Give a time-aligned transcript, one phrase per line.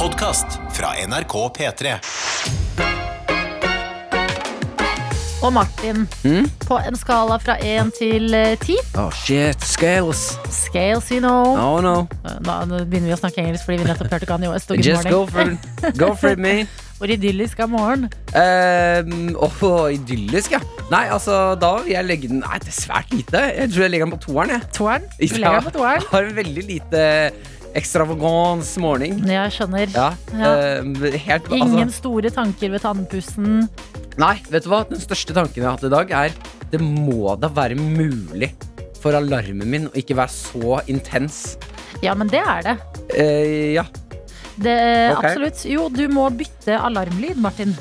[0.00, 1.90] podkast fra NRK P3.
[5.44, 6.06] Og Martin,
[6.64, 10.38] på en skala fra 1 til eh, 10 Oh shit, scales.
[10.48, 12.06] Scales, you know Oh no.
[12.24, 15.26] Nå, nå begynner vi å snakke engelsk fordi vi nettopp hørte Kanye West Just go
[15.28, 15.52] for.
[16.00, 16.64] Go for it, man.
[17.00, 18.08] Hvor idyllisk er morgen?
[18.36, 20.64] Um, oh, idyllisk, ja.
[20.90, 23.40] Nei, altså, da vil jeg legge den Nei, det er svært lite.
[23.56, 24.68] Jeg tror jeg legger den på toeren, jeg.
[24.76, 25.08] Toeren?
[25.16, 26.04] Du legger den på toeren?
[26.12, 27.06] Har en veldig lite
[27.78, 29.18] extravagance morning.
[29.28, 29.90] Jeg skjønner.
[29.94, 30.08] Ja.
[30.34, 30.52] Ja.
[30.80, 33.68] um, helt, Ingen altså, store tanker ved tannpussen.
[34.20, 34.82] nei, vet du hva?
[34.88, 36.34] Den største tanken jeg har hatt i dag, er
[36.70, 38.52] det må da være mulig
[39.00, 41.56] for alarmen min å ikke være så intens.
[42.04, 42.76] Ja, men det er det.
[43.16, 43.86] Eh, ja.
[44.60, 44.76] det
[45.14, 45.30] okay.
[45.32, 45.64] Absolutt.
[45.68, 47.74] Jo, du må bytte alarmlyd, Martin.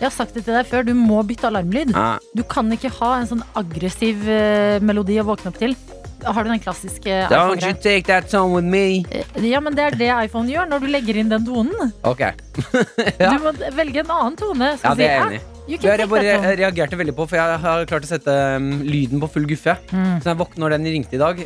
[0.00, 0.86] Jeg har sagt det til deg før.
[0.88, 1.92] Du må bytte alarmlyd.
[1.98, 5.74] Ah, Du kan ikke ha en sånn aggressiv eh, melodi å våkne opp til.
[6.24, 7.82] Har du den klassiske Don't you iPhone-greia?
[7.82, 9.04] take that tone with me.
[9.10, 11.94] Eh, Ja, men det er det iPhone gjør når du legger inn den tonen.
[12.04, 12.20] Ok.
[12.20, 13.30] Ja.
[13.34, 14.74] Du må velge en annen tone.
[14.82, 15.46] Ja, det er jeg enig i.
[15.70, 19.28] «Ah, jeg bare reagerte veldig på, for jeg har klart å sette um, lyden på
[19.30, 19.76] full guffe.
[19.92, 20.16] Mm.
[20.18, 21.44] Så jeg våkner når den ringte i dag.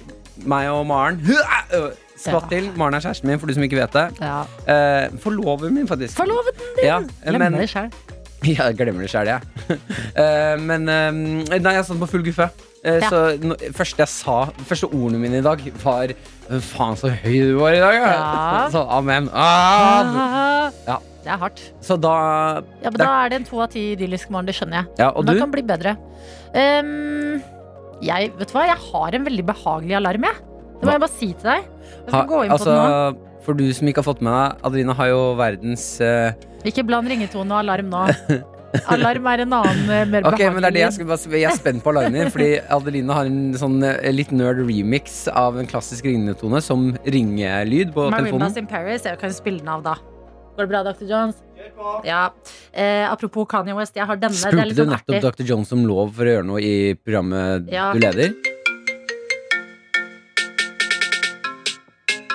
[0.48, 1.20] Meg og Maren
[2.24, 2.70] skvatt til.
[2.80, 4.06] Maren er kjæresten min, for du som ikke vet det.
[4.24, 4.40] Ja.
[4.64, 6.16] Uh, Forloveren min, faktisk.
[6.16, 6.86] Forloveden din!
[6.88, 7.92] Ja, Glemmer men, det selv
[8.44, 9.78] ja, jeg glemmer det sjæl, jeg.
[10.20, 11.08] Eh, men uh,
[11.48, 12.50] Nei, jeg satt på full guffe.
[12.84, 13.08] Eh, Ja.
[13.08, 14.34] Så no, første jeg sa
[14.68, 16.12] Første ordene mine i dag var
[16.60, 17.94] Faen, så høy du var i dag!
[17.96, 18.10] Ja.
[18.12, 18.68] Ja.
[18.74, 19.30] Så amen.
[19.32, 20.68] Ah!
[20.86, 20.98] Ja.
[21.24, 21.62] Det er hardt.
[21.80, 22.12] Så da
[22.82, 24.86] Ja, men Det- Da er det en to av ti idyllisk morgen, det skjønner jeg.
[24.98, 25.96] Ja, og Men det kan bli bedre.
[26.55, 27.40] Um,
[28.05, 30.34] jeg, vet du hva, jeg har en veldig behagelig alarm, jeg.
[30.34, 30.92] Det må Hva?
[30.92, 31.64] jeg bare si til deg.
[31.64, 33.42] Jeg skal Ha, gå inn på altså, den nå.
[33.46, 36.32] for du som ikke har fått med deg, Adelina har jo verdens uh...
[36.64, 38.05] Ikke bland ringetone og alarm nå.
[38.94, 41.56] Alarm er en annen, mer okay, Ok, men det er det jeg, skulle jeg er
[41.58, 45.69] spent på alarmen din, fordi Adelina har en sånn eh, litt nerd remix av en
[45.70, 48.58] klassisk ringetone som ringelyd på Marimbas telefonen.
[48.64, 49.06] in Paris.
[49.08, 49.97] Jeg kan spille den av, da.
[50.55, 51.06] Går det bra, Dr.
[51.11, 51.41] Jones?
[52.06, 52.28] Ja.
[52.72, 54.34] Eh, apropos Kanye West, jeg har denne.
[54.34, 55.39] det er Spurte litt du sånn nettopp artig.
[55.41, 55.48] Dr.
[55.52, 57.89] Jones om lov for å gjøre noe i programmet Ja.
[57.95, 58.34] du leder?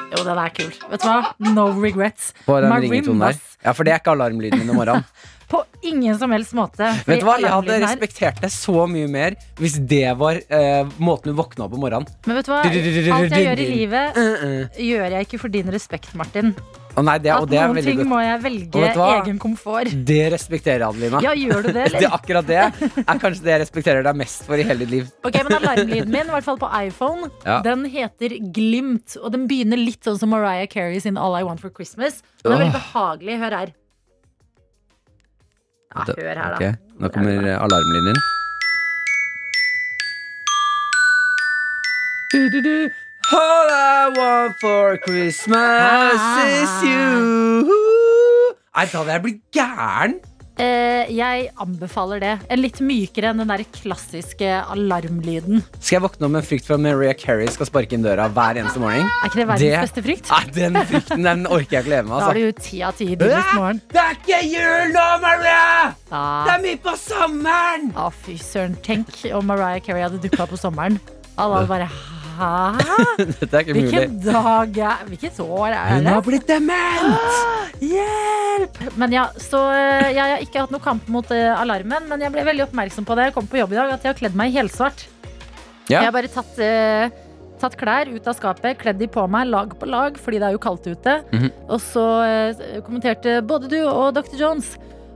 [0.09, 0.71] Jo, den er kul.
[0.89, 1.19] Vet du hva?
[1.53, 2.31] No regrets.
[2.47, 3.37] På den ringetonen der?
[3.37, 3.57] Marimbas.
[3.63, 5.05] Ja, for det er ikke alarmlyden min om morgenen.
[5.49, 6.85] På ingen som helst måte.
[7.07, 11.31] Vet du hva, Jeg hadde respektert deg så mye mer hvis det var eh, måten
[11.31, 12.05] du våkna opp om morgenen.
[12.27, 12.59] Men vet du hva?
[12.65, 14.19] Alt jeg gjør i livet,
[14.77, 16.53] gjør jeg ikke for din respekt, Martin.
[16.97, 18.09] Å nei, det, og At det er noen veldig ting godt.
[18.11, 19.09] må jeg Og velge vet du hva?
[19.23, 19.91] egen komfort.
[20.09, 21.21] Det respekterer jeg, Adelina.
[21.23, 22.15] Ja, gjør du det, Det, eller?
[22.17, 25.11] akkurat det er kanskje det jeg respekterer deg mest for i hele ditt liv.
[25.23, 27.59] Ok, men Alarmlyden min, i hvert fall på iPhone, Ja.
[27.65, 29.15] den heter Glimt.
[29.21, 32.21] Og den begynner litt sånn som Mariah Carey sin All I Want for Christmas.
[32.43, 33.37] Den er veldig behagelig.
[33.45, 33.73] Hør her.
[35.95, 36.55] Ja, hør her, da.
[36.55, 36.73] Okay.
[36.99, 38.17] Nå kommer alarmlinjen.
[43.31, 47.65] All I want for Christmas is you.
[48.75, 50.19] Nei, da hadde jeg blitt gæren.
[50.59, 52.31] Eh, jeg anbefaler det.
[52.51, 55.61] En litt mykere enn den der klassiske alarmlyden.
[55.79, 58.25] Skal jeg våkne opp med en frykt for at Maria Carey skal sparke inn døra
[58.35, 59.07] hver eneste morgen?
[59.07, 60.29] Er ikke det verdens Det- beste frykt?
[60.29, 62.19] Nei, Den frykten den orker jeg ikke leve med.
[62.19, 63.15] Da er det jo ti av ti i
[63.55, 63.81] morgen.
[63.87, 65.95] Det er ikke jul nå, Maria!
[66.09, 67.93] Det er midt på sommeren!
[67.95, 68.75] Å, fy søren.
[68.83, 70.99] Tenk om Mariah Carey hadde dukka opp på sommeren.
[71.37, 72.18] Alle hadde bare?
[73.39, 73.89] Dette er ikke mulig.
[73.91, 76.13] Hvilken dag er Hvilket år er Hun det?
[76.13, 77.39] har blitt dement!
[77.91, 78.79] Hjelp!
[78.99, 82.33] Men ja, så eh, jeg har ikke hatt noe kamp mot eh, alarmen, men jeg
[82.33, 84.37] ble veldig oppmerksom på det jeg kom på jobb i dag, at jeg har kledd
[84.39, 85.05] meg i helsvart.
[85.89, 86.01] Ja.
[86.01, 87.13] Jeg har bare tatt, eh,
[87.61, 90.57] tatt klær ut av skapet, kledd de på meg lag på lag, fordi det er
[90.57, 91.19] jo kaldt ute.
[91.33, 91.51] Mhm.
[91.69, 94.37] Og så eh, kommenterte både du og Dr.
[94.39, 94.75] Jones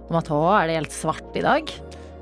[0.10, 1.70] om at å, er det helt svart i dag?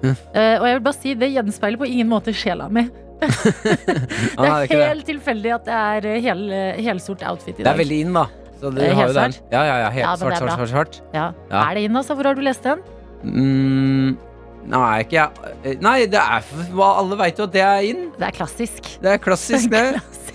[0.02, 0.16] Mm.
[0.34, 2.88] Uh, og jeg vil bare si, det gjenspeiler på ingen måte sjela mi.
[4.42, 6.42] Det er helt tilfeldig at det er eh, hel,
[6.82, 7.68] helsort outfit i dag.
[7.70, 8.26] Det er veldig inn, da.
[8.62, 9.36] Så du Eh, har jo den.
[9.52, 9.90] Ja, ja, ja.
[9.94, 11.00] Helt Ja, svart, er svart, svart, svart.
[11.16, 11.28] Ja.
[11.50, 11.62] Ja.
[11.70, 12.18] Er det inn, altså?
[12.18, 12.84] Hvor har du lest den?
[13.26, 14.18] Mm,
[14.70, 15.78] nei, ikke jeg.
[15.82, 16.46] Nei, det er
[16.82, 18.08] Alle veit jo at det er inn.
[18.18, 18.92] Det er klassisk.
[19.02, 19.86] Det er klassisk, det.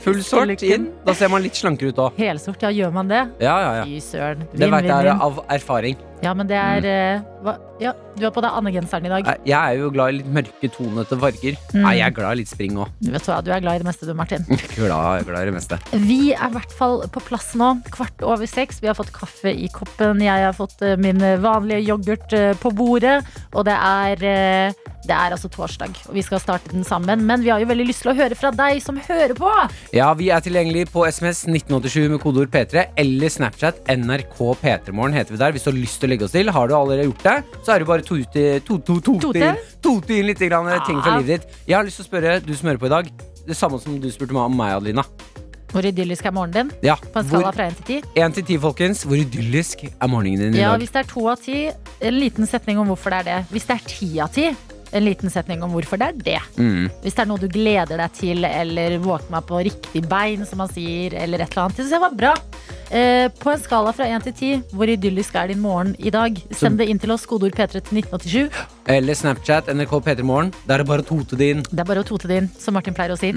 [0.06, 0.90] Full sort inn.
[1.06, 2.18] Da ser man litt slankere ut òg.
[2.20, 3.24] Helsort, ja, gjør man det?
[3.42, 3.86] Ja, ja, ja.
[3.90, 4.44] Fy søren.
[4.54, 5.96] Det veit jeg av erfaring.
[6.24, 7.26] Ja, men det er mm.
[7.44, 7.58] hva?
[7.76, 9.26] Ja, du har på deg andegenseren i dag.
[9.44, 11.58] Jeg er jo glad i litt mørke tonete farger.
[11.74, 11.82] Mm.
[11.82, 12.94] Nei, jeg er glad i litt spring òg.
[13.04, 14.46] Du vet hva, du er glad i det meste du, Martin.
[14.76, 15.78] Glad, glad i det meste.
[16.04, 17.68] Vi er i hvert fall på plass nå.
[17.92, 18.80] Kvart over seks.
[18.82, 20.20] Vi har fått kaffe i koppen.
[20.24, 23.18] Jeg har fått eh, min vanlige yoghurt eh, på bordet.
[23.52, 27.24] Og det er, eh, det er altså torsdag, og vi skal starte den sammen.
[27.28, 29.52] Men vi har jo veldig lyst til å høre fra deg som hører på.
[29.96, 35.36] Ja, vi er tilgjengelig på SMS 1987 med kodeord P3 eller Snapchat NRK P3morgen heter
[35.36, 35.56] vi der.
[35.56, 37.36] Hvis du har lyst til å legge oss til, har du allerede gjort det,
[37.66, 39.52] så er det bare to to, to, to, to, Tote?
[39.84, 41.56] tote inn litt grann, ting fra livet ditt.
[41.68, 43.10] Jeg har lyst til å spørre du som hører på i dag,
[43.46, 45.04] det samme som du spurte meg om meg, Adelina.
[45.72, 46.86] Hvor idyllisk er morgenen din?
[46.88, 48.12] Ja, På en skala fra 1 til 10?
[48.22, 49.02] 1 til 10, folkens.
[49.04, 50.80] Hvor idyllisk er morgenen din i Ja, dag?
[50.80, 51.56] hvis det er 2 av 10,
[52.08, 53.38] en liten setning om hvorfor det er det.
[53.50, 54.46] Hvis det er 10 av ti,
[54.92, 56.40] en liten setning om hvorfor det er det.
[56.56, 56.86] Mm.
[57.02, 60.62] Hvis det er noe du gleder deg til, eller våkner meg på riktig bein, som
[60.62, 61.76] man sier, eller et eller annet.
[61.76, 62.34] Det synes jeg var bra.
[62.90, 66.38] Eh, på en skala fra 1 til 10, hvor idyllisk er din morgen i dag?
[66.54, 68.62] Send det inn til oss, kodeord P3 til 1987.
[68.96, 70.54] Eller Snapchat, NRK P3 Morgen.
[70.66, 71.66] Da er det bare å tote det inn.
[71.66, 73.34] Det er bare å tote det inn, som Martin pleier å si.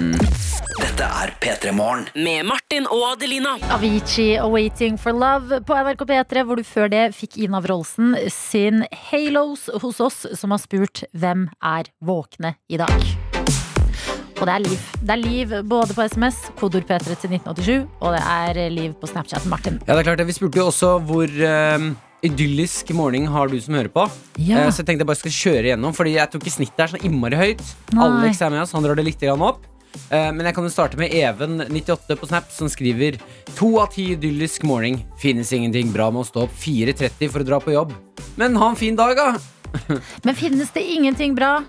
[1.00, 2.02] Dette er P3 Morgen.
[2.12, 3.54] Med Martin og Adelina.
[3.72, 8.18] Avicii og 'Waiting for Love' på NRK P3, hvor du før det fikk Ina Wroldsen
[8.28, 13.16] sin 'Halos' hos oss, som har spurt 'Hvem er våkne i dag?'
[14.40, 14.80] Og det er liv.
[15.00, 19.08] Det er liv både på SMS, kodord P3 til 1987, og det er liv på
[19.08, 19.46] Snapchat.
[19.46, 19.80] Martin.
[19.88, 20.26] Ja, det er klart det.
[20.26, 21.78] Vi spurte jo også hvor eh,
[22.22, 24.04] idyllisk morgen har du som hører på.
[24.36, 24.66] Ja.
[24.66, 26.92] Eh, så jeg tenkte jeg bare skal kjøre igjennom, Fordi jeg tror ikke snittet er
[26.92, 27.64] så innmari høyt.
[27.96, 28.04] Nei.
[28.04, 29.69] Alex er med oss, han drar det litt opp.
[30.10, 33.18] Eh, men jeg kan jo starte med Even98 på Snap, som skriver
[33.58, 35.00] To av ti idyllisk morgen.
[35.22, 37.94] Finnes ingenting bra med å stå opp 4.30 for å dra på jobb.
[38.40, 39.34] Men ha en fin dag, da!
[40.26, 41.60] Men finnes det ingenting bra,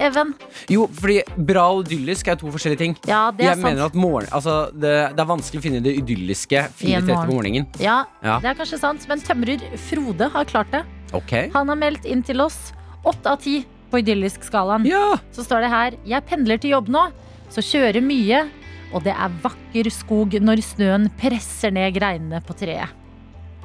[0.00, 0.30] Even?
[0.70, 2.94] Jo, fordi bra og idyllisk er to forskjellige ting.
[3.10, 3.66] Ja, det er jeg sant.
[3.66, 7.26] mener at morgen, altså, det, det er vanskelig å finne det idylliske I en 4.30
[7.26, 7.66] på morgenen.
[7.82, 8.38] Ja, Ja.
[8.40, 10.84] det er kanskje sant, men tømrer Frode har klart det.
[11.12, 11.50] Okay.
[11.52, 12.70] Han har meldt inn til oss
[13.04, 13.58] åtte av ti
[13.90, 14.86] på idyllisk-skalaen.
[14.88, 15.18] Ja!
[15.34, 17.08] Så står det her Jeg pendler til jobb nå,
[17.50, 18.44] så kjører mye.
[18.90, 22.90] Og det er vakker skog når snøen presser ned greinene på treet.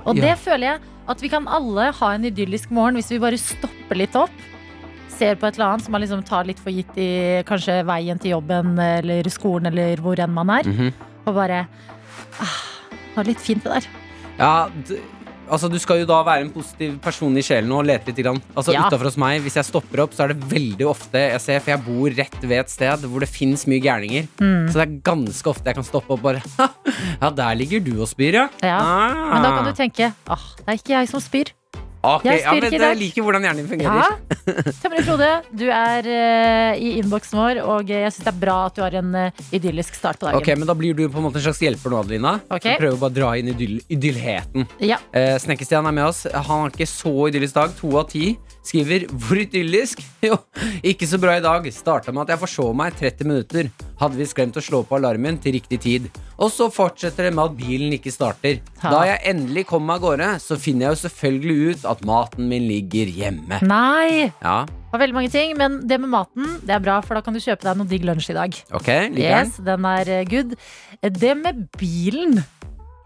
[0.06, 0.22] Og Ja.
[0.22, 3.96] det føler jeg at vi kan alle ha en idyllisk morgen hvis vi bare stopper
[3.98, 4.30] litt opp.
[5.10, 8.20] Ser på et eller annet som man liksom tar litt for gitt i kanskje veien
[8.20, 10.64] til jobben eller skolen eller hvor enn man er.
[10.64, 10.94] Mhm.
[11.26, 11.68] Og bare
[12.40, 12.62] ah,
[12.92, 13.88] Det var litt fint, det der.
[14.38, 15.00] Ja, d
[15.50, 18.22] altså Du skal jo da være en positiv person i sjelen og lete litt.
[18.26, 18.42] Grann.
[18.56, 18.88] Altså Ja.
[18.90, 21.84] Hos meg, Hvis jeg stopper opp, så er det veldig ofte jeg ser, for jeg
[21.86, 24.28] bor rett ved et sted hvor det fins mye gærninger.
[24.40, 24.70] Mm.
[24.72, 26.42] Så det er ganske ofte jeg kan stoppe opp bare
[27.22, 28.48] Ja, der ligger du og spyr, ja.
[28.64, 28.80] Ja.
[28.80, 29.34] Ah.
[29.34, 31.52] Men da kan du tenke Åh, det er ikke jeg som spyr.
[32.06, 34.02] Ok, Jeg ja, men Jeg liker hvordan hjernen din fungerer.
[34.02, 34.72] Ja.
[34.84, 38.78] Tømrer Frode, du er uh, i innboksen vår, og jeg syns det er bra at
[38.78, 40.40] du har en uh, idyllisk start på dagen.
[40.42, 42.36] Ok, men Da blir du på en måte en slags hjelper nå, Adelina.
[42.50, 42.68] Ok.
[42.68, 44.68] Så Prøver bare å dra inn idyll idyllheten.
[44.86, 45.00] Ja.
[45.16, 46.26] Uh, Snekker-Stian er med oss.
[46.34, 47.74] Han har ikke så idyllisk dag.
[47.82, 48.36] To av ti.
[48.66, 50.02] Skriver 'hvor idyllisk'?
[50.26, 50.40] Jo,
[50.82, 51.68] ikke så bra i dag.
[51.70, 53.68] Starta med at jeg forså meg 30 minutter.
[54.02, 56.08] Hadde glemt å slå på alarmen til riktig tid.
[56.42, 58.58] Og så fortsetter det med at bilen ikke starter.
[58.82, 58.90] Ha.
[58.90, 62.50] Da jeg endelig kom meg av gårde, så finner jeg jo selvfølgelig ut at maten
[62.50, 63.62] min ligger hjemme.
[63.62, 64.32] Nei!
[64.42, 67.22] Ja, Det var veldig mange ting, men det med maten det er bra, for da
[67.22, 68.56] kan du kjøpe deg noe digg lunsj i dag.
[68.72, 69.30] ok, liker.
[69.30, 70.56] Yes, den er eh, good.
[71.04, 72.40] Det med bilen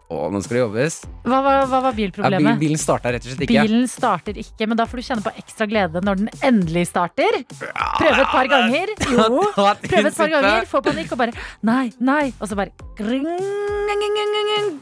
[0.09, 0.95] Å, nå skal det jobbes.
[1.21, 2.57] Hva var, hva var Ja, bilproblemet?
[2.57, 3.61] bilen starta rett og slett ikke.
[3.67, 7.37] Bilen starter ikke, men da får du kjenne på ekstra glede når den endelig starter.
[7.53, 8.93] Prøve et par ganger.
[9.05, 9.27] Jo.
[9.91, 12.31] Prøve et par ganger, få panikk og bare Nei, nei.
[12.41, 12.73] Og så bare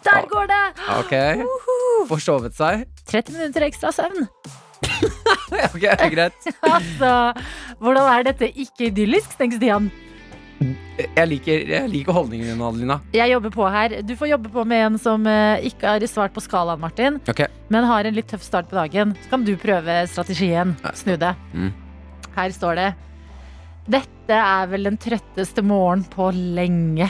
[0.07, 0.63] Der går det!
[0.95, 1.13] Ok,
[2.07, 2.87] Forsovet seg.
[3.11, 4.29] 30 minutter ekstra søvn.
[5.75, 6.47] Ok, greit.
[6.71, 7.11] Altså,
[7.83, 9.91] hvordan er dette ikke idyllisk, tenker Stian.
[10.57, 12.95] Jeg liker, jeg liker holdningen din, Adelina.
[13.13, 13.99] Jeg jobber på her.
[14.05, 17.47] Du får jobbe på med en som eh, ikke har svart på skalaen, Martin, Okay.
[17.69, 19.13] men har en litt tøff start på dagen.
[19.23, 20.73] Så kan du prøve strategien.
[20.97, 21.35] Snu det.
[21.53, 21.69] Mm.
[22.37, 22.87] Her står det
[23.87, 27.07] Dette er vel den trøtteste morgen på lenge.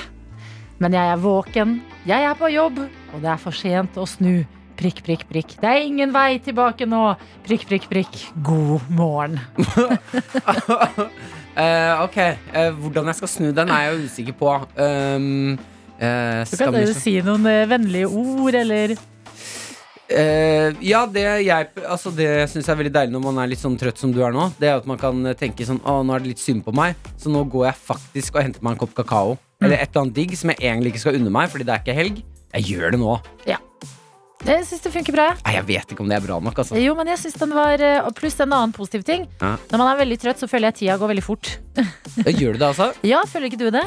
[0.77, 2.83] Men jeg er våken, jeg er på jobb,
[3.15, 4.43] og det er for sent å snu.
[4.77, 5.55] Prikk, prikk, prikk.
[5.57, 7.15] Det er ingen vei tilbake nå.
[7.47, 8.19] Prikk, prikk, prikk.
[8.45, 9.39] God morgen.
[11.57, 12.17] Eh, ok,
[12.53, 14.55] uh, hvordan jeg skal snu den er jeg jo usikker på.
[14.77, 15.57] Um,
[15.97, 18.97] eh, Du kan jo si noen vennlige ord, eller
[20.07, 23.59] Eh, ja, det jeg altså Det syns jeg er veldig deilig når man er litt
[23.59, 24.47] sånn trøtt som du er nå.
[24.55, 26.95] Det er at man kan tenke sånn Å, nå er det litt synd på meg,
[27.19, 29.35] så nå går jeg faktisk og henter meg en kopp kakao.
[29.59, 31.83] Eller et eller annet digg som jeg egentlig ikke skal unne meg, fordi det er
[31.83, 32.21] ikke helg.
[32.55, 33.17] Jeg gjør det nå.
[34.45, 35.27] Jeg syns det funker bra.
[35.41, 36.77] Nei, jeg vet ikke om det er bra nok, altså.
[36.77, 39.25] Jo, men jeg synes den var eh, og Pluss en annen positiv ting.
[39.41, 39.55] Ja.
[39.71, 41.55] Når man er veldig trøtt, så føler jeg tida går veldig fort.
[42.27, 42.91] Gjør du det, altså?
[43.11, 43.83] Ja, føler ikke du det?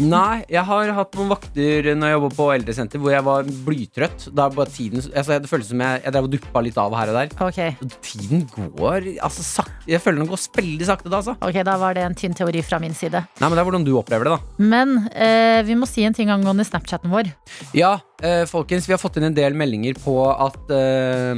[0.00, 4.24] Nei, jeg har hatt noen vakter når jeg jobba på eldresenter hvor jeg var blytrøtt.
[4.32, 7.12] Da bare tiden altså, Det føltes som jeg, jeg drev og duppa litt av her
[7.12, 7.34] og der.
[7.44, 11.34] Ok, Tiden går altså sakte Jeg føler den går veldig sakte da, altså.
[11.44, 13.20] ok, da var det en tynn teori fra min side.
[13.20, 14.66] Nei, men det er hvordan du opplever det, da.
[14.72, 17.28] Men eh, vi må si en ting angående Snapchatten vår.
[17.76, 21.36] Ja, eh, folkens, vi har fått inn en del meldinger på at eh,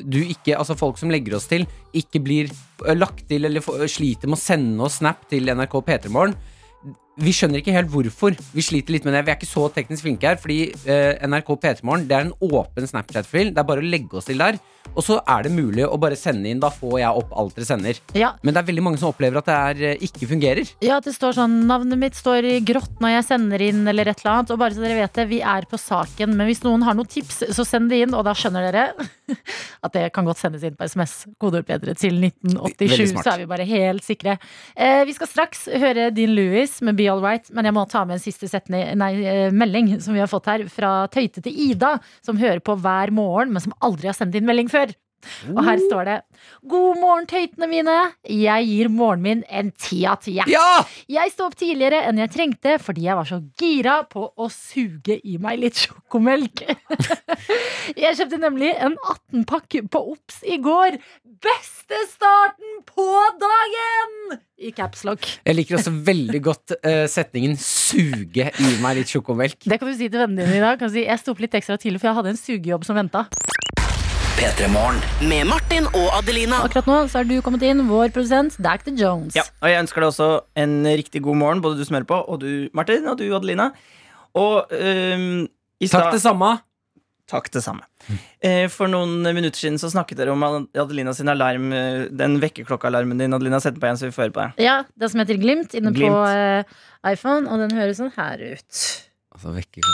[0.00, 1.66] du ikke Altså folk som legger oss til,
[1.96, 2.48] ikke blir
[2.86, 6.36] eh, lagt til eller sliter med å sende oss snap til NRK P3morgen.
[7.16, 8.36] Vi skjønner ikke helt hvorfor.
[8.52, 9.24] Vi sliter litt med det.
[9.24, 12.88] Vi er ikke så teknisk flinke her, fordi eh, NRK P3morgen det er en åpen
[12.90, 13.54] Snapchat-fil.
[13.56, 14.58] Det er bare å legge oss til der.
[14.94, 16.60] Og så er det mulig å bare sende inn.
[16.62, 18.00] Da får jeg opp alt dere sender.
[18.16, 20.70] Ja, Men det er veldig mange som opplever at det er, eh, ikke fungerer.
[20.80, 24.08] ja, at det står sånn Navnet mitt står i grått når jeg sender inn, eller
[24.08, 24.50] et eller annet.
[24.54, 26.36] Og bare så dere vet det, vi er på saken.
[26.36, 28.14] Men hvis noen har noen tips, så send det inn.
[28.14, 28.86] Og da skjønner dere
[29.84, 31.26] at det kan godt sendes inn på SMS.
[31.42, 34.36] Kodeord bedre til 1987, så er vi bare helt sikre.
[34.76, 38.04] Eh, vi skal straks høre Dean Lewis med Be All Right, men jeg må ta
[38.06, 41.96] med en siste setning, nei, eh, melding som vi har fått her fra tøytete Ida,
[42.24, 44.75] som hører på hver morgen, men som aldri har sendt inn melding før.
[45.52, 46.16] Og her står det
[46.70, 47.94] God morgen, tøytene mine.
[48.30, 50.36] Jeg gir morgenen min en ti av ti.
[50.50, 50.84] Ja!
[51.10, 55.18] Jeg sto opp tidligere enn jeg trengte fordi jeg var så gira på å suge
[55.22, 56.64] i meg litt sjokomelk.
[58.04, 60.98] jeg kjøpte nemlig en 18-pakk på Ops i går.
[61.46, 63.06] Beste starten på
[63.40, 64.38] dagen!
[64.56, 65.26] I capslock.
[65.44, 69.66] Jeg liker også veldig godt uh, setningen 'suge i meg litt sjokomelk'.
[69.68, 70.78] Det kan du si til vennene dine i dag.
[70.80, 72.96] Kan du si, jeg sto opp litt ekstra tidlig, for jeg hadde en sugejobb som
[72.96, 73.26] venta.
[74.36, 74.98] P3 Morgen.
[75.24, 76.58] Med Martin og Adelina.
[76.66, 79.36] Akkurat nå så har du kommet inn, vår produsent Dactor Jones.
[79.38, 80.26] Ja, og jeg ønsker deg også
[80.60, 83.70] en riktig god morgen, både du som hører på, og du, Martin, og du, Adelina.
[84.36, 85.46] Og øhm,
[85.80, 86.50] i Takk det samme.
[87.32, 87.88] Takk det samme.
[88.44, 93.24] Eh, for noen minutter siden så snakket dere om Adelina sin alarm, eh, den vekkerklokkealarmen
[93.24, 93.34] din.
[93.34, 94.60] Adelina, sett den på igjen, så vi får høre på deg.
[94.68, 96.12] Ja, det som heter Glimt inne Glimt.
[96.12, 96.76] på eh,
[97.14, 98.84] iPhone, og den høres sånn her ut.
[99.32, 99.90] Altså, vekker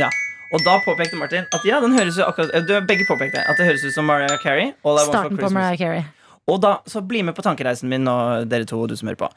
[0.00, 0.08] ja.
[0.48, 3.66] Og da påpekte Martin at ja, den høres jo akkurat du, Begge påpekte at det
[3.68, 4.70] høres ut som Mariah Carey.
[4.80, 5.58] All I Want for Starten på Christmas.
[5.58, 6.06] Mariah Carey.
[6.48, 8.14] Og da, så bli med på tankereisen min nå,
[8.48, 9.28] dere to, og du som hører på.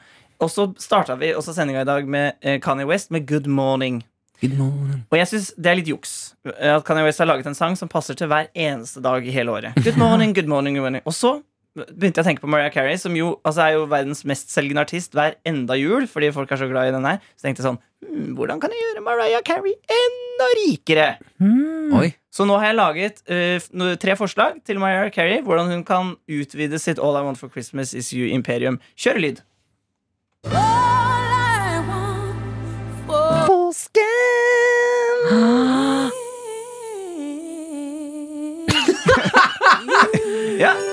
[0.42, 4.00] Og så starta vi også sendinga i dag med eh, Kanye West med Good Morning.
[4.40, 5.04] Good morning.
[5.12, 7.76] Og jeg syns det er litt juks eh, at Kanye West har laget en sang
[7.78, 9.76] som passer til hver eneste dag i hele året.
[9.84, 11.04] Good morning, good morning, good morning.
[11.04, 11.36] Og så
[11.72, 15.14] begynte jeg å tenke på Mariah Carey, som jo altså er jo verdens mestselgende artist
[15.16, 17.22] hver enda jul, fordi folk er så glad i den her.
[17.36, 21.08] Så tenkte jeg sånn hm, Hvordan kan jeg gjøre Mariah Carey enda rikere?
[21.40, 21.94] Mm.
[22.00, 22.10] Oi.
[22.32, 25.40] Så nå har jeg laget uh, tre forslag til Mariah Carey.
[25.44, 28.80] Hvordan hun kan utvide sitt All I Want for Christmas Is You Imperium.
[28.96, 29.42] Kjør lyd.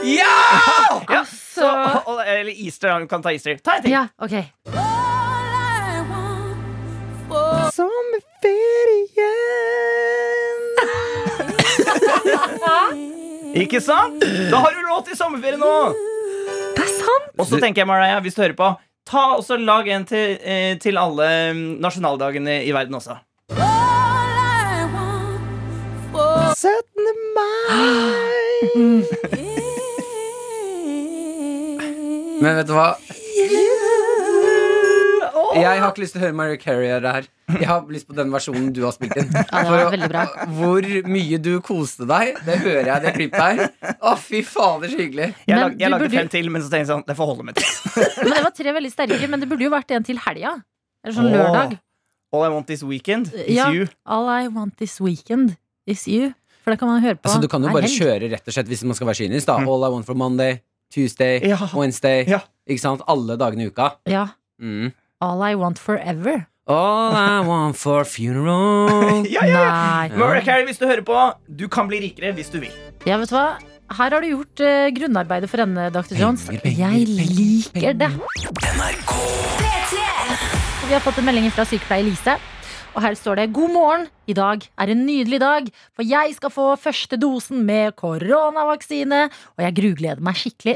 [0.10, 1.04] Ja!
[1.10, 1.24] ja!
[1.30, 1.68] Så,
[2.06, 3.00] og- eller Easter.
[3.00, 3.58] Du kan ta Easter.
[3.64, 3.94] Ta en ting.
[3.94, 4.36] Ja, ok.
[13.60, 14.22] Ikke sant?
[14.52, 15.72] Da har du råd til sommerferie nå!
[16.78, 17.32] Det er sant!
[17.40, 18.70] Og så tenker jeg, Mariah, hvis du hører på,
[19.10, 23.18] ta også lag en til, eh, til alle mm, nasjonaldagene i verden også.
[26.60, 27.10] 17.
[27.38, 28.20] mai
[32.42, 32.90] Men vet du hva?
[35.60, 37.26] Jeg har ikke lyst til å høre Mariah Carey gjøre det her.
[37.60, 39.32] Jeg har lyst på den versjonen du har spilt inn.
[39.34, 40.24] Ja, det var veldig bra.
[40.60, 43.96] Hvor mye du koste deg, det hører jeg i det klippet her.
[43.98, 45.32] Å, fy fader, så hyggelig.
[45.34, 47.30] Jeg, Men lag, jeg lagde burde- fem til, men så tenkte jeg sånn Det får
[47.32, 47.68] holde med til.
[48.24, 50.54] Men det var tre veldig sterke, men det burde jo vært en til helga.
[51.04, 51.76] Eller sånn lørdag.
[52.32, 53.72] All I want this weekend is Ja.
[53.74, 53.88] you.
[54.06, 55.58] All I want this weekend
[55.90, 56.32] is you.
[56.62, 57.26] For det kan man høre på.
[57.26, 59.48] Altså, du kan jo bare kjøre rett og slett hvis man skal være kynisk.
[59.50, 60.60] da All I want for Monday,
[60.94, 61.58] Tuesday, Ja.
[61.74, 62.26] Wednesday.
[62.28, 62.40] Ja.
[62.70, 63.02] Ikke sant?
[63.08, 63.92] Alle dagene i uka.
[64.10, 64.28] Ja.
[64.62, 64.92] Mm.
[65.22, 66.46] All I want forever.
[66.70, 69.26] All I want for funeral.
[69.36, 69.64] Ja, ja,
[70.06, 70.18] ja.
[70.18, 71.18] Mariah Carey, hvis du hører på,
[71.50, 72.74] du kan bli rikere hvis du vil.
[73.06, 73.48] Ja, vet du hva?
[73.90, 76.14] Her har du gjort uh, grunnarbeidet for henne, Dr.
[76.20, 76.44] Jones.
[76.46, 78.10] Penger, penger, Jeg penger, liker det.
[78.78, 79.14] NRK
[80.88, 82.36] Vi har fått en melding fra sykepleier Lise.
[82.98, 84.08] Og her står det God morgen.
[84.30, 89.22] I dag er en nydelig dag, for jeg skal få første dosen med koronavaksine.
[89.58, 90.76] Og jeg grugleder meg skikkelig.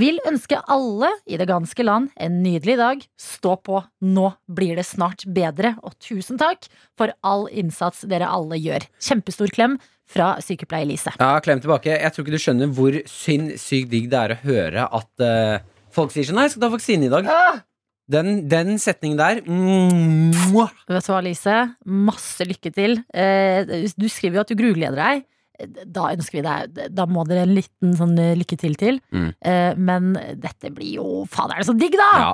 [0.00, 3.02] Vil ønske alle i det ganske land en nydelig dag.
[3.18, 3.82] Stå på.
[4.02, 5.76] Nå blir det snart bedre.
[5.86, 6.66] Og tusen takk
[6.98, 8.86] for all innsats dere alle gjør.
[9.02, 9.78] Kjempestor klem
[10.12, 11.14] fra sykepleier Lise.
[11.18, 11.94] Ja, klem tilbake.
[11.94, 16.12] Jeg tror ikke du skjønner hvor sinnssykt digg det er å høre at uh, folk
[16.12, 17.30] sier sånn Nei, jeg skal ta vaksine i dag.
[18.10, 20.32] Den, den setningen der mm.
[20.90, 21.58] Vet du hva, Lise?
[21.86, 22.98] Masse lykke til.
[23.14, 23.62] Eh,
[23.96, 25.22] Du skriver jo at du grugleder deg.
[25.86, 28.98] Da ønsker vi deg Da må dere en liten sånn eh, lykke til til.
[29.14, 29.28] Mm.
[29.38, 32.10] Eh, Men dette blir jo Faen, er det så digg, da!
[32.18, 32.32] Ja.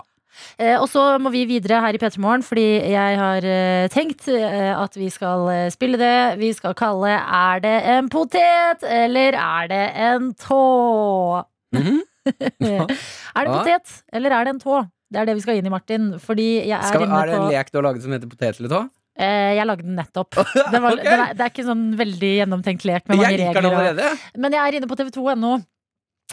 [0.56, 4.28] Eh, Og så må vi videre her i P3 Morgen, fordi jeg har eh, tenkt
[4.32, 9.36] eh, at vi skal eh, spille det vi skal kalle Er det en potet, eller
[9.36, 11.42] er det en tå?
[11.76, 12.04] Mhm.
[12.68, 14.80] Er det potet, eller er det en tå?
[15.08, 16.12] Det er det vi skal inn i, Martin.
[16.22, 18.60] Fordi jeg er Skal, inne er det en lek du har laget som heter potet
[18.60, 18.82] eller tå?
[19.18, 20.36] Eh, jeg lagde den nettopp.
[20.72, 21.08] Det, var, okay.
[21.08, 24.04] den er, det er ikke sånn veldig gjennomtenkt lek med mange den regler.
[24.04, 25.54] Og, men jeg er inne på tv2.no.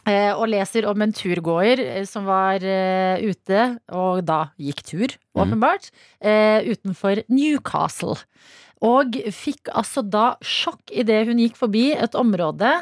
[0.05, 3.63] eh, og leser om en turgåer eh, som var ute,
[3.95, 5.89] og da gikk tur, åpenbart,
[6.21, 6.69] mm.
[6.75, 8.19] utenfor Newcastle.
[8.85, 12.75] Og fikk altså da sjokk idet hun gikk forbi et område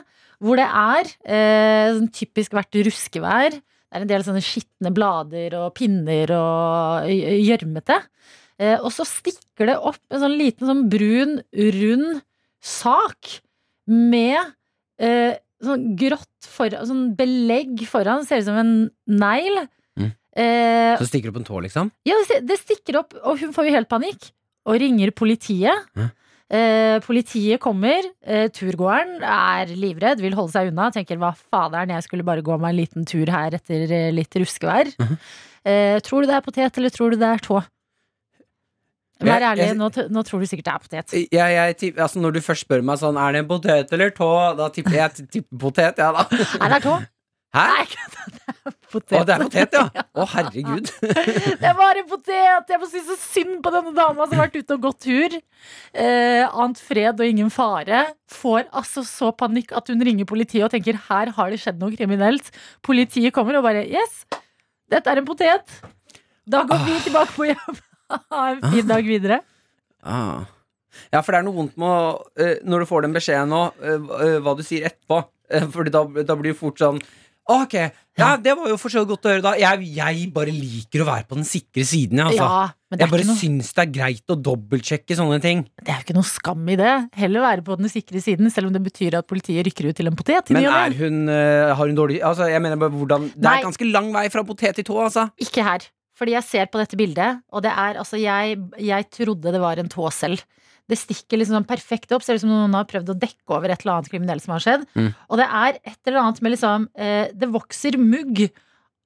[0.43, 3.55] hvor det er eh, sånn typisk vært ruskevær.
[3.93, 7.99] Det er en del sånne skitne blader og pinner og gjørmete.
[8.57, 12.23] Eh, og så stikker det opp en sånn liten sånn brun, rund
[12.63, 13.35] sak
[13.85, 14.39] med
[14.97, 18.25] eh, sånn grått foran, sånn belegg foran.
[18.25, 18.73] Ser ut som en
[19.13, 19.61] negl.
[19.99, 20.09] Mm.
[20.41, 21.93] Eh, Så stikker det opp en tå, liksom?
[22.09, 24.31] ja, det, stikker opp, og hun får jo helt panikk.
[24.65, 25.85] Og ringer politiet.
[25.99, 26.09] Ja.
[26.51, 28.03] Eh, politiet kommer.
[28.25, 30.89] Eh, turgåeren er livredd, vil holde seg unna.
[30.93, 34.35] Tenker hva faderen, jeg skulle bare gå meg en liten tur her etter eh, litt
[34.35, 34.91] ruskevær.
[34.99, 35.17] Mhm.
[35.65, 37.63] eh, tror du det er potet, eller tror du det er tå?
[39.23, 41.13] Vær Jeg- ærlig, jeg- nå, nå tror du sikkert det er potet.
[41.31, 44.57] Jeg, jeg, altså når du først spør meg sånn Er det en potet eller tå,
[44.57, 46.27] da tipper jeg tipper potet, ja da.
[46.59, 46.97] Nei, det er tå.
[47.53, 47.63] Hæ?
[47.69, 49.13] Nei, det er potet.
[49.13, 50.03] Å, det er potet, ja!
[50.17, 50.87] Å, herregud.
[51.63, 52.71] Det var en potet!
[52.73, 55.35] Jeg må si så synd på denne dama som har vært ute og gått tur.
[55.93, 57.99] Eh, ant fred og ingen fare.
[58.33, 61.93] Får altså så panikk at hun ringer politiet og tenker her har det skjedd noe
[61.93, 62.49] kriminelt.
[62.85, 64.23] Politiet kommer og bare yes,
[64.89, 65.77] dette er en potet.
[66.49, 67.83] Da går vi tilbake på jobb.
[68.13, 69.39] Ha en fin dag videre.
[70.05, 70.43] Ah.
[71.13, 72.01] Ja, for det er noe vondt med å
[72.37, 75.21] eh, Når du får den beskjeden nå, eh, hva- eh, du sier etterpå.
[75.73, 76.99] Fordi da, da blir det fort sånn
[77.51, 77.73] Ok,
[78.15, 79.51] ja, det var jo for så vidt godt å høre, da.
[79.59, 82.45] Jeg, jeg bare liker å være på den sikre siden, jeg, altså.
[82.45, 85.63] Ja, men det jeg er, bare noe, syns det er greit å dobbeltsjekke sånne ting.
[85.81, 86.93] det er jo ikke noe skam i det.
[87.19, 90.11] Heller være på den sikre siden, selv om det betyr at politiet rykker ut til
[90.11, 90.53] en potet.
[90.55, 93.57] Men er hun eh, Har hun dårlig Altså, jeg mener bare hvordan Det Nei.
[93.57, 95.27] er ganske lang vei fra potet til tå, altså.
[95.43, 95.83] Ikke her.
[96.15, 99.81] Fordi jeg ser på dette bildet, og det er altså Jeg, jeg trodde det var
[99.81, 100.45] en tå selv.
[100.89, 102.23] Det stikker liksom sånn perfekt opp.
[102.25, 104.63] Ser ut som noen har prøvd å dekke over et eller annet kriminelt som har
[104.65, 104.83] skjedd.
[104.99, 105.13] Mm.
[105.29, 108.41] Og det er et eller annet med liksom eh, Det vokser mugg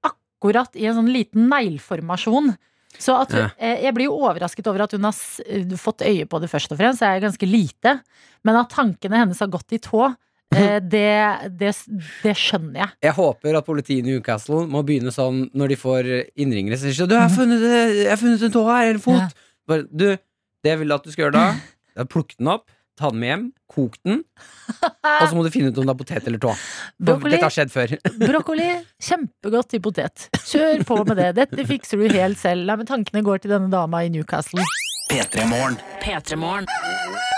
[0.07, 2.55] akkurat i en sånn liten negleformasjon.
[2.97, 3.49] Så at Ja.
[3.59, 5.13] eh, Jeg blir jo overrasket over at hun har
[5.45, 6.99] eh, fått øye på det først og fremst.
[6.99, 7.99] Det er ganske lite.
[8.43, 10.15] Men at tankene hennes har gått i tå,
[10.55, 11.75] eh, det, det,
[12.23, 12.89] det skjønner jeg.
[13.03, 16.77] Jeg håper at politiet i Newcastle må begynne sånn når de får innringere.
[16.79, 17.61] Så sier du, jeg har funnet,
[18.01, 19.21] jeg har funnet en tå her, en fot.
[19.21, 19.29] Ja.
[19.67, 20.17] Bare, du,
[20.63, 21.45] det jeg vil at du skal gjøre da,
[21.97, 24.23] er å plukke den opp, ta den med hjem, kok den,
[24.73, 26.55] og så må du finne ut om det er potet eller tå.
[26.97, 27.93] Dette har skjedd før.
[28.23, 28.71] Brokkoli,
[29.09, 30.27] kjempegodt i potet.
[30.47, 31.29] Kjør på med det.
[31.43, 32.65] Dette fikser du helt selv.
[32.65, 34.65] Nei, men tankene går til denne dama i Newcastle.
[35.11, 35.77] P3 Morgen.
[36.01, 36.65] P3morgen.
[36.65, 37.36] Eh,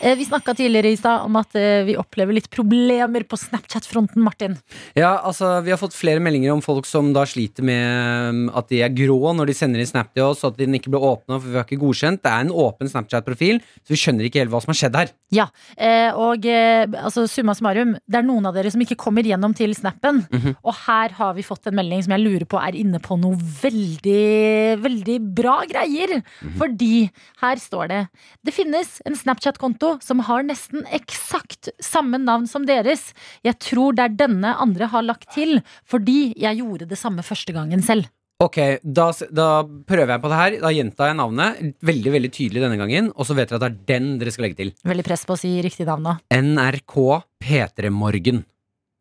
[0.00, 4.54] Vi snakka tidligere i stad om at eh, vi opplever litt problemer på Snapchat-fronten, Martin.
[4.94, 8.68] Ja, altså Vi har fått flere meldinger om folk som da sliter med um, at
[8.70, 11.00] de er grå når de sender inn Snap til oss, og at den ikke ble
[11.02, 12.22] åpna, for vi har ikke godkjent.
[12.22, 15.12] Det er en åpen Snapchat-profil, så vi skjønner ikke helt hva som har skjedd her.
[15.34, 19.26] Ja, eh, og eh, altså, summa summarum, det er noen av dere som ikke kommer
[19.26, 20.22] gjennom til snappen.
[20.30, 20.58] Mhm.
[20.62, 23.38] Og her har vi fått en melding som jeg lurer på er inne på noe
[23.38, 26.18] veldig, veldig bra greier.
[26.20, 26.56] Mhm.
[26.60, 27.08] Fordi
[27.42, 28.02] her står det
[28.44, 33.10] Det finnes en Snapchat-konto som har nesten eksakt samme navn som deres.
[33.46, 37.54] Jeg tror det er denne andre har lagt til, fordi jeg gjorde det samme første
[37.56, 38.10] gangen selv.
[38.38, 40.56] Ok, da, da prøver jeg på det her.
[40.62, 43.70] Da gjentar jeg navnet veldig veldig tydelig denne gangen, og så vet dere at det
[43.72, 44.70] er den dere skal legge til.
[44.86, 46.14] Veldig press på å si riktig navn nå.
[46.30, 46.94] NRK
[47.42, 48.44] P3 Morgen.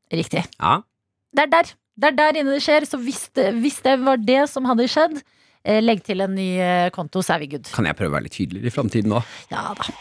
[0.10, 0.42] Riktig.
[0.58, 0.80] Ja.
[1.38, 1.74] Det er der.
[1.98, 2.90] Det er der inne det skjer.
[2.90, 5.20] Så hvis det, hvis det var det som hadde skjedd,
[5.62, 7.70] eh, legg til en ny eh, konto, så er vi good.
[7.78, 9.36] Kan jeg prøve å være litt tydeligere i framtiden òg?
[9.54, 9.92] Ja da.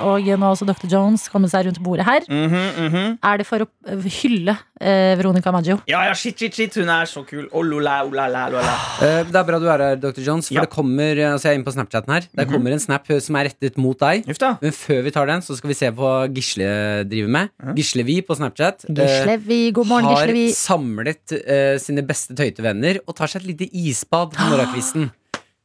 [0.00, 0.86] Og nå har også Dr.
[0.90, 2.24] Jones kommet seg rundt bordet her.
[2.30, 3.18] Mhm, mhm.
[3.22, 5.78] Er det for å eh, hylle eh, Veronica Maggio?
[5.90, 6.74] Ja, ja, shit, shit, shit.
[6.80, 7.46] Hun er så kul.
[7.52, 8.46] Oh, lula, lula, lula.
[8.56, 8.76] lola.
[9.10, 10.20] Eh, det er bra du er her, Dr.
[10.24, 10.64] Jones, for Ja.
[10.66, 12.26] det kommer eh, Altså jeg er inne på Snapchaten her.
[12.36, 14.26] Det kommer en snap eh, som er rettet mot deg.
[14.28, 14.54] Ufta.
[14.60, 16.70] Men før vi tar den, så skal vi se på hva Gisle
[17.08, 17.52] driver med.
[17.78, 18.84] Gislevi på Snapchat.
[18.88, 20.44] Gisle Gislevi, god morgen, har Gislevi.
[20.56, 25.10] samlet eh, sine beste tøytevenner og tar seg et lite isbad på morgenkvisten.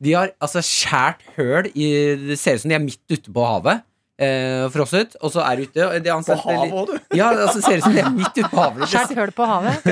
[0.04, 1.86] De har altså skjært høl i
[2.28, 3.84] Det ser ut som de er midt ute på havet.
[4.16, 5.88] Eh, frosset, og så er du ute.
[5.88, 7.00] og De På havet òg, du.
[7.18, 8.88] Ja, altså, det ser ut som det er midt ute på havet.
[8.88, 9.76] Skjært høl på havet.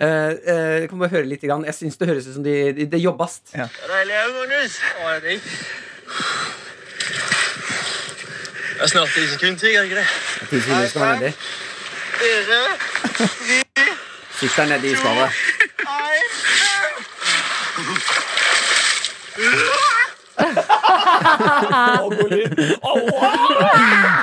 [0.00, 1.42] Eh, eh, jeg kan bare høre litt.
[1.44, 1.64] Grann.
[1.68, 3.40] Jeg syns det høres ut som de, de, det jobbes.
[3.52, 3.66] Ja.
[3.90, 4.78] Deilig òg, Magnus.
[4.80, 5.40] Å, det er.
[8.80, 10.08] Det er snart ti sekunder til, er det ikke det?
[10.88, 11.32] Skal være nedi.
[12.16, 12.60] Fire,
[14.40, 15.30] Sitt der nedi i isbadet.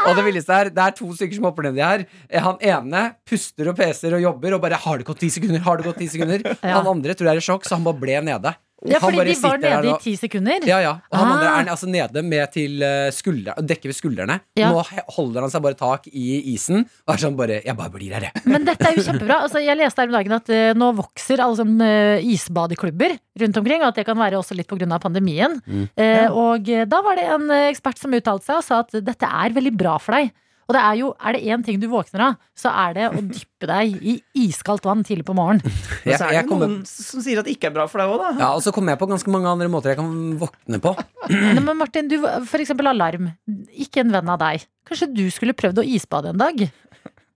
[0.07, 2.05] Og det villeste er, det er to stykker som hopper nedi her.
[2.45, 5.77] Han ene puster og peser og jobber og bare 'Har det gått ti sekunder?' har
[5.77, 6.39] det gått ti sekunder.
[6.61, 8.55] Han andre tror jeg er i sjokk, så han bare ble nede.
[8.85, 10.61] Ja, fordi de var nede i ti sekunder.
[10.69, 10.91] Ja, ja.
[11.09, 11.61] Og han andre Ah.
[11.63, 14.39] er altså nede med til eh, skulder, dekker ved skuldrene.
[14.55, 14.69] Ja.
[14.69, 14.83] Nå
[15.15, 18.27] holder han seg bare tak i isen og er sånn bare Jeg bare blir her,
[18.29, 18.43] jeg.
[18.53, 19.41] Men dette er jo kjempebra.
[19.47, 23.57] Altså, jeg leste her om dagen at uh, nå vokser alle sånn uh, isbadeklubber rundt
[23.57, 23.81] omkring.
[23.81, 24.99] Og at det kan være også litt pga.
[25.01, 25.57] pandemien.
[25.65, 25.87] Mm.
[25.97, 29.25] Eh, og eh, da var det en ekspert som uttalte seg og sa at dette
[29.25, 30.29] er veldig bra for deg.
[30.67, 33.21] Og det er jo, er det én ting du våkner av, så er det å
[33.23, 35.63] dyppe deg i iskaldt vann tidlig på morgenen.
[36.07, 38.03] Og så er jeg det kommer, noen som sier at det ikke er bra for
[38.03, 38.31] deg òg, da.
[38.41, 40.93] ja, og så kommer jeg på ganske mange andre måter jeg kan våkne på.
[41.31, 43.31] Nei, Men Martin, du, for eksempel alarm.
[43.75, 44.67] Ikke en venn av deg.
[44.87, 46.61] Kanskje du skulle prøvd å isbade en dag?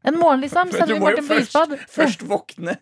[0.03, 0.71] En morgen, liksom.
[0.73, 1.73] Sender du vi må jo Martin på først, isbad.
[1.93, 2.73] først våkne,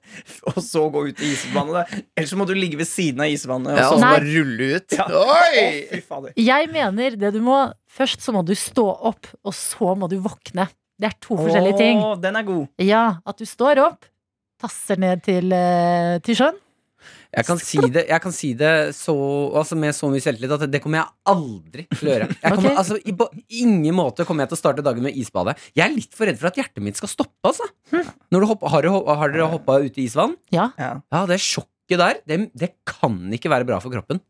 [0.48, 1.96] og så gå ut i isvannet.
[2.16, 3.76] Ellers må du ligge ved siden av isvannet.
[3.76, 4.96] Ja, Og så bare rulle ut.
[4.96, 5.08] Ja.
[5.10, 6.36] Oi!
[6.40, 10.20] Jeg mener det du må Først så må du stå opp, og så må du
[10.22, 10.68] våkne.
[11.00, 12.02] Det er to forskjellige ting.
[12.22, 12.68] Den er god.
[12.86, 14.06] Ja, at du står opp,
[14.62, 16.60] tasser ned til, eh, til sjøen.
[17.30, 19.14] Jeg kan si det, jeg kan si det så,
[19.60, 22.28] altså med så mye selvtillit at det kommer jeg aldri til å gjøre.
[22.44, 22.80] Jeg kommer, okay.
[22.82, 23.28] altså, i, på
[23.62, 25.54] ingen måte kommer jeg til å starte dagen med isbade.
[25.78, 27.38] Jeg er litt for redd for at hjertet mitt skal stoppe.
[27.46, 27.68] Altså.
[28.34, 30.34] Når du hopper, har, du, har dere hoppa ut i isvann?
[30.56, 30.96] Ja, Ja.
[31.14, 34.24] Ja, det sjokket der, det, det kan ikke være bra for kroppen.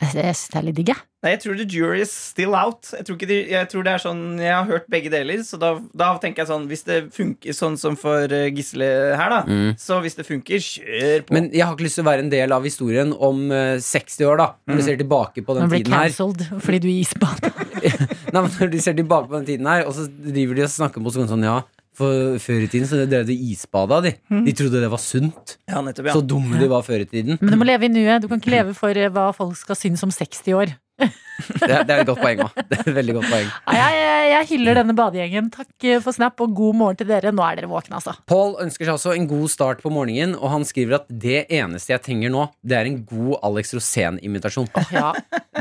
[0.00, 1.02] Jeg syns det er litt digg, jeg.
[1.24, 2.90] Nei, jeg tror the jury is still out.
[2.92, 5.56] Jeg tror, ikke de, jeg tror det er sånn Jeg har hørt begge deler, så
[5.56, 9.38] da, da tenker jeg sånn Hvis det funker sånn som for eh, Gisle her, da,
[9.80, 11.36] så hvis det funker, kjør på.
[11.38, 14.28] Men jeg har ikke lyst til å være en del av historien om eh, 60
[14.28, 14.48] år, da.
[14.68, 16.12] Når du ser tilbake på den blir tiden her.
[16.12, 17.54] cancelled fordi du isbader.
[18.34, 20.74] Nei, men når du ser tilbake på den tiden her, og så driver de og
[20.76, 21.62] snakker på sånn sånn, ja.
[21.94, 24.14] For før i tiden så drev de isbada, de.
[24.48, 25.56] De trodde det var sunt.
[25.70, 26.14] ja, nettopp, ja.
[26.16, 27.38] Så dumme de var før i tiden.
[27.40, 28.22] Men du må leve i nuet.
[28.22, 30.74] Du kan ikke leve for eh, hva folk skal synes om 60 år.
[31.34, 32.58] Det, er- det er et godt poeng òg.
[32.94, 33.48] Veldig godt poeng.
[33.74, 35.48] Jeg, jeg, jeg hyller denne badegjengen.
[35.54, 37.32] Takk eh, for snap og god morgen til dere.
[37.34, 38.14] Nå er dere våkne, altså.
[38.30, 41.92] Paul ønsker seg også en god start på morgenen, og han skriver at det eneste
[41.94, 44.70] jeg trenger nå, det er en god Alex Rosén-imitasjon.
[44.94, 45.10] Ja.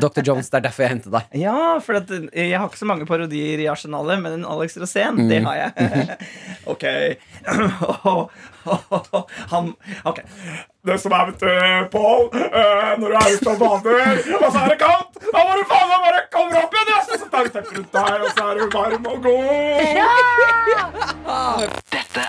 [0.01, 0.21] Dr.
[0.25, 1.33] Jones, det er derfor jeg hentet deg.
[1.41, 4.77] Ja, for at, eh, jeg har ikke så mange parodier i arsenalet, men en Alex
[4.81, 6.17] Rosén, det har jeg.
[6.73, 6.85] ok.
[9.51, 9.73] Han
[10.07, 10.19] Ok.
[10.85, 11.47] Det som er, vet du,
[11.93, 15.53] Pål, eh, når du er ute og bader, og så er det kaldt, da må
[15.55, 18.43] du faen meg bare kommer opp igjen, så tar du teppet rundt deg, og så
[18.49, 19.43] er du varm og god.
[21.93, 22.23] Dette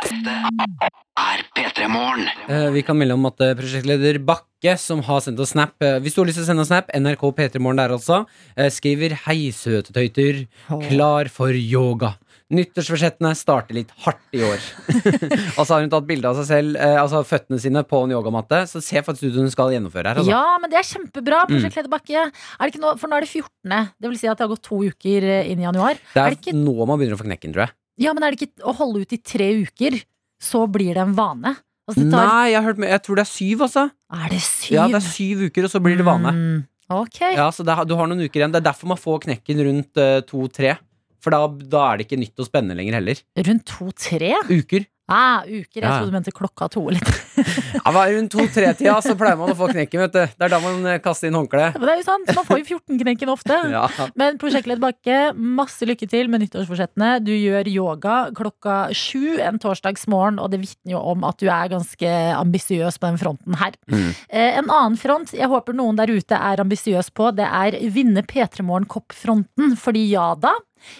[1.24, 2.26] er P3 Morgen.
[2.50, 5.98] Eh, Vi kan melde om at eh, prosjektleder Bakke, som har sendt oss snap eh,
[6.02, 8.22] Hvis du har lyst til å sende oss snap, NRK P3morgen der altså,
[8.56, 10.44] eh, skriver Hei, søte tøyter.
[10.88, 12.14] Klar for yoga.
[12.54, 14.62] Nyttårsforsettene starter litt hardt i år.
[15.58, 18.14] og så har hun tatt bilde av seg selv, eh, altså føttene sine, på en
[18.14, 18.62] yogamatte.
[18.70, 20.22] Så det ser faktisk ut som hun skal gjennomføre her.
[20.22, 20.32] Altså.
[20.32, 22.24] ja, men det er kjempebra, Prosjekt Bakke.
[22.30, 23.92] Er det ikke nå, for nå er det 14.
[24.00, 26.00] Det vil si at det har gått to uker eh, inn i januar.
[26.14, 27.74] Det Er er det ikke, nå man begynner å få knekken, tror jeg.
[28.06, 30.00] ja, men er det ikke å holde ut i tre uker,
[30.42, 31.54] så blir det en vane?
[31.84, 33.82] Altså, tar, Nei, jeg, har hørt jeg tror det er syv, altså.
[34.16, 34.72] Er det syv?
[34.72, 36.30] Ja, det er syv uker, og så blir det vane.
[36.32, 36.62] Mm,
[36.96, 37.18] ok.
[37.36, 38.54] Ja, så det, du har noen uker igjen.
[38.54, 40.78] Det er derfor man får knekken rundt uh, to-tre.
[41.24, 43.22] For da, da er det ikke nytt og spennende lenger heller.
[43.48, 44.34] Rundt to-tre?
[44.52, 44.84] Uker.
[45.04, 45.82] Ah, uker.
[45.82, 46.86] Jeg Ja, trodde du mente klokka to.
[46.88, 47.04] Litt.
[47.74, 50.20] Ja, er Rundt to-tre-tida så pleier man å få knekken, vet du.
[50.38, 51.76] Det er da man eh, kaster inn håndkleet.
[51.76, 53.58] Det er jo sant, man får jo 14-knekken ofte.
[53.74, 53.82] Ja.
[54.16, 57.18] Men prosjektleder Bakke, masse lykke til med nyttårsforsettene.
[57.26, 61.72] Du gjør yoga klokka sju en torsdagsmorgen, og det vitner jo om at du er
[61.74, 63.76] ganske ambisiøs på den fronten her.
[63.92, 64.12] Mm.
[64.30, 68.24] Eh, en annen front jeg håper noen der ute er ambisiøs på, det er vinne
[68.24, 69.74] P3 Morgen-kopp-fronten.
[69.80, 70.54] Fordi ja da.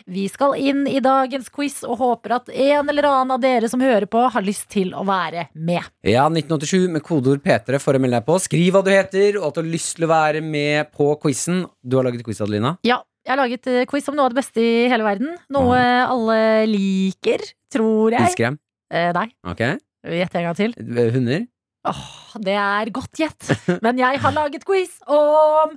[0.06, 3.80] Vi skal inn i dagens quiz og håper at en eller annen av dere som
[3.84, 5.82] hører på, har lyst til å være med.
[6.06, 8.38] ja, 1987 med kodeord P3 for å melde deg på.
[8.42, 11.64] Skriv hva du heter, og at du har lyst til å være med på quizen.
[11.82, 12.76] Du har laget quiz, Adelina.
[12.86, 15.34] Ja, jeg har laget eh, quiz om noe av det beste i hele verden.
[15.54, 18.30] Noe alle liker, tror jeg.
[18.32, 18.58] Iskrem.
[18.92, 19.62] Eh, nei, Ok.
[20.04, 20.74] gjett en gang til.
[21.14, 21.46] Hunder.
[21.84, 22.04] Åh,
[22.40, 23.48] det er godt gjett.
[23.84, 25.74] Men jeg har laget quiz om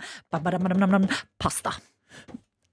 [1.40, 1.74] pasta.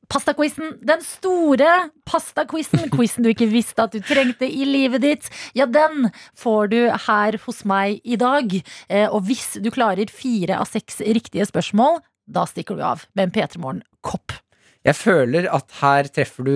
[0.09, 0.75] Pastaquizen.
[0.85, 2.89] Den store pastaquizen.
[2.93, 5.31] Quizen du ikke visste at du trengte i livet ditt.
[5.57, 8.53] Ja, den får du her hos meg i dag.
[8.89, 13.29] Eh, Og hvis du klarer fire av seks riktige spørsmål, da stikker du av med
[13.29, 14.33] en P3 Morgen-kopp.
[14.85, 16.55] Jeg føler at her treffer du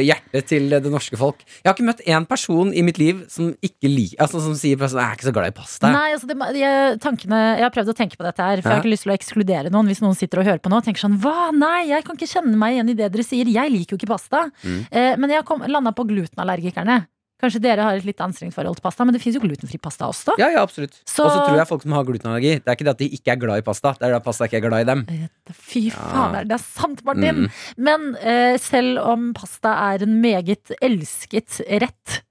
[0.00, 1.42] hjertet til det norske folk.
[1.60, 4.78] Jeg har ikke møtt én person i mitt liv som ikke liker altså, Som sier
[4.80, 5.92] sånn, 'jeg er ikke så glad i pasta'.
[5.92, 8.76] Nei, altså det, jeg, tankene, jeg har prøvd å tenke på dette her, for jeg
[8.76, 10.86] har ikke lyst til å ekskludere noen hvis noen sitter og hører på nå og
[10.86, 11.50] tenker sånn Hva?
[11.52, 13.44] Nei, jeg kan ikke kjenne meg igjen i det dere sier.
[13.46, 14.48] Jeg liker jo ikke pasta.
[14.64, 14.80] Mm.
[14.90, 17.04] Eh, men jeg har landa på glutenallergikerne.
[17.40, 20.06] Kanskje dere har et litt anstrengt forhold til pasta, men det fins jo glutenfri pasta
[20.08, 20.36] også.
[20.40, 20.94] Ja, ja, absolutt.
[21.04, 23.08] Så- Og så tror jeg folk som har glutenallergi, det er ikke det at de
[23.12, 25.04] ikke er glad i pasta, det er det at pasta ikke er glad i dem.
[25.52, 26.42] Fy Fy ja.
[26.44, 27.44] det er sant, Martin!
[27.44, 27.50] Mm.
[27.76, 32.22] Men eh, selv om pasta er en meget elsket rett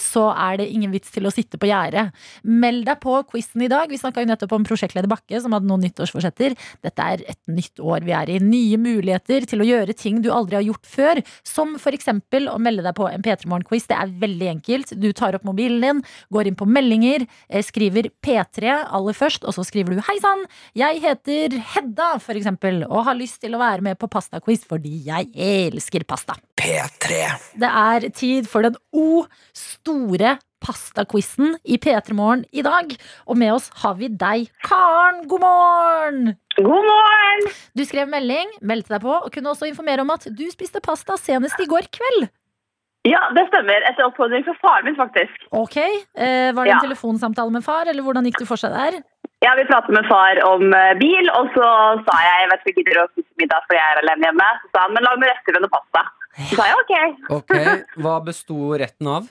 [0.00, 2.14] så er det ingen vits til å sitte på gjerdet.
[2.44, 3.90] Meld deg på quizen i dag.
[3.90, 6.56] Vi snakka nettopp om prosjektleder Bakke, som hadde noen nyttårsforsetter.
[6.84, 8.38] Dette er et nytt år vi er i.
[8.40, 11.22] Nye muligheter til å gjøre ting du aldri har gjort før.
[11.46, 13.88] Som for eksempel å melde deg på en P3 Morgen-quiz.
[13.90, 14.94] Det er veldig enkelt.
[15.00, 19.56] Du tar opp mobilen din, går inn på meldinger, eh, skriver P3 aller først, og
[19.56, 20.44] så skriver du hei sann,
[20.76, 25.02] jeg heter Hedda, for eksempel, og har lyst til å være med på pastaquiz fordi
[25.06, 26.36] jeg elsker pasta.
[26.60, 27.22] P3.
[27.60, 29.24] Det er tid for den O
[29.56, 32.92] store pastaquizen i P3 Morgen i dag.
[33.26, 35.22] Og med oss har vi deg, Karen.
[35.30, 36.34] God morgen!
[36.58, 37.46] God morgen!
[37.76, 41.16] Du skrev melding, meldte deg på, og kunne også informere om at du spiste pasta
[41.20, 42.28] senest i går kveld.
[43.08, 43.80] Ja, det stemmer.
[43.88, 45.46] Etter oppfordring fra faren min, faktisk.
[45.56, 46.80] Ok, eh, Var det en Ja.
[46.84, 49.00] telefonsamtale med far, eller hvordan gikk det for seg der?
[49.40, 51.64] Ja, Vi pratet med far om eh, bil, og så
[52.04, 54.48] sa jeg jeg vet ikke gidder å spise middag fordi jeg er alene hjemme.
[54.60, 56.02] Så sa han men lag med rester og pasta.
[56.38, 56.94] Så sa jeg ok.
[57.40, 57.52] Ok,
[58.00, 59.28] Hva besto retten av?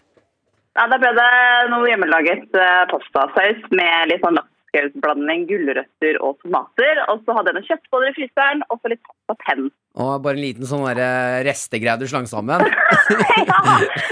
[0.77, 1.31] Ja, Da ble det
[1.71, 7.01] noe hjemmelaget eh, pastasaus med litt sånn lapskausblanding, gulrøtter og tomater.
[7.09, 9.65] Og så hadde jeg noen kjøttboller i fryseren, og så litt pasta penn.
[9.99, 12.61] Og bare en liten sånn der restegreie du slang sammen.
[13.49, 13.59] ja,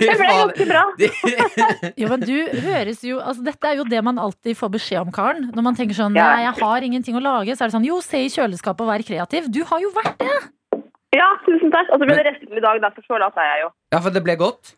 [0.02, 0.84] det ble ganske bra.
[2.02, 5.14] Jo, men du høres jo altså Dette er jo det man alltid får beskjed om,
[5.16, 5.52] Karen.
[5.56, 8.02] Når man tenker sånn Nei, jeg har ingenting å lage, så er det sånn Jo,
[8.04, 9.48] se i kjøleskapet og vær kreativ.
[9.54, 10.38] Du har jo vært det!
[11.16, 11.92] Ja, tusen takk.
[11.94, 13.70] Og så ble det rester i dag, derfor så lat er jeg jo.
[13.96, 14.74] Ja, for det ble godt?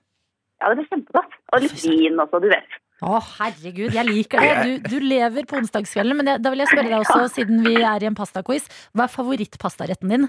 [0.59, 1.39] Ja, det ble kjempegodt.
[1.53, 2.77] Og litt vin også, du vet.
[2.99, 4.51] Å, herregud, jeg liker det.
[4.83, 6.19] Du, du lever på onsdagskvelden.
[6.19, 9.07] Men jeg, da vil jeg spørre deg også, siden vi er i en pastaquiz, hva
[9.07, 10.27] er favorittpastaretten din?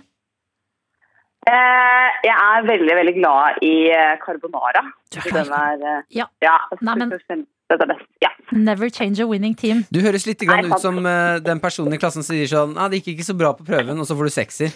[1.50, 4.84] Eh, jeg er veldig, veldig glad i eh, carbonara.
[5.16, 6.28] Den er, eh, Ja.
[6.44, 8.06] ja Nei, men- det er best.
[8.20, 8.28] Ja.
[8.50, 9.84] Never change a winning team.
[9.94, 12.74] Du høres litt grann Nei, ut som eh, den personen i klassen som sier sånn
[12.76, 14.74] ah, 'Det gikk ikke så bra på prøven', og så får du sekser.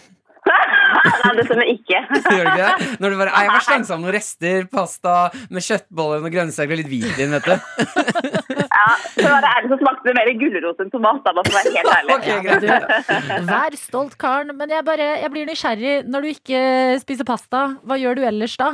[1.04, 2.00] Nei, det stemmer ikke.
[2.34, 2.88] Gjør det ikke det?
[3.02, 5.16] Når du bare, «Nei, jeg har slengt sammen noen rester, pasta
[5.52, 7.54] med kjøttboller og grønnsaker og litt hvitvin, vet du.
[8.74, 11.20] Ja, for å være ærlig så smakte det mer gulrot enn tomat.
[11.24, 12.14] Da, bare for å være helt ærlig.
[12.16, 13.44] okay, greit.
[13.48, 14.50] Vær stolt, Karen.
[14.58, 15.94] Men jeg, bare, jeg blir nysgjerrig.
[16.10, 16.64] Når du ikke
[17.00, 18.72] spiser pasta, hva gjør du ellers da?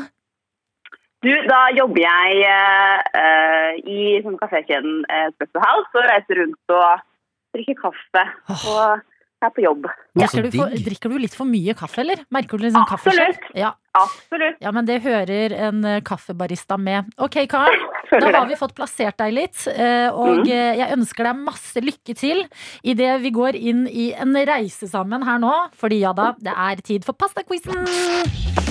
[1.20, 6.72] Du, da jobber jeg eh, eh, i sånn kafékjeden uh, Special House og reiser rundt
[6.72, 7.02] og
[7.52, 8.24] drikker kaffe.
[8.56, 9.02] Og
[9.46, 9.86] er på jobb.
[10.18, 12.20] Drikker du, for, drikker du litt for mye kaffe, eller?
[12.34, 13.32] Merker du litt sånn kaffeskjell?
[13.36, 13.56] Absolutt.
[13.56, 13.72] Ja.
[13.98, 14.60] Absolutt.
[14.62, 17.08] ja, men det hører en eh, kaffebarista med.
[17.18, 17.86] Ok, Karen.
[18.10, 20.48] Da har vi fått plassert deg litt, eh, og Mm.
[20.50, 22.42] eh, jeg ønsker deg masse lykke til
[22.82, 25.52] idet vi går inn i en reise sammen her nå.
[25.78, 28.69] Fordi ja da, det er tid for pastaquizen!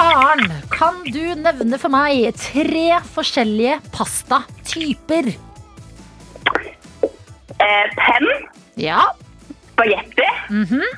[0.00, 5.28] Karen, kan du nevne for meg tre forskjellige pastatyper?
[7.60, 8.28] Eh, penn,
[8.80, 9.02] Ja,
[9.74, 10.88] spagetti, -hmm.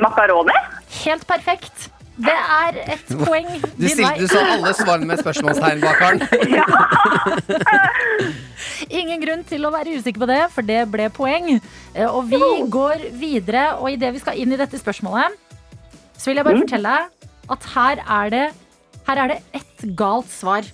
[0.00, 0.52] makaroni.
[1.04, 1.90] helt perfekt.
[2.16, 6.22] Det er et poeng Du, stilte, du sa alle svarene med spørsmålstegn bak, Karen.
[9.00, 11.60] Ingen grunn til å være usikker på det, for det ble poeng.
[11.94, 12.38] Eh, Og vi
[12.70, 15.26] går videre, og idet vi skal inn i dette spørsmålet,
[16.16, 17.08] så vil jeg bare fortelle
[17.50, 18.46] at her er det
[19.06, 20.66] Her er det ett galt svar.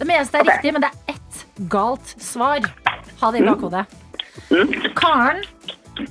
[0.00, 2.64] Det meste er riktig, men det er ett galt svar.
[3.20, 3.84] Ha det i bakhodet.
[4.98, 5.44] Karen,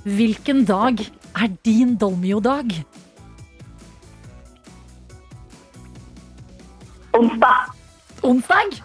[0.06, 1.02] hvilken dag
[1.36, 2.72] er din Dolmio-dag?
[7.20, 7.76] Onsdag.
[8.24, 8.80] Onsdag?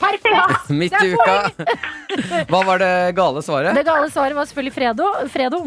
[0.00, 0.70] Perfekt!
[0.80, 1.34] Midt i uka.
[2.50, 3.76] Hva var det gale svaret?
[3.76, 5.08] Det gale svaret var selvfølgelig fredo.
[5.32, 5.60] Fredo.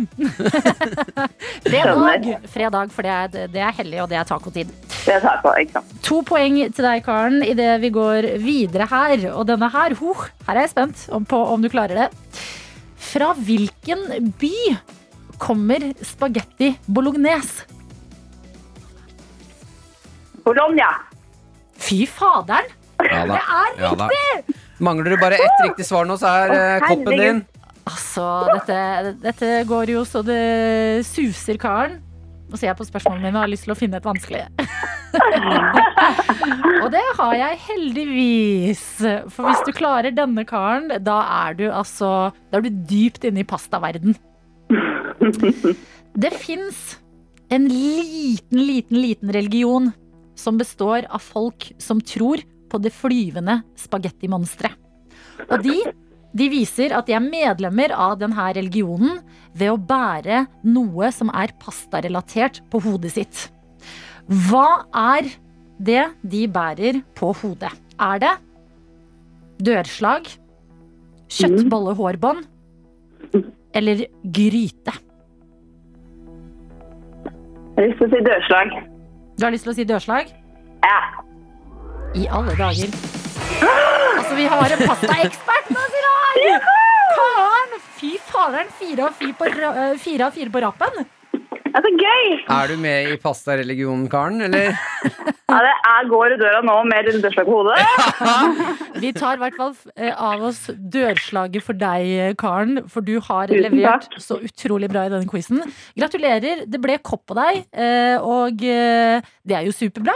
[1.68, 2.28] Fredag.
[2.54, 4.74] Fredag, for det er, det er hellig, og det er tacotid.
[5.04, 5.94] Det tar jeg ikke sant.
[6.08, 9.30] To poeng til deg, Karen, idet vi går videre her.
[9.36, 10.16] Og denne her, ho,
[10.48, 12.10] her er jeg spent om, på om du klarer det.
[13.14, 14.56] Fra hvilken by
[15.42, 17.68] kommer spagetti bolognese?
[20.44, 20.90] Bologna.
[21.80, 22.68] Fy faderen!
[23.02, 23.34] Ja da.
[23.34, 24.08] Det er Ja da.
[24.84, 27.38] Mangler du bare ett riktig svar nå, så er eh, koppen din.
[27.88, 28.78] Altså, dette,
[29.24, 31.94] dette går jo så det suser, Karen.
[32.52, 34.44] Nå ser jeg på spørsmålene mine og har lyst til å finne et vanskelig.
[36.84, 38.84] og det har jeg heldigvis.
[39.34, 43.40] For hvis du klarer denne karen, da er du altså Da er du dypt inne
[43.42, 44.14] i pastaverden.
[46.14, 47.00] Det fins
[47.54, 49.92] en liten, liten, liten religion
[50.38, 52.42] som består av folk som tror
[52.74, 54.80] på det flyvende spagettimonsteret.
[55.50, 55.78] Og de
[56.34, 59.20] de viser at de er medlemmer av denne religionen
[59.54, 63.44] ved å bære noe som er pastarelatert på hodet sitt.
[64.26, 65.30] Hva er
[65.78, 67.70] det de bærer på hodet?
[68.02, 68.34] Er det
[69.62, 70.26] dørslag,
[71.38, 72.48] kjøttbollehårbånd
[73.78, 74.96] eller gryte?
[77.74, 78.74] Jeg har lyst til å si dørslag.
[79.38, 80.34] Du har lyst til å si dørslag?
[80.82, 81.00] Ja.
[82.14, 82.92] I alle dager.
[83.64, 85.84] Altså, vi har en pastaekspert nå,
[86.44, 86.52] i!
[87.18, 87.76] Karen!
[87.98, 91.06] Fy faderen, fire av fire eh, fire av fire på rappen.
[91.34, 92.28] Det er så gøy!
[92.54, 94.42] Er du med i pastareligionen, Karen?
[94.50, 94.76] Eller?
[95.54, 97.76] Ja, det er går i døra nå med et dørslag på hodet.
[99.04, 100.64] Vi tar i hvert fall eh, av oss
[100.96, 102.80] dørslaget for deg, Karen.
[102.90, 104.24] For du har Tusen levert takk.
[104.24, 105.62] så utrolig bra i denne quizen.
[106.00, 106.64] Gratulerer.
[106.66, 110.16] Det ble kopp på deg, eh, og det er jo superbra.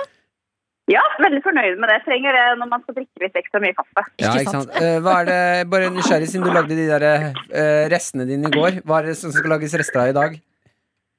[0.88, 1.97] Ja, veldig fornøyd med det.
[2.06, 4.04] Trenger det når man skal drikke litt ekstra mye kaffe.
[4.23, 4.69] Ja, Ikke sant?
[4.80, 5.39] Eh, hva er det,
[5.73, 8.80] bare nysgjerrig, siden du lagde de der eh, restene dine i går.
[8.88, 10.38] Hva er det som skal lages rester av i dag?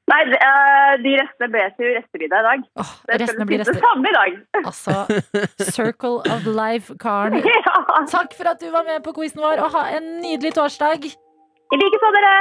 [0.09, 2.63] Nei, eh, de restene ble til restemiddag i dag.
[2.81, 3.77] Åh, Det restene blir rester.
[3.85, 4.39] samme i dag.
[4.65, 4.95] Altså,
[5.69, 7.37] circle of life, Karen.
[7.45, 7.77] Ja.
[8.09, 11.05] Takk for at du var med på quizen vår, og ha en nydelig torsdag.
[11.69, 12.33] I like så, dere.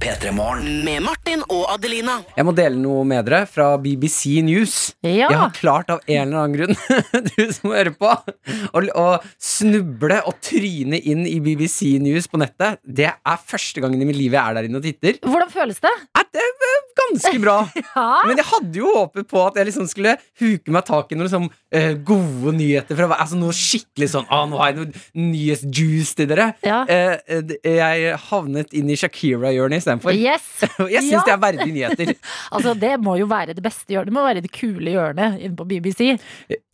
[0.00, 0.80] P3 Morgen.
[0.84, 2.14] Med Martin og Adelina.
[2.32, 4.76] Jeg må dele noe med dere fra BBC News.
[5.04, 6.78] Jeg har klart av en eller annen grunn,
[7.28, 12.80] du som hører på, å, å snuble og tryne inn i BBC News på nettet.
[12.80, 15.20] Det er første gangen i mitt liv jeg er der inne og titter.
[15.26, 15.92] Hvordan føles det?
[16.16, 17.58] At det er ganske bra.
[17.90, 18.22] Ja.
[18.28, 21.26] Men jeg hadde jo håpet på at jeg liksom skulle huke meg tak i noen
[21.26, 22.96] liksom, uh, gode nyheter.
[22.96, 26.50] Fra, altså Noe skikkelig sånn ah, Nå har jeg noe nyhetsjuice til dere.
[26.66, 26.82] Ja.
[26.90, 30.14] Eh, eh, jeg havnet inn i Shakira-hjørnet istedenfor.
[30.16, 30.46] Yes.
[30.94, 31.22] Jeg syns Ja.
[31.26, 32.14] det er verdige nyheter.
[32.54, 34.10] Altså, det må jo være det beste hjørnet.
[34.10, 36.06] Det må være det kule hjørnet inne på BBC.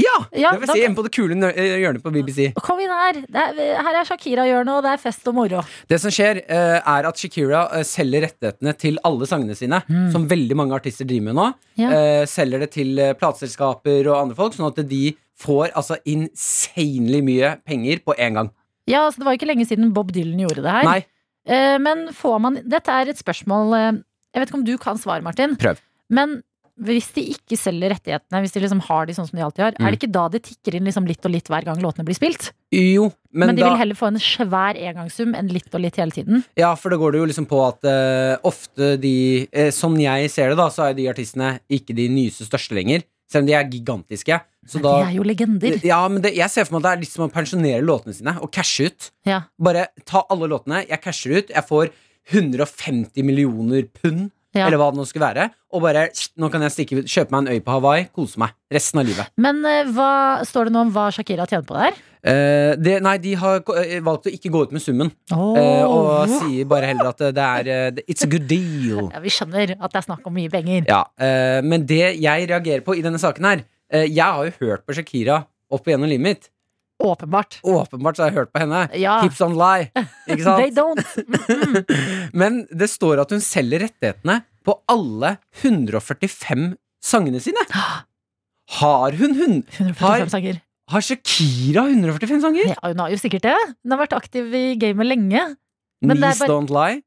[0.00, 0.14] Ja!
[0.37, 2.48] Ja, det vil si inne på det kule eh, hjørnet på BBC.
[2.64, 3.18] Kom inn her.
[3.35, 5.61] Er, her er Shakira-hjørnet, og det er fest og moro.
[5.90, 9.83] Det som skjer, eh, er at Shakira eh, selger rettighetene til alle sangene sine,
[10.14, 11.46] som veldig mange artister driver med nå.
[11.81, 11.90] Ja.
[12.31, 15.02] Selger det til plateselskaper og andre folk, sånn at de
[15.37, 18.50] får altså insanely mye penger på én gang.
[18.88, 20.87] Ja, altså, Det var ikke lenge siden Bob Dylan gjorde det her.
[20.87, 21.00] Nei,
[21.78, 24.02] men får man Dette er et spørsmål eh,
[24.35, 25.56] Jeg vet ikke om du kan svare, Martin.
[25.61, 25.78] Prøv.
[26.12, 26.40] Men
[26.76, 29.72] hvis de ikke selger rettighetene, hvis de liksom har de sånn som de alltid har,
[29.78, 29.87] Mm.
[29.87, 32.18] er det ikke da det tikker inn liksom litt og litt hver gang låtene blir
[32.18, 32.50] spilt?
[32.70, 35.96] jo, men, Men, de da vil heller få en svær engangssum enn litt og litt
[35.96, 36.44] hele tiden.
[36.56, 40.28] Ja, for da går det jo liksom på at uh, ofte de uh, Som jeg
[40.30, 43.04] ser det, da, så er de artistene ikke de nyeste største lenger.
[43.31, 44.39] Selv om de er gigantiske.
[44.67, 45.79] Så da de er jo legender.
[45.87, 48.15] Ja, men det, jeg ser for meg at det er litt som å pensjonere låtene
[48.15, 49.11] sine og cashe ut.
[49.27, 49.45] Ja.
[49.62, 51.93] Bare ta alle låtene, jeg casher ut, jeg får
[52.35, 54.66] 150 millioner pund, Ja.
[54.66, 56.07] eller hva det nå skulle være, og bare
[56.40, 59.29] Nå kan jeg stikke kjøpe meg en øy på Hawaii, kose meg resten av livet.
[59.37, 61.99] Men eh, hva står det nå om hva Shakira tjener på der?
[62.27, 65.85] Eh, det, nei, de har ko- eh, valgt å ikke gå ut med summen, eh,
[65.87, 69.11] og sier bare heller at det er eh, It's a good deal.
[69.12, 70.88] ja, vi skjønner at det er snakk om mye penger.
[70.88, 74.53] Ja, eh, men det jeg reagerer på i denne saken her eh, Jeg har jo
[74.64, 76.51] hørt på Shakira opp igjennom livet mitt.
[77.02, 77.59] Åpenbart.
[77.62, 78.85] Åpenbart så har jeg hørt på henne.
[78.96, 79.18] Ja.
[79.22, 79.90] Hips on lie.
[80.30, 80.61] Ikke sant?
[80.62, 81.02] They don't.
[82.40, 86.70] Men det står at hun selger rettighetene på alle 145
[87.04, 87.62] sangene sine.
[88.80, 89.59] Har hun hun?
[89.76, 90.56] 145 Har, sanger.
[90.90, 92.72] har Shakira 145 sanger?
[92.72, 93.54] Ja, hun har jo sikkert det.
[93.85, 95.44] Hun har vært aktiv i gamet lenge.
[96.02, 97.02] men Knees bare- Don't Lie.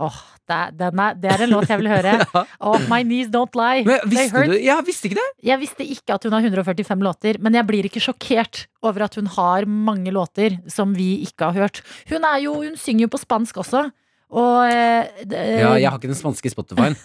[0.00, 2.14] Åh, det, er, den er, det er en låt jeg vil høre.
[2.64, 3.84] Oh, my knees don't lie.
[3.84, 5.26] Men visste du Jeg visste ikke det.
[5.50, 9.18] Jeg visste ikke at hun har 145 låter, men jeg blir ikke sjokkert over at
[9.20, 11.82] hun har mange låter som vi ikke har hørt.
[12.08, 13.86] Hun, er jo, hun synger jo på spansk også,
[14.32, 16.96] og eh, det, Ja, jeg har ikke den spanske Spotify-en.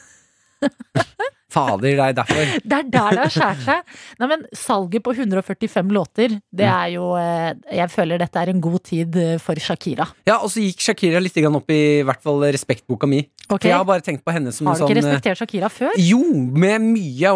[1.58, 2.54] Fader, det er derfor.
[2.72, 3.96] det er der det har skjært seg.
[4.22, 6.74] Nei, men salget på 145 låter, det Mm.
[6.78, 10.08] er jo eh, Jeg føler dette er en god tid eh, for Shakira.
[10.28, 13.24] Ja, Og så gikk Shakira litt opp i, i hvert fall respektboka mi.
[13.48, 13.70] Okay.
[13.70, 15.70] For jeg har bare tenkt på henne som Har du ikke sånn eh, respektert Shakira
[15.72, 15.94] før?
[16.04, 17.32] Jo, med mye,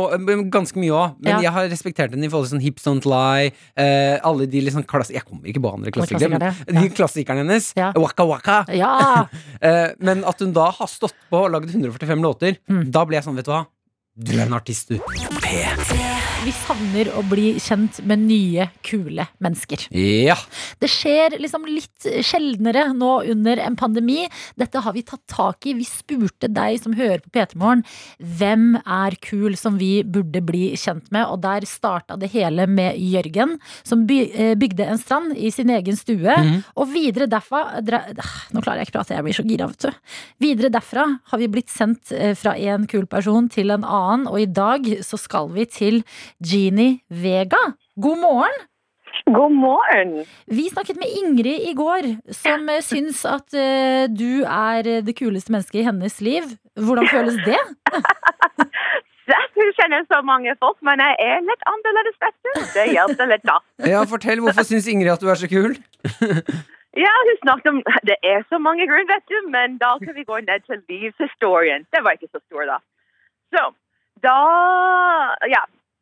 [0.51, 1.13] ganske mye òg.
[1.23, 1.39] Men Ja.
[1.45, 3.53] jeg har respektert henne i forhold til sånn Hips Don't Lie.
[3.79, 7.71] Eh, alle de liksom klass Jeg kommer ikke på andre klassikere, men de klassikerne hennes.
[7.79, 7.93] Ja.
[7.95, 8.59] Waka Waka.
[8.75, 9.25] Ja!
[9.61, 12.89] Eh, men at hun da har stått på og lagd 145 låter, Mm.
[12.91, 13.65] da ble jeg sånn, vet du hva.
[14.15, 14.99] Du er en artist, du.
[16.41, 19.83] Vi savner å bli kjent med nye, kule mennesker.
[19.93, 20.33] Ja.
[20.81, 24.23] Det skjer liksom litt sjeldnere nå under en pandemi.
[24.57, 25.75] Dette har vi tatt tak i.
[25.77, 27.83] Vi spurte deg som hører på P3 Morgen,
[28.17, 31.27] hvem er kul som vi burde bli kjent med?
[31.29, 35.99] Og der starta det hele med Jørgen, som eh, bygde en strand i sin egen
[35.99, 36.39] stue.
[36.73, 38.01] Og videre derfra dra,
[38.49, 40.01] Nå klarer jeg ikke prate, jeg blir så gira, vet du.
[40.41, 44.41] Videre derfra har vi blitt sendt eh, fra en kul person til en annen, og
[44.41, 46.01] i dag så skal vi til
[46.41, 47.61] Jeannie Vega.
[47.95, 48.67] God morgen!
[49.25, 50.25] God morgen.
[50.47, 55.13] Vi snakket med Ingrid i går, som eh, syns at uh, du er eh, det
[55.19, 56.47] kuleste mennesket i hennes liv.
[56.75, 57.59] Hvordan føles det?
[59.61, 62.51] Hun kjenner så mange folk, men jeg er litt annerledes, vet du.
[62.73, 63.59] Det hjelper litt, da.
[63.93, 64.41] ja, fortell.
[64.41, 65.77] Hvorfor syns Ingrid at du er så kul?
[66.91, 70.25] Ja, hun snakket om Det er så mange grunner, vet du, men da kan vi
[70.27, 71.85] gå ned til livshistorien.
[71.95, 72.81] Det var ikke så stor, da.
[73.55, 73.61] Så,
[74.27, 74.35] da
[75.53, 75.61] Ja.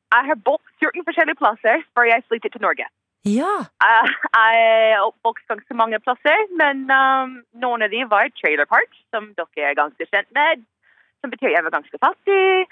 [0.10, 2.88] Jeg har bodd 14 forskjellige plasser før jeg flyttet til Norge.
[3.28, 3.54] Ja.
[3.84, 8.92] Eh, jeg har oppvokst ganske mange plasser, men um, noen av de var trailer park,
[9.14, 10.64] som dere er ganske kjent med,
[11.20, 12.70] som betyr jeg var ganske fattig.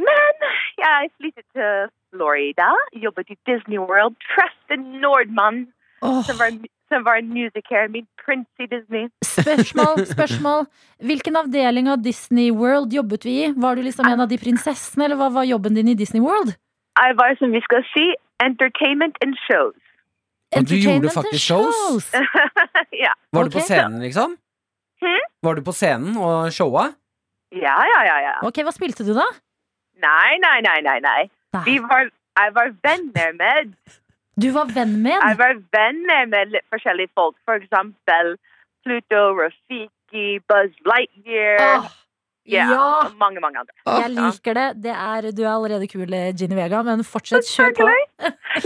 [0.00, 0.46] Men
[0.80, 2.72] jeg flyttet til Florida,
[3.06, 5.66] jobbet i Disney World, traff en nordmann
[6.00, 6.22] oh.
[6.26, 6.56] som var,
[6.90, 9.06] som var en musiker, min prins i Disney.
[9.22, 10.66] spørsmål, spørsmål.
[10.98, 13.52] Hvilken avdeling av Disney World jobbet vi i?
[13.52, 16.56] Var du liksom en av de prinsessene, eller hva var jobben din i Disney World?
[17.02, 18.06] Jeg var, som vi skal si,
[18.48, 19.80] entertainment and shows.
[20.56, 22.04] Og du gjorde faktisk shows?
[23.04, 23.12] ja.
[23.32, 24.36] Var du på scenen, liksom?
[25.02, 25.24] Hmm?
[25.42, 26.92] Var du på scenen og showa?
[27.54, 28.34] ja, ja, ja, ja.
[28.42, 29.26] Ok, hva spilte du da?
[30.02, 31.20] Nei, nei, nei, nei, nei.
[31.66, 32.08] Vi var,
[32.40, 33.74] jeg var venner med
[34.42, 37.36] Du var venn med Jeg var venner med litt forskjellige folk.
[37.46, 38.34] For eksempel
[38.84, 41.62] Pluto, Rafiki, Buzz Lightyear.
[41.78, 41.92] Åh,
[42.46, 43.10] ja, ja.
[43.20, 43.74] mange, mange andre.
[43.86, 44.68] Jeg liker det.
[44.84, 47.90] det er, du er allerede kul, Ginny Vega, men fortsett, kjør på.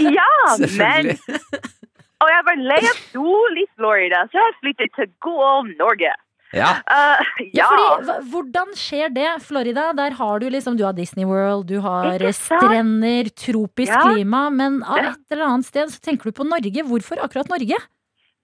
[0.03, 0.31] Ja,
[0.79, 1.15] men.
[2.23, 6.11] Og jeg var lei av sol i Florida, så jeg flyttet til god Norge.
[6.57, 6.71] Ja.
[6.89, 7.21] Uh,
[7.53, 7.67] Ja, ja.
[7.69, 9.29] fordi, hvordan skjer det?
[9.45, 14.01] Florida, der har du liksom Du har Disney World, du har strender, tropisk Ja.
[14.09, 16.83] klima, men av et eller annet sted så tenker du på Norge.
[16.89, 17.77] Hvorfor akkurat Norge?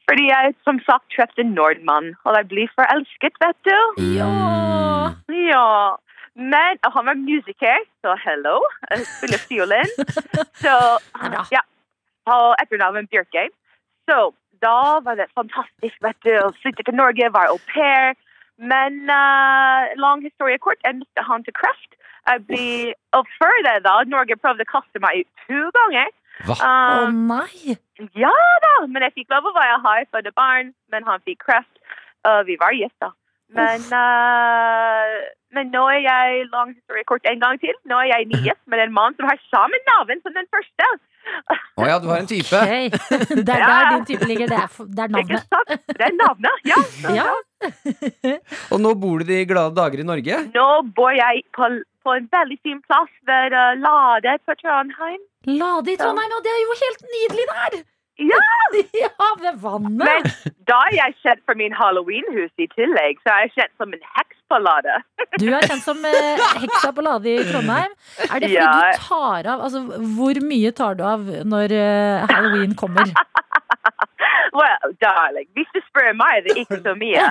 [0.09, 3.79] Fordi jeg som sagt traff en nordmann, og jeg blir forelsket, vet du.
[4.19, 4.31] Ja!
[5.51, 5.97] Ja.
[6.35, 8.57] Men han var musiker, så hello.
[8.91, 9.93] Jeg spiller fiolin.
[10.65, 10.75] Så
[11.57, 11.63] ja.
[12.35, 13.45] Og etternavnet Bjørke.
[14.11, 14.17] Så
[14.67, 16.33] da var det fantastisk, vet du.
[16.43, 18.17] Å flytte til Norge, var au pair.
[18.59, 21.95] Men uh, lang historie kort, jeg mistet han til kreft.
[22.27, 22.67] Jeg ble,
[23.19, 26.11] og før det da, Norge prøvde å kaste meg ut to ganger.
[26.47, 26.55] Hva?
[26.59, 27.77] Å Um, nei!
[28.19, 28.33] ja
[28.65, 31.71] da, men jeg fikk lov å være her for det barn, men han fikk kreft.
[32.27, 33.13] Og vi var gjester.
[33.55, 35.15] Men, uh,
[35.55, 38.81] men nå er jeg, lang historie kort en gang til, nå er jeg nygift med
[38.83, 40.89] en mann som har samme navn som den første.
[41.81, 42.51] Å ja, du har en type.
[42.53, 42.91] Okay.
[43.47, 43.69] Det er Ja.
[43.69, 44.51] der din type ligger.
[44.51, 45.47] Det er, det er Ikke navnet.
[45.55, 45.87] sant?
[46.01, 46.81] Det er navnet, ja.
[47.21, 48.35] Ja.
[48.75, 50.41] Og nå bor du de glade dager i Norge?
[50.53, 50.67] Nå
[50.97, 51.71] bor jeg på,
[52.05, 55.21] på en veldig fin plass ved uh, Lade på Trondheim.
[55.49, 57.83] Lade i Trondheim, og det er jo helt nydelig der!
[58.23, 58.39] Ja,
[59.05, 60.05] Ja, ved vannet.
[60.07, 60.29] men
[60.71, 64.05] da er jeg kjent for min Halloween-hus i tillegg, så jeg er kjent som en
[64.19, 65.01] heks på Lade.
[65.43, 67.91] Du er kjent som eh, heksa på Lade i Trondheim.
[68.29, 68.71] Er det fordi Ja.
[68.95, 69.83] du tar av Altså,
[70.15, 73.11] hvor mye tar du av når eh, halloween kommer?
[74.55, 77.25] Well, darling, hvis du spør meg, det er ikke så mye.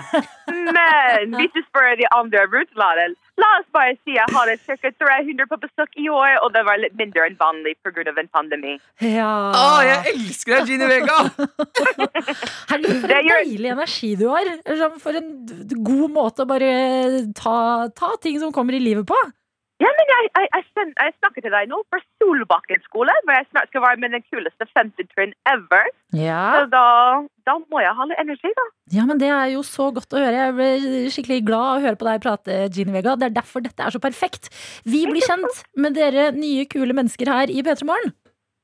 [0.75, 3.05] Men hvis du spør de andre rundt Lade,
[3.41, 4.91] la oss bare si jeg hadde ca.
[5.03, 8.05] 300 på besøk i år, og det var litt mindre enn vanlig pga.
[8.19, 8.75] en pandemi.
[9.01, 9.31] Ja.
[9.57, 11.17] Å, jeg elsker deg, Ginny Vega!
[12.69, 14.51] Herregud, for Det en gjør- deilig energi du har.
[15.01, 15.31] For en
[15.83, 16.71] god måte å bare
[17.37, 19.17] ta, ta ting som kommer i livet på.
[19.83, 23.47] Ja, men jeg, jeg, jeg, jeg snakker til deg nå fra Solbakken skole, hvor jeg
[23.49, 25.91] snart skal være med den kuleste femte trinn ever.
[26.15, 26.43] Ja.
[26.55, 26.85] Så da,
[27.49, 28.65] da må jeg ha litt energi, da.
[28.95, 30.39] ja, men det er jo så godt å høre.
[30.39, 33.17] Jeg blir skikkelig glad av å høre på deg prate, Gini Vega.
[33.19, 34.51] Det er derfor dette er så perfekt.
[34.87, 38.15] Vi blir kjent med dere nye, kule mennesker her i P3 Morgen.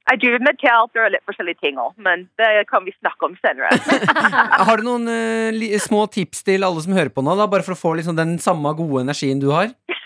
[0.09, 3.35] Jeg driver med teater og litt forskjellige ting òg, men det kan vi snakke om
[3.43, 3.69] senere.
[4.69, 7.45] Har du noen uh, li små tips til alle som hører på nå, da?
[7.51, 9.69] Bare for å få liksom den samme gode energien du har?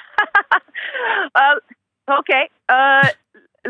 [1.38, 1.58] Uh,
[2.18, 2.32] OK.
[2.72, 3.08] Uh,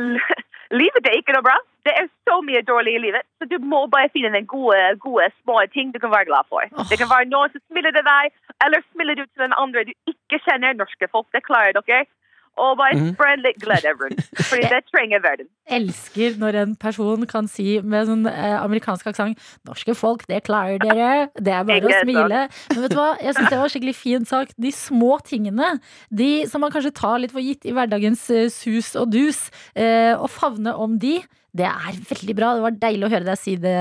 [0.81, 1.57] livet er ikke noe bra.
[1.83, 5.25] Det er så mye dårlig i livet, så du må bare finne den gode, gode
[5.41, 6.63] små ting du kan være glad for.
[6.89, 8.31] Det kan være noen som smiler til deg,
[8.63, 10.77] eller smiler du til den andre du ikke kjenner.
[10.79, 12.05] Norske folk, det klarer dere.
[12.61, 13.05] Og bare mm.
[13.15, 15.47] spre litt glede rundt, fordi det trenger verden.
[15.73, 20.77] Elsker når en person kan si med sånn eh, amerikansk aksent 'Norske folk, det klarer
[20.83, 21.31] dere'.
[21.33, 22.43] Det er bare å smile.
[22.73, 24.53] Men vet du hva, jeg syns det var en skikkelig fin sak.
[24.61, 25.77] De små tingene,
[26.13, 30.13] de som man kanskje tar litt for gitt i hverdagens eh, sus og dus, eh,
[30.13, 31.17] å favne om de.
[31.53, 32.53] Det er veldig bra.
[32.57, 33.77] Det var deilig å høre deg si det,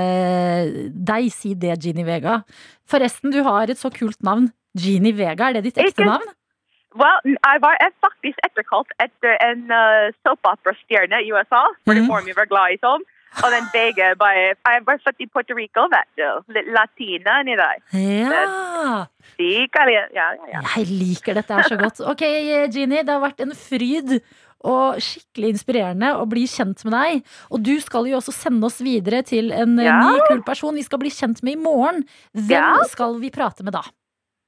[0.93, 2.43] deg si det, Ginny Vega.
[2.89, 4.51] Forresten, du har et så kult navn.
[4.77, 6.33] Ginny Vega, er det ditt ekte Ikke- navn?
[6.95, 12.11] Well, jeg var faktisk etterkalt etter en uh, soap-opera-stjerne i USA, for det Mhm.
[12.11, 13.03] får vi være glad i sånn.
[13.45, 16.53] Og den begge bare Jeg var født i Puerto Rico, vet du.
[16.53, 17.77] Litt latina inni der.
[17.97, 19.07] Ja.
[19.39, 20.61] Ja, ja, ja.
[20.77, 22.01] Jeg liker dette her så godt.
[22.13, 22.21] Ok,
[22.75, 24.19] Jeannie, det har vært en fryd
[24.63, 27.25] og skikkelig inspirerende å bli kjent med deg.
[27.51, 29.97] Og du skal jo også sende oss videre til en eh, Ja.
[29.99, 32.05] ny, kul person vi skal bli kjent med i morgen.
[32.37, 32.85] Hvem Ja.
[32.85, 33.83] skal vi prate med da?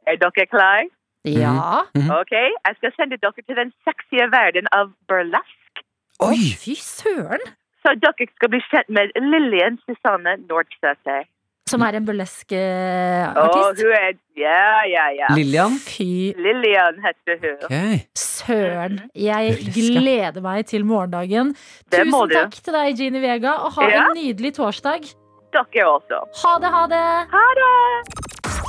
[0.07, 0.87] Er dere klare?
[1.25, 1.83] Ja.
[2.21, 5.85] Ok, jeg skal sende dere til den sexy verden av burlesk.
[6.21, 6.41] Oi!
[6.61, 7.41] Fy søren!
[7.85, 11.25] Så dere skal bli kjent med Lillian Susanne Nordsæter.
[11.69, 13.81] Som er en burlesk eh, artist.
[13.81, 15.31] hun er Ja, ja, ja.
[15.37, 15.79] Lillian?
[15.81, 17.57] Fy Lillian heter hun.
[17.65, 17.99] Okay.
[18.15, 19.01] søren.
[19.17, 21.55] Jeg gleder meg til morgendagen.
[21.89, 24.05] Det Tusen takk til deg, Jeannie Vega, og ha Ja.
[24.11, 25.09] en nydelig torsdag.
[25.55, 26.21] Dere også.
[26.45, 27.05] Ha det, ha det!
[27.33, 28.24] Ha det!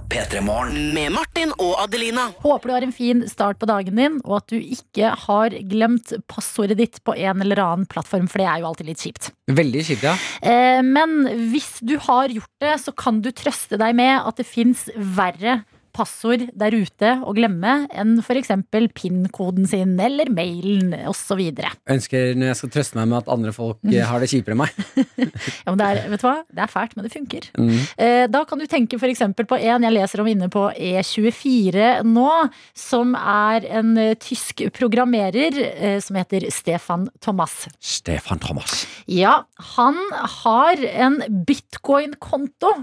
[0.10, 0.93] P3 Morgen.
[0.93, 2.28] Med Martin og Adelina.
[2.43, 6.14] Håper du har en fin start på dagen din, og at du ikke har glemt
[6.32, 9.32] passordet ditt på en eller annen plattform, for det er jo alltid litt kjipt.
[9.51, 10.16] Veldig kjipt, ja.
[10.41, 14.47] Eh, Men hvis du har gjort det, så kan du trøste deg med at det
[14.47, 15.64] fins verre
[15.95, 18.51] passord der ute å glemme enn f.eks.
[18.95, 21.41] PIN-koden sin eller mailen osv.
[21.55, 24.55] Ja, ønsker når jeg skal trøste meg med at andre folk eh, har det kjipere
[24.55, 24.79] enn meg.
[25.65, 26.35] men det er, vet du hva?
[26.51, 27.49] det er fælt, men det funker.
[27.59, 27.75] Mm.
[28.05, 29.23] Eh, Da kan du tenke f.eks.
[29.39, 32.29] på en jeg leser om inne på E24 nå,
[32.77, 37.65] som er en eh, tysk programmerer som heter Stefan Thomas.
[37.79, 38.83] Stefan Thomas.
[39.11, 39.43] Ja,
[39.75, 39.99] han
[40.41, 42.73] har en bitcoin-konto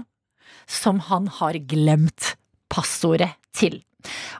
[0.69, 2.33] som han har glemt
[2.73, 3.79] passordet til.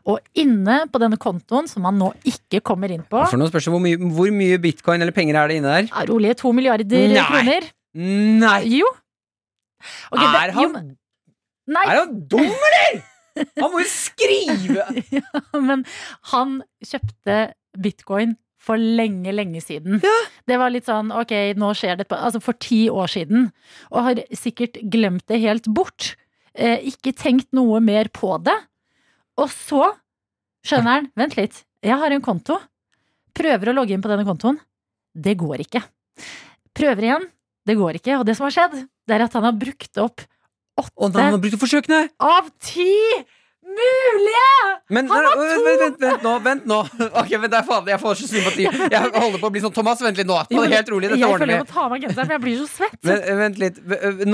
[0.09, 3.69] Og inne på denne kontoen, som han nå ikke kommer inn på, For nå spørs
[3.69, 5.87] det hvor mye, hvor mye bitcoin eller penger er det inne der?
[6.01, 7.23] er rolige to milliarder Nei.
[7.29, 7.69] kroner.
[7.93, 8.59] Nei!
[8.81, 8.91] Jo.
[10.11, 10.83] Okay, er, han, jo,
[11.75, 13.01] Nei, er han dum, eller?!
[13.57, 14.83] Han må jo skrive!
[15.67, 15.83] men
[16.31, 17.37] han kjøpte
[17.81, 19.99] bitcoin for lenge, lenge siden.
[20.47, 23.49] Det var litt sånn, ok, nå skjer det altså for ti år siden.
[23.91, 26.13] Og har sikkert glemt det helt bort.
[26.53, 28.55] Eh, ikke tenkt noe mer på det.
[29.41, 29.87] Og så
[30.65, 32.59] skjønner han, vent litt, jeg har en konto.
[33.33, 34.59] Prøver å logge inn på denne kontoen.
[35.13, 35.81] Det går ikke.
[36.77, 37.25] Prøver igjen.
[37.65, 38.19] Det går ikke.
[38.19, 38.77] Og det som har skjedd,
[39.07, 40.21] det er at han har brukt opp
[40.79, 42.07] åtte han har brukt forsøkene!
[42.17, 42.89] av ti
[43.77, 44.43] mulige!
[44.93, 46.79] Men Han har vent, vent, vent, vent nå, vent nå.
[47.21, 48.65] Ok, vent, jeg får faen, Jeg får så sympati.
[48.67, 50.39] Jeg holder på å bli sånn Thomas, vent litt nå.
[50.49, 51.09] Det helt rolig.
[51.13, 52.99] Dette jeg føler jeg må ta av meg genseren, for jeg blir så svett.
[53.07, 53.79] Men, eh, vent litt.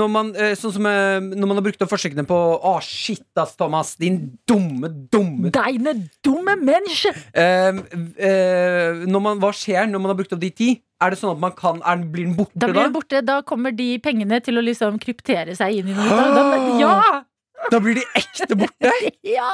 [0.00, 3.24] Når man, eh, sånn som, eh, når man har brukt opp forsøkene på Å, shit,
[3.40, 3.94] ass, Thomas.
[4.00, 7.12] Din dumme, dumme Deine dumme menneske!
[7.34, 7.80] Uh,
[8.20, 10.70] uh, man, Hva skjer når man har brukt opp de ti?
[11.00, 12.72] Er det sånn at man kan er, Blir den borte Da da?
[12.74, 16.08] blir den borte, da kommer de pengene til å liksom kryptere seg inn i noe.
[16.10, 16.94] Da, da, ja!
[17.70, 18.92] Da blir de ekte borte?
[19.36, 19.50] ja!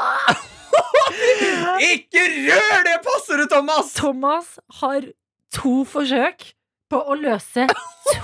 [1.93, 3.93] Ikke rør det passordet, Thomas!
[3.97, 5.09] Thomas har
[5.57, 6.53] to forsøk
[6.93, 7.67] på å løse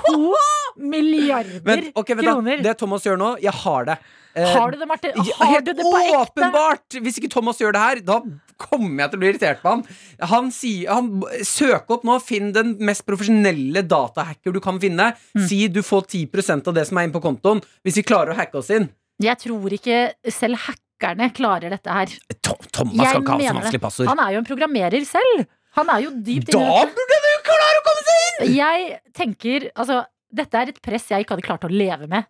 [0.07, 0.33] to
[0.93, 2.61] milliarder men, okay, men, kroner.
[2.61, 2.71] da.
[2.71, 3.97] Det Thomas gjør nå, jeg har det.
[4.33, 5.19] Eh, Har du det, Martin?
[5.37, 6.21] Har helt du det på ekte?
[6.23, 6.97] åpenbart!
[7.05, 8.21] Hvis ikke Thomas gjør det her, da
[8.63, 9.83] kommer jeg til å bli irritert på han.
[10.31, 11.11] Han sier han,
[11.45, 15.11] Søk opp nå, finn den mest profesjonelle datahacker du kan finne.
[15.37, 15.45] Mm.
[15.51, 18.39] Si du får 10 av det som er inne på kontoen, hvis vi klarer å
[18.39, 18.89] hacke oss inn.
[19.21, 19.99] Jeg tror ikke
[20.33, 22.07] selv hackerne klarer dette her.
[22.41, 24.09] Tho- Thomas kan ikke ha så vanskelig passord.
[24.13, 25.45] Han er jo en programmerer selv.
[25.77, 28.55] Han er jo dypt Da burde du klare å komme seg inn!
[28.59, 30.03] Jeg tenker, altså
[30.33, 32.25] Dette er et press jeg ikke hadde klart å leve med.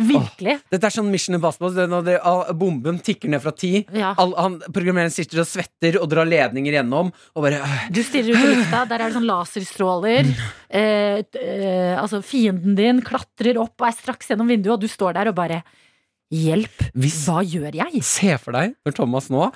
[0.00, 0.54] Virkelig.
[0.70, 1.86] Dette er sånn Mission Impossible.
[1.90, 2.14] Når det,
[2.56, 3.72] bomben tikker ned fra ti.
[3.92, 4.12] Ja.
[4.22, 7.10] All, han, programmereren sitter og svetter og drar ledninger gjennom.
[7.34, 10.30] Og bare øh, Du stirrer ut i lufta, der er det sånn laserstråler.
[10.70, 15.18] Eh, eh, altså, fienden din klatrer opp og er straks gjennom vinduet, og du står
[15.18, 15.60] der og bare
[16.30, 16.84] Hjelp!
[16.94, 18.02] Hvis- Hva gjør jeg?
[18.06, 19.48] Se for deg når Thomas nå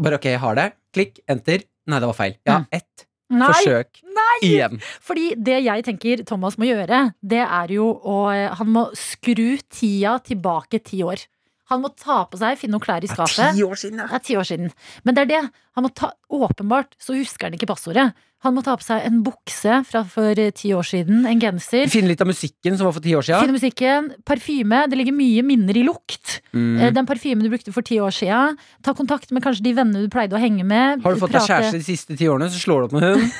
[0.00, 0.72] Bare ok, jeg har det.
[0.92, 1.62] Klikk, enter.
[1.86, 2.36] Nei, det var feil.
[2.46, 2.66] Ja, Mm.
[2.72, 3.46] ett Nei!
[3.52, 4.00] forsøk
[4.42, 4.80] igjen.
[5.00, 9.58] Fordi det jeg tenker Thomas må gjøre, det er jo å eh, Han må skru
[9.70, 11.26] tida tilbake ti år.
[11.70, 13.54] Han må ta på seg, finne noen klær i skapet.
[13.62, 14.72] år siden, Det er ti år siden.
[15.04, 15.50] Men det er det.
[15.76, 18.12] Han må ta, åpenbart så husker han ikke passordet.
[18.44, 21.86] Han må ta på seg en bukse fra for eh, ti år siden, en genser.
[21.92, 23.56] Finne litt av musikken som var for ti år Finne siden.
[23.58, 24.86] musikken, parfyme.
[24.88, 26.40] Det ligger mye minner i lukt.
[26.40, 26.92] Eh, Mm.
[26.94, 28.56] Den parfymen du brukte for ti år siden.
[28.82, 31.02] Ta kontakt med kanskje de vennene du pleide å henge med.
[31.04, 33.30] Har du fått deg kjæreste de siste ti årene, så slår du opp med hun.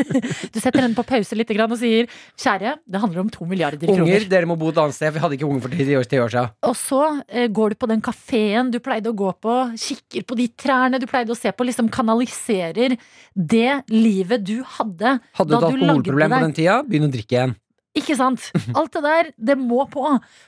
[0.54, 2.06] Du setter henne på pause litt og sier
[2.38, 4.28] Kjære, det handler om to milliarder Unger, kroner.
[4.30, 5.10] dere må bo et annet sted.
[5.12, 6.50] for Vi hadde ikke unger for ti år, år siden.
[6.68, 10.38] Og så eh, går du på den kafeen du pleide å gå på, kikker på
[10.38, 12.96] de trærne du pleide å se på, liksom kanaliserer
[13.34, 17.12] det livet du hadde Hadde du da du lagde alkoholproblem på den tida, begynn å
[17.12, 17.54] drikke igjen.
[17.98, 18.44] Ikke sant?
[18.78, 20.04] Alt det der, det må på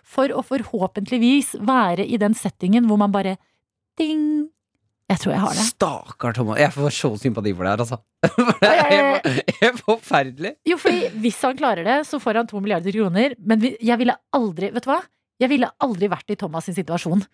[0.06, 3.36] for å forhåpentligvis være i den settingen hvor man bare
[3.98, 4.46] ding.
[5.10, 5.64] Jeg tror jeg har det.
[5.72, 6.60] Stakkar Thomas.
[6.62, 7.98] Jeg får så sympati for det her, altså.
[8.62, 10.54] Det er forferdelig.
[10.68, 13.34] Jo, fordi hvis han klarer det, så får han to milliarder kroner.
[13.42, 15.02] Men jeg ville aldri, vet du hva?
[15.42, 17.24] Jeg ville aldri vært i Thomas sin situasjon.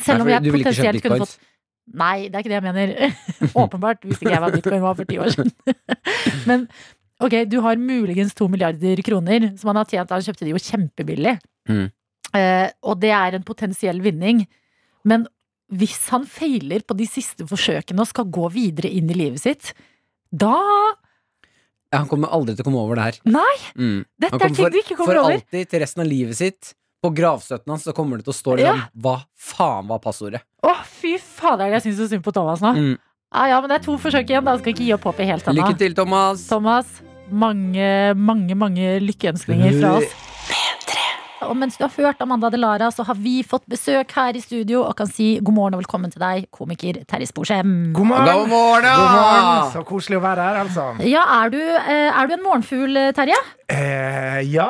[0.00, 1.36] Selv om jeg du potensielt kunne fått
[1.90, 2.92] Nei, det er ikke det jeg mener.
[3.64, 5.50] Åpenbart visste ikke jeg hva bitcoin var for ti år siden.
[6.50, 6.66] Men
[7.22, 10.14] ok, du har muligens to milliarder kroner som han har tjent.
[10.14, 11.36] Han kjøpte de jo kjempebillig.
[11.70, 11.84] Mm.
[12.38, 14.44] Eh, og det er en potensiell vinning.
[15.08, 15.26] Men
[15.74, 19.72] hvis han feiler på de siste forsøkene og skal gå videre inn i livet sitt,
[20.30, 20.56] da
[21.90, 23.16] Ja, Han kommer aldri til å komme over det her.
[23.34, 23.56] Nei!
[23.74, 24.04] Mm.
[24.22, 25.40] Dette er ting du ikke kommer for over.
[25.40, 28.56] alltid til resten av livet sitt på gravstøtten hans så kommer det til å stå
[28.60, 30.42] liksom Hva faen var passordet?
[30.60, 32.74] Å, fy fader, jeg syns så synd på Thomas nå.
[32.76, 32.96] Mm.
[33.30, 34.42] Ja, ja, men det er to forsøk igjen.
[34.44, 35.62] Da skal ikke gi opp håpet helt ennå.
[35.62, 36.42] Lykke til, Thomas.
[36.50, 36.88] Thomas,
[37.30, 37.86] mange,
[38.18, 40.16] mange, mange lykkeønskninger fra oss.
[41.46, 44.82] Og mens du har hørt Amanda Delara, så har vi fått besøk her i studio
[44.82, 47.70] og kan si god morgen og velkommen til deg, komiker Terje Sporsem.
[47.96, 48.28] God morgen!
[48.42, 48.90] God morgen!
[48.90, 49.70] God morgen.
[49.72, 50.90] Så koselig å være her, altså.
[51.08, 53.40] Ja, er du, eh, er du en morgenfugl, Terje?
[53.72, 54.68] Eh, ja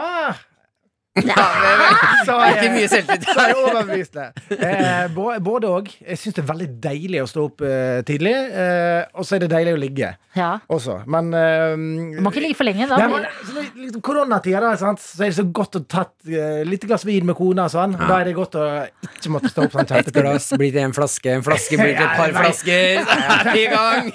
[2.27, 3.27] Så Ikke mye selvtillit.
[3.31, 4.19] så er jeg overbevist.
[4.57, 5.89] Eh, både òg.
[6.05, 8.35] Jeg syns det er veldig deilig å stå opp eh, tidlig.
[8.35, 10.51] Eh, og så er det deilig å ligge Ja.
[10.71, 11.01] også.
[11.11, 11.75] Men eh,
[12.17, 12.87] Du må ikke ligge for lenge.
[12.91, 12.99] Da.
[13.01, 15.01] Nei, liksom koronatida, da, sant?
[15.03, 17.67] så er det så godt å ta et uh, lite glass vin med kona.
[17.67, 17.97] og Sånn.
[17.99, 18.67] Da er det godt å
[19.09, 22.05] ikke måtte stå opp sånn Et glass blir til en flaske, en flaske blir til
[22.05, 23.03] et par flasker.
[23.07, 24.13] Så er vi i gang.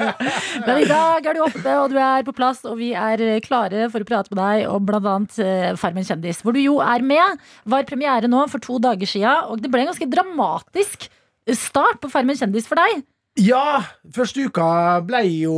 [0.66, 3.42] Men i dag er du oppe, og du er på plass, og vi er eh,
[3.46, 6.78] klare for å prate med deg om blant annet eh, Farmen kjendis, hvor du jo
[6.84, 7.40] er med.
[7.66, 11.10] Var premiere nå for to dager sia, og det ble en ganske dramatisk
[11.56, 13.04] start på Farmen kjendis for deg.
[13.36, 13.82] Ja,
[14.16, 15.56] første uka ble jo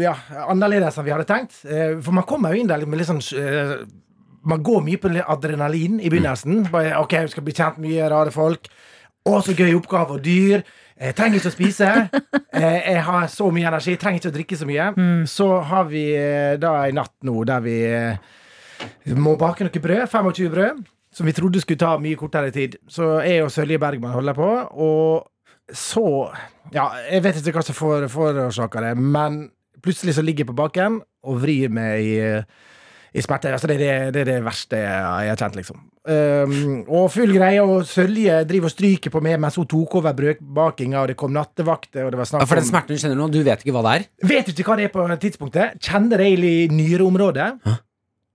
[0.00, 0.14] ja,
[0.48, 1.58] annerledes enn vi hadde tenkt.
[1.68, 3.74] Eh, For man kommer jo inn der med litt sånn eh,
[4.48, 6.64] Man går mye på adrenalin i begynnelsen.
[6.72, 8.64] Bare, ok, jeg skal bli kjent med mye rare folk.
[9.28, 10.64] Å, så gøy oppgave og dyr.
[11.02, 11.90] Jeg trenger ikke å spise.
[12.52, 13.94] Eh, Jeg har så mye energi.
[13.94, 14.88] Jeg trenger ikke å drikke så mye.
[15.28, 16.02] Så har vi
[16.60, 17.76] da en natt nå der vi
[18.82, 20.06] eh, må bake noe brød.
[20.10, 20.82] 25 brød.
[21.12, 22.78] Som vi trodde skulle ta mye kortere tid.
[22.88, 24.48] Så jeg og Sølje Bergman holder på.
[24.80, 25.28] Og
[25.72, 26.04] så
[26.72, 29.42] Ja, jeg vet ikke hva som forårsaker det, men
[29.82, 32.14] plutselig så ligger jeg på baken og vrir meg i,
[33.12, 33.52] i smerte.
[33.52, 35.82] Altså, det, er det, det er det verste jeg har kjent, liksom.
[36.02, 40.16] Um, og full greie, og Sølje driver og stryker på meg mens hun tok over
[40.18, 43.20] brødbakinga, og det kom nattevakter, og det var snakk Ja, for den smerten du kjenner
[43.20, 44.08] nå, du vet ikke hva det er?
[44.32, 45.78] Vet ikke hva det er på tidspunktet.
[45.82, 47.50] Kjenner det i nyreområdet.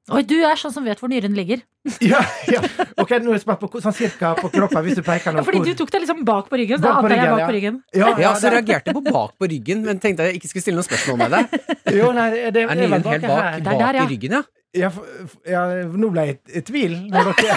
[0.08, 1.64] Oi, du er sånn som vet hvor nyren ligger.
[2.04, 2.20] Ja,
[2.52, 2.60] ja.
[3.00, 5.40] Ok, nå er jeg på sånn cirka på kroppen, hvis du peker nå.
[5.40, 6.82] Ja, fordi du tok deg liksom bak på ryggen.
[6.84, 7.48] Bak på ryggen, bak ja.
[7.48, 7.80] på ryggen.
[7.96, 10.80] Ja, Ja, så reagerte jeg på bak på ryggen, men tenkte jeg ikke skulle stille
[10.80, 11.62] noen spørsmål med det.
[11.96, 14.04] Jo, nei, det, det, Er nyren helt bak, bak der, ja.
[14.04, 14.44] i ryggen, ja?
[14.76, 15.08] Ja, for,
[15.48, 16.98] ja, nå ble jeg i tvil.
[17.12, 17.56] Når dere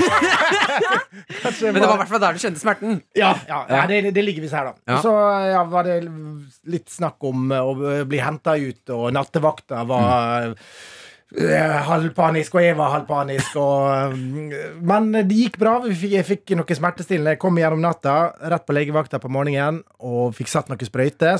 [1.74, 3.00] Men det var i hvert fall der du kjente smerten.
[3.18, 4.94] Ja, ja, ja det, det ligger visst her, da.
[4.94, 5.00] Ja.
[5.02, 5.12] Så
[5.50, 5.98] ja, var det
[6.70, 7.74] litt snakk om å
[8.08, 10.72] bli henta ut, og nattevakta var eh,
[11.86, 13.56] halvpanisk, og jeg var halvpanisk.
[13.60, 15.76] Og, eh, men det gikk bra.
[15.88, 17.36] Jeg fikk noe smertestillende.
[17.36, 21.38] Jeg kom gjennom natta, rett på legevakta på morgenen, og fikk satt noen sprøyter.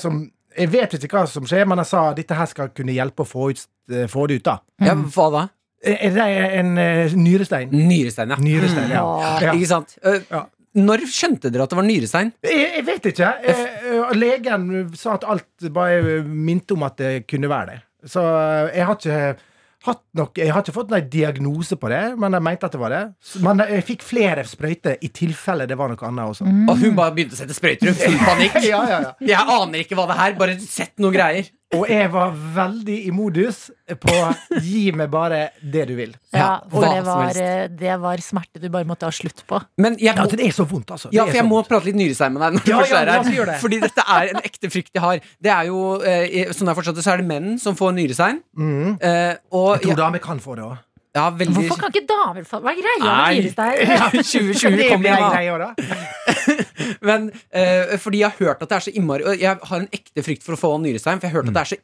[0.59, 3.29] Jeg vet ikke hva som skjer, men jeg sa dette her skal kunne hjelpe å
[3.29, 4.45] få, ut, eh, få det ut.
[4.45, 5.49] da Ja, hva da?
[5.83, 6.25] Er det
[6.61, 7.71] en eh, nyrestein?
[7.73, 8.37] Nyrestein, ja.
[8.37, 9.05] Nyrestein, ja.
[9.41, 9.53] ja.
[9.55, 9.99] Ikke sant?
[10.05, 10.47] Eh, Ja.
[10.71, 12.29] Når skjønte dere at det var nyrestein?
[12.47, 13.31] Jeg, jeg vet ikke.
[13.43, 17.79] Jeg, eh, legen sa at alt bare minte om at det kunne være det.
[18.07, 19.50] Så eh, jeg har ikke
[19.87, 22.81] hatt nok Jeg har ikke fått noen diagnose på det, men jeg mente at det
[22.83, 23.03] var det.
[23.45, 26.45] Men jeg fikk flere sprøyter i tilfelle det var noe annet også.
[26.45, 28.59] Og hun bare begynte å sette sprøyter i full panikk.
[28.71, 29.15] Ja, ja, ja.
[29.25, 31.49] Jeg aner ikke hva det er, bare sett noen greier.
[31.71, 33.69] Og jeg var veldig i modus
[34.03, 34.15] på
[34.59, 36.17] gi meg bare det du vil.
[36.35, 39.61] Ja, for det var, eh, det var smerte du bare måtte ha slutt på.
[39.79, 41.13] Men jeg Ja, det er så vondt, altså.
[41.13, 41.69] Det ja, for jeg må vondt.
[41.71, 42.59] prate litt nyrestein med deg.
[42.59, 43.61] Når du Ja, ja, er her det.
[43.63, 45.21] Fordi dette er en ekte frykt jeg har.
[45.41, 48.43] Det er jo, eh, Sånn jeg forstått det, så er det menn som får nyrestein.
[48.59, 48.99] Mm.
[49.01, 50.79] Eh, og Jeg tror ja, damer kan få det òg.
[51.15, 53.35] ja, veldig Hvorfor kan ikke damer få Hva er greia med Nei.
[53.47, 54.23] nyrestein?
[54.27, 56.30] 2020 Det kom blir igjen, en da.
[57.09, 59.89] Men eh, fordi jeg har hørt at det er så innmari og Jeg har en
[59.95, 61.81] ekte frykt for å få nyrestein, for jeg har hørt at det er så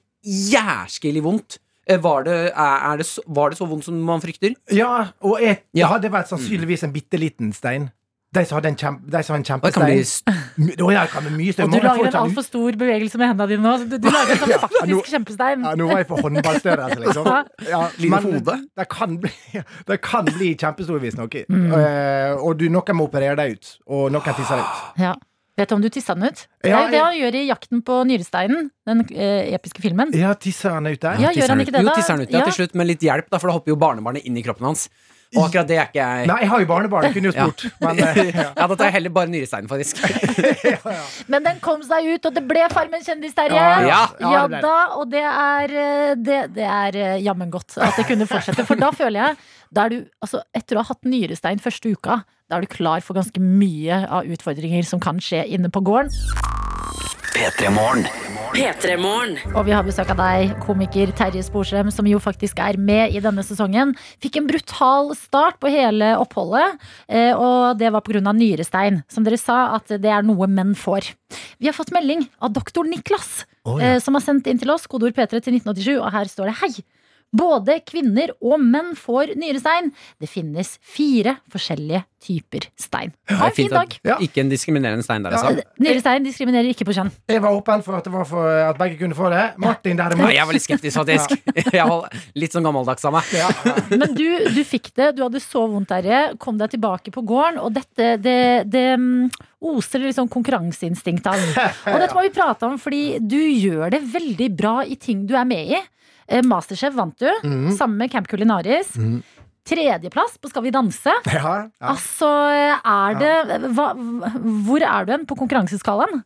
[0.57, 1.59] jæskelig vondt.
[1.87, 4.57] Eh, Var det, er, det var det så vondt som man frykter?
[4.75, 5.87] Ja, og jeg, Ja.
[5.87, 7.91] det hadde vært sannsynligvis en bitte liten stein.
[8.37, 10.37] De som hadde en, kjempe, de som har en Og kan bli kjempestein.
[10.37, 11.67] st- My- ja, det kan bli mye større.
[11.67, 13.75] Og du lager en har- altfor stor bevegelse med hendene dine nå.
[13.89, 14.69] Du, du lager en sånn Ja, nå-
[15.01, 15.65] faktisk kjempestein.
[15.65, 17.25] Ja, nå var jeg på håndballstørrelse, liksom.
[17.75, 18.67] Ja, men.
[18.77, 19.33] Det kan bli,
[19.89, 21.35] det kan bli kjempestor, visstnok.
[21.57, 21.71] Mm.
[21.73, 24.85] Uh, og du, noen må operere deg ut, og noen tisser deg ut.
[25.07, 25.15] Ja.
[25.57, 26.43] Vet du om du tissa den ut?
[26.61, 30.13] Det er jo det han gjør i 'Jakten på nyresteinen', den eh, episke filmen.
[30.13, 31.17] Ja, tisser han ut der?
[31.23, 31.93] Ja, gjør han ikke det, da?
[31.93, 32.45] Jo, tisser han ut, ja, Ja.
[32.45, 34.89] til slutt, med litt hjelp, da, for da hopper jo barnebarnet inn i kroppen hans.
[35.35, 37.47] Og akkurat det er ikke jeg Nei, jeg har jo barnebarn, jeg kunne jo Ja.
[37.51, 37.65] spurt.
[37.83, 38.45] Men eh, ja.
[38.61, 39.99] Ja, da tar jeg heller bare nyresteinen, faktisk.
[41.33, 43.57] Men den kom seg ut, og det ble Farmen kjendis, Terje.
[43.59, 44.01] Ja, ja.
[44.21, 44.63] Ja, Ja, det ble det.
[44.63, 48.65] da, og det er, eh, det, det er eh, jammen godt at det kunne fortsette.
[48.69, 49.37] For da føler jeg
[49.77, 53.03] da er du, altså, Etter å ha hatt nyrestein første uka, da er du klar
[53.03, 56.13] for ganske mye av utfordringer som kan skje inne på gården.
[57.35, 58.07] P3 Morgen.
[58.55, 59.37] P3morgen.
[59.57, 63.23] Og vi har besøk av deg, komiker Terje Sporsem, som jo faktisk er med i
[63.25, 63.95] denne sesongen.
[64.23, 66.77] Fikk en brutal start på hele oppholdet,
[67.09, 68.21] eh, og det var pga.
[68.37, 69.03] nyrestein.
[69.09, 71.15] Som dere sa, at det er noe menn får.
[71.59, 73.97] Vi har fått melding av doktor Niklas, oh, ja.
[73.97, 76.61] eh, som har sendt inn til oss kodeord P3 til 1987, og her står det
[76.63, 76.75] hei.
[77.37, 79.91] Både kvinner og menn får nyrestein.
[80.23, 83.13] Det finnes fire forskjellige typer stein.
[83.31, 83.93] Ha en fin dag.
[84.07, 84.17] Ja.
[84.23, 85.65] Ikke en diskriminerende stein der, altså.
[85.83, 87.11] Nyrestein diskriminerer ikke på kjønn.
[87.31, 89.43] Jeg var åpen for at det var for at begge kunne få det.
[89.63, 91.35] Martin Ja, derimot jeg var litt skeptisk, faktisk.
[91.77, 92.07] Jeg var
[92.39, 93.29] litt sånn gammeldags av meg.
[93.35, 93.49] ja,
[93.91, 94.25] Men du,
[94.55, 96.21] du fikk det, du hadde så vondt, Terje.
[96.43, 97.59] Kom deg tilbake på gården.
[97.63, 98.39] Og dette, det,
[98.71, 99.29] det mm,
[99.73, 101.43] oser litt sånn konkurranseinstinkt av.
[101.93, 105.37] Og dette må vi prate om, fordi du gjør det veldig bra i ting du
[105.37, 105.83] er med i.
[106.27, 107.77] Eh, Masterchef vant du, mm.
[107.77, 108.95] sammen med Camp Culinaris.
[108.97, 109.21] Mm.
[109.67, 111.13] Tredjeplass på Skal vi danse.
[111.37, 111.93] ja, ja.
[111.93, 112.31] Altså,
[112.77, 113.93] er det hva,
[114.67, 116.23] Hvor er du hen på konkurranseskalaen?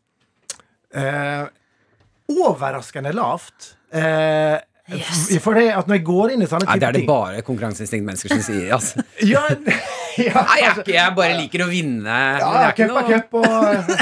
[0.90, 1.46] Eh,
[2.30, 3.74] overraskende lavt.
[3.92, 4.58] Eh,
[4.90, 5.28] Yes.
[5.44, 8.32] For det at når jeg går inn i sånne Nei, det er det bare konkurranseinstinkt-mennesker
[8.34, 8.72] som sier.
[8.74, 9.04] Altså.
[9.30, 9.44] Ja,
[10.18, 12.16] ja, Nei, jeg, er ikke, jeg bare liker å vinne.
[12.42, 13.92] Ja, cup er cup og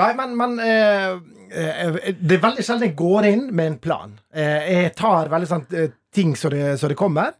[0.00, 1.18] Nei, men, men eh,
[1.48, 4.14] Det er veldig sjelden jeg går inn med en plan.
[4.34, 7.36] Eh, jeg tar veldig sånn eh, ting som det, så det kommer,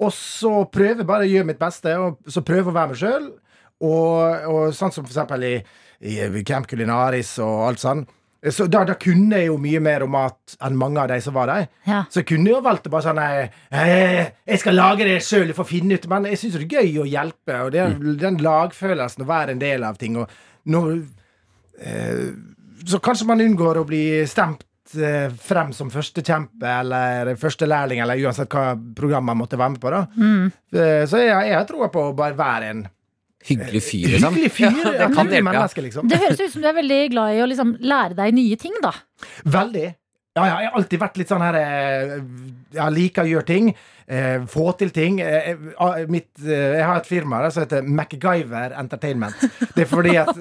[0.00, 3.26] og så prøver bare å gjøre mitt beste, og så prøver å være meg sjøl.
[3.80, 5.54] Og, og sånn som for eksempel i,
[6.04, 8.02] i Camp Culinaris og alt sånn.
[8.40, 11.34] Så da, da kunne jeg jo mye mer om mat enn mange av de som
[11.36, 11.66] var der.
[11.84, 11.98] Ja.
[12.08, 15.52] Så jeg kunne jo valgt å bare sånn nei, eh, Jeg skal lage det sjøl
[15.52, 17.98] for å finne ut Men jeg syns det er gøy å hjelpe, og det er
[18.22, 20.16] den lagfølelsen å være en del av ting.
[20.16, 20.32] Og
[20.72, 21.02] når,
[21.84, 22.30] eh,
[22.86, 24.64] så kanskje man unngår å bli stemt
[24.96, 29.90] eh, frem som førstekjempe eller førstelærling, eller uansett hva program man måtte være med på.
[29.90, 30.48] da Mm.
[31.10, 32.88] Så jeg, jeg har troa på å bare være en
[33.40, 34.34] Hyggelig fyr, liksom.
[34.36, 34.66] hyggelig fyr.
[34.68, 35.44] Ja, det kan hjelpe, ja.
[35.46, 36.08] menneske, liksom.
[36.10, 38.74] Det høres ut som du er veldig glad i å liksom lære deg nye ting,
[38.84, 38.92] da.
[39.48, 39.86] Veldig.
[40.36, 42.12] Ja, ja, jeg har alltid vært litt sånn her eh,
[42.76, 43.70] Jeg liker å gjøre ting.
[44.06, 45.18] Eh, få til ting.
[45.24, 49.40] Eh, eh, mitt, eh, jeg har et firma der som heter MacGyver Entertainment.
[49.74, 50.36] Det er fordi at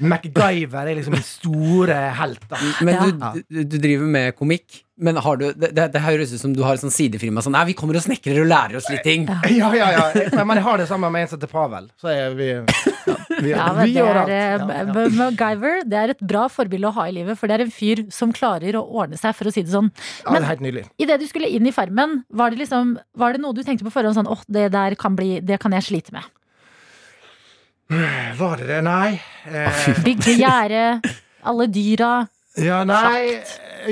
[0.00, 2.42] MacGyver er liksom min store helt.
[2.50, 2.58] Da.
[2.84, 4.82] Men du, du, du driver med komikk.
[4.96, 7.42] Men har du, det, det, det høres ut som du har et sånn sidefirma.
[7.44, 9.26] Sånn, nei, vi kommer og snekrer og lærer oss litt ting.
[9.52, 10.04] Ja, ja, ja.
[10.32, 11.90] Men, men jeg har det sammen med en som heter Pavel.
[12.00, 12.46] Så er vi
[13.44, 14.94] vi, Ja, vi det gjør er, alt.
[14.96, 17.74] eh, MacGyver det er et bra forbilde å ha i livet, for det er en
[17.74, 19.92] fyr som klarer å ordne seg, for å si det sånn.
[20.24, 20.86] Ja, det.
[21.04, 23.92] Idet du skulle inn i Farmen, var det, liksom, var det noe du tenkte på
[23.92, 26.24] forhånd sånn åh, det der kan bli Det kan jeg slite med.
[27.88, 28.80] Var det det?
[28.86, 29.20] Nei.
[29.46, 30.82] Eh, Bygge gjerde,
[31.46, 32.16] alle dyra.
[32.56, 33.36] Ja, nei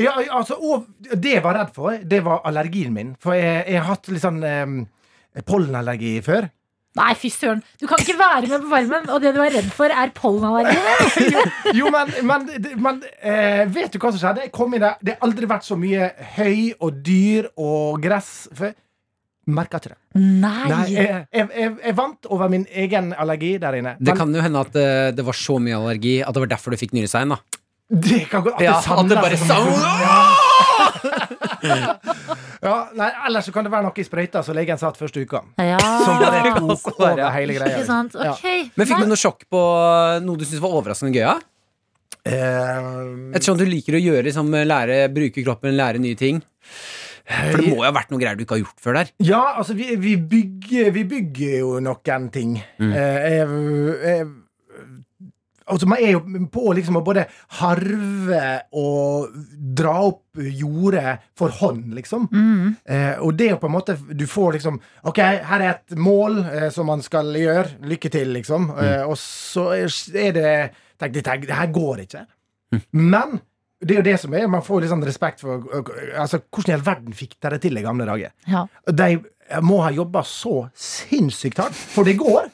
[0.00, 0.86] ja, altså, og
[1.20, 3.14] Det jeg var redd for, det var allergien min.
[3.22, 6.48] For jeg, jeg har hatt litt sånn eh, pollenallergi før.
[6.94, 7.58] Nei, fy søren.
[7.82, 11.30] Du kan ikke være med på Farmen, og det du er redd for, er pollenallergi.
[11.78, 12.44] Jo, men, men,
[12.78, 14.44] men eh, vet du hva som skjedde?
[14.46, 18.32] Jeg kom inn der, Det har aldri vært så mye høy og dyr og gress
[18.54, 18.76] før.
[19.46, 19.98] Merka ikke det.
[20.16, 20.68] Nei.
[20.70, 23.96] Nei, jeg, jeg, jeg, jeg vant over min egen allergi der inne.
[24.00, 24.88] Det kan jo hende at det,
[25.18, 27.34] det var så mye allergi at det var derfor du fikk nyrestein.
[27.34, 27.40] da
[27.88, 29.56] det kan gå at Ja, det at det bare seg
[31.64, 31.98] Ja.
[32.64, 35.42] ja, nei, ellers så kan det være noe i sprøyta som legen satt første uka.
[35.60, 35.78] Ja.
[36.04, 37.76] Som bare tok over hele greia.
[37.76, 38.16] Ikke sant?
[38.16, 38.34] Ja.
[38.76, 39.60] Men fikk du noe sjokk på
[40.24, 41.24] noe du syntes var overraskende gøy?
[41.24, 41.36] Ja?
[42.24, 46.40] Eh, Ettersom du liker å gjøre liksom, lære, bruke kroppen, lære nye ting.
[47.24, 49.12] For det må jo ha vært noe greier du ikke har gjort før der.
[49.24, 52.58] Ja, altså, vi, vi, bygger, vi bygger jo noen ting.
[52.84, 53.46] Eh, jeg,
[54.04, 54.26] jeg,
[55.66, 56.20] altså, man er jo
[56.52, 57.24] på liksom å både
[57.60, 58.42] harve
[58.76, 59.32] og
[59.78, 62.28] dra opp jordet for hånd, liksom.
[62.32, 62.74] Mm.
[62.84, 65.96] Eh, og det er jo på en måte Du får liksom OK, her er et
[65.96, 67.80] mål eh, som man skal gjøre.
[67.88, 68.70] Lykke til, liksom.
[68.76, 70.54] Eh, og så er det
[70.94, 72.20] Tenk, det, det her går ikke.
[72.94, 73.40] Men
[73.84, 74.48] det er jo det som er.
[74.50, 75.64] Man får litt sånn respekt for
[76.18, 78.34] altså, Hvordan i all verden fikk dere til i gamle dager?
[78.50, 78.66] Ja.
[78.90, 79.12] De
[79.60, 82.46] må ha jobba så sinnssykt hardt, for det går.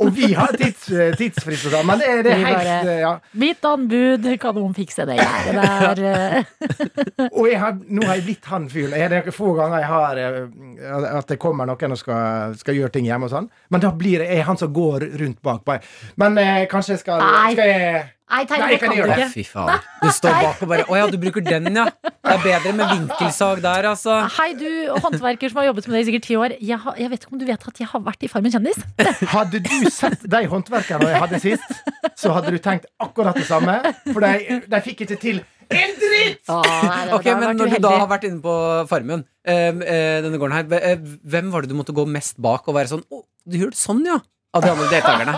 [0.00, 0.86] Og vi har tids,
[1.20, 3.10] tidsfrist og sånn, men det, det er helt bare- ja.
[3.36, 6.00] Mitt anbud, kan noen fikse det der?
[6.08, 7.28] eh?
[7.36, 8.96] Og har, nå har jeg blitt han fyren.
[8.96, 12.94] Det er få ganger jeg har eh, at det kommer noen og skal, skal gjøre
[12.96, 13.50] ting hjemme og sånn.
[13.68, 15.66] Men da blir jeg han som går rundt bak.
[15.68, 15.84] Meg.
[16.16, 17.20] Men eh, kanskje jeg skal,
[17.52, 19.26] skal jeg Nei, Terje, Nei, det jeg kan kan du ikke.
[19.32, 19.84] fy faen.
[20.02, 21.86] Du står bak og bare Å ja, du bruker den, ja.
[22.04, 24.18] Det er bedre med vinkelsag der, altså.
[24.36, 24.68] Hei, du
[25.00, 26.54] håndverker som har jobbet med det i sikkert ti år.
[26.60, 28.82] Jeg, har, jeg vet ikke om du vet at jeg har vært i Farmen kjendis?
[29.36, 31.78] Hadde du sett de håndverkerne jeg hadde sist,
[32.20, 33.78] så hadde du tenkt akkurat det samme.
[34.10, 35.40] For de, de fikk ikke til
[35.72, 36.44] en dritt!
[36.48, 38.54] Ok, men Når du da har vært inne på
[38.90, 42.68] Farmen, eh, eh, denne gården her, eh, hvem var det du måtte gå mest bak
[42.68, 44.20] og være sånn Å, du hørte sånn, ja?
[44.56, 45.34] Av de andre deltakerne.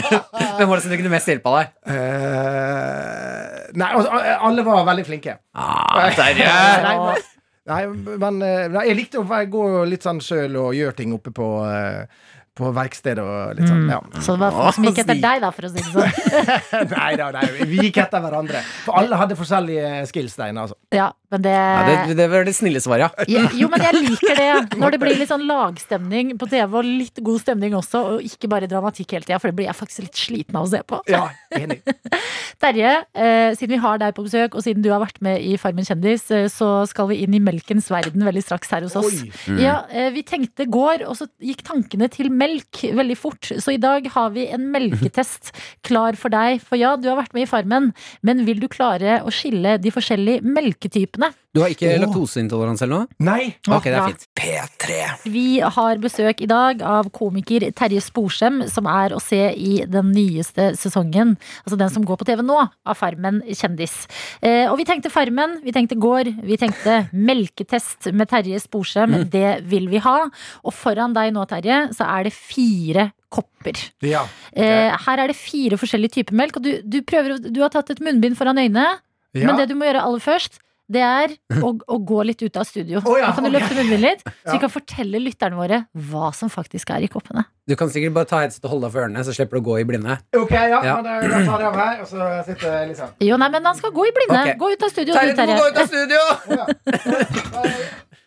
[0.58, 1.72] hvem var det som kunne mest hjelpe av deg?
[1.92, 5.38] Eh, nei, altså, alle var veldig flinke.
[5.54, 6.46] Ah, Terje!
[6.46, 7.28] Nei, men-
[7.62, 7.86] Nei,
[8.18, 11.46] men eh, nei, jeg likte å gå litt sånn sjøl og gjøre ting oppe på,
[11.70, 13.84] eh, på verkstedet og litt sånn.
[13.86, 14.00] Ja.
[14.18, 16.90] Så det var folk som gikk etter deg, da, for å si det sånn.
[16.96, 18.64] nei da, nei, vi gikk etter hverandre.
[18.82, 20.74] For alle hadde forskjellige skills der altså.
[20.90, 23.26] Ja, men det, Ja, det, det var det snille svaret, ja.
[23.32, 24.50] Ja, Jo, men jeg liker det.
[24.82, 28.50] Når det blir litt sånn lagstemning på TV, og litt god stemning også, og ikke
[28.52, 31.00] bare dramatikk hele tida, for det blir jeg faktisk litt sliten av å se på.
[31.10, 31.24] Ja,
[31.56, 31.80] enig.
[32.62, 35.56] Terje, eh, siden vi har deg på besøk, og siden du har vært med i
[35.60, 39.22] Farmen kjendis, eh, så skal vi inn i melkens verden veldig straks her hos oss.
[39.24, 39.56] Oi.
[39.62, 43.48] Ja, eh, Vi tenkte går, og så gikk tankene til melk veldig fort.
[43.56, 45.52] Så i dag har vi en melketest
[45.88, 46.60] klar for deg.
[46.66, 49.92] For ja, du har vært med i Farmen, men vil du klare å skille de
[49.94, 51.21] forskjellige melketypene?
[51.52, 51.98] Du har ikke oh.
[52.00, 53.16] laktoseintoleranse eller noe?
[53.20, 53.52] Nei.
[53.68, 54.24] Ok, det er fint.
[54.38, 54.98] P3.
[55.34, 60.14] Vi har besøk i dag av komiker Terje Sporsem, som er å se i den
[60.16, 61.34] nyeste sesongen.
[61.66, 63.98] Altså den som går på TV nå, av Farmen kjendis.
[64.40, 69.20] Eh, og vi tenkte Farmen, vi tenkte gård, vi tenkte melketest med Terje Sporsem.
[69.32, 70.18] Det vil vi ha.
[70.64, 73.76] Og foran deg nå, Terje, så er det fire kopper.
[74.04, 74.26] Ja.
[74.52, 74.90] Okay.
[75.06, 78.02] her er det fire forskjellige typer melk, og du, du, prøver, du har tatt et
[78.04, 79.00] munnbind foran øynene.
[79.36, 79.46] ja.
[79.48, 80.61] Men det du må gjøre aller først,
[80.92, 83.00] det er å, å gå litt ut av studio.
[83.04, 83.84] Oh, ja, da kan du løfte okay.
[83.84, 85.78] munnen litt, så vi kan fortelle lytterne våre
[86.10, 87.44] hva som faktisk er i koppene.
[87.68, 89.66] Du kan sikkert bare ta headset og holde deg for ørene, så slipper du å
[89.70, 90.18] gå i blinde.
[90.36, 90.80] Ok, ja.
[90.82, 90.94] Ja.
[90.98, 93.70] men Da, da tar jeg av her, og så sitter jeg liksom Jo, nei, men
[93.70, 94.40] han skal gå i blinde.
[94.40, 94.58] Okay.
[94.60, 96.20] Gå ut av studio, Terje, du, du må gå ut av studio!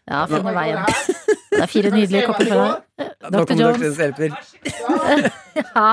[0.06, 0.84] Ja, finne veien.
[0.86, 1.16] det.
[1.56, 3.12] Det er fire nydelige kopper fra deg.
[3.32, 3.53] Dr.
[3.56, 3.99] Jones.
[5.56, 5.91] Ja.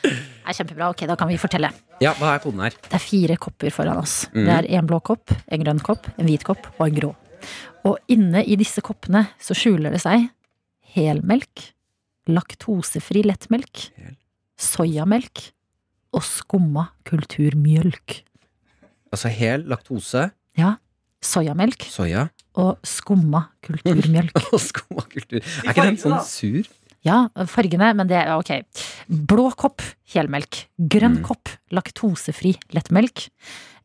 [0.00, 0.12] Det
[0.48, 0.86] er kjempebra.
[0.88, 1.68] Ok, da kan vi fortelle.
[2.00, 2.72] Ja, hva er koden her?
[2.86, 4.22] Det er fire kopper foran oss.
[4.32, 4.46] Mm.
[4.46, 7.10] Det er en blå kopp, en grønn kopp, en hvit kopp og en grå.
[7.88, 10.24] Og inne i disse koppene så skjuler det seg
[10.96, 11.68] helmelk,
[12.32, 14.16] laktosefri lettmelk, Hel.
[14.60, 15.44] soyamelk
[16.16, 18.22] og skumma kulturmjølk.
[19.12, 20.30] Altså hel laktose,
[21.22, 22.26] Soyamelk soya
[22.58, 24.34] og skumma kulturmjølk.
[24.52, 25.40] og skummakultur.
[25.40, 26.66] Er ikke den sånn sur?
[27.02, 28.50] Ja, fargene, men det er ok.
[29.08, 29.82] Blå kopp
[30.14, 30.66] helmelk.
[30.78, 31.24] Grønn Mm.
[31.26, 33.24] kopp laktosefri lettmelk.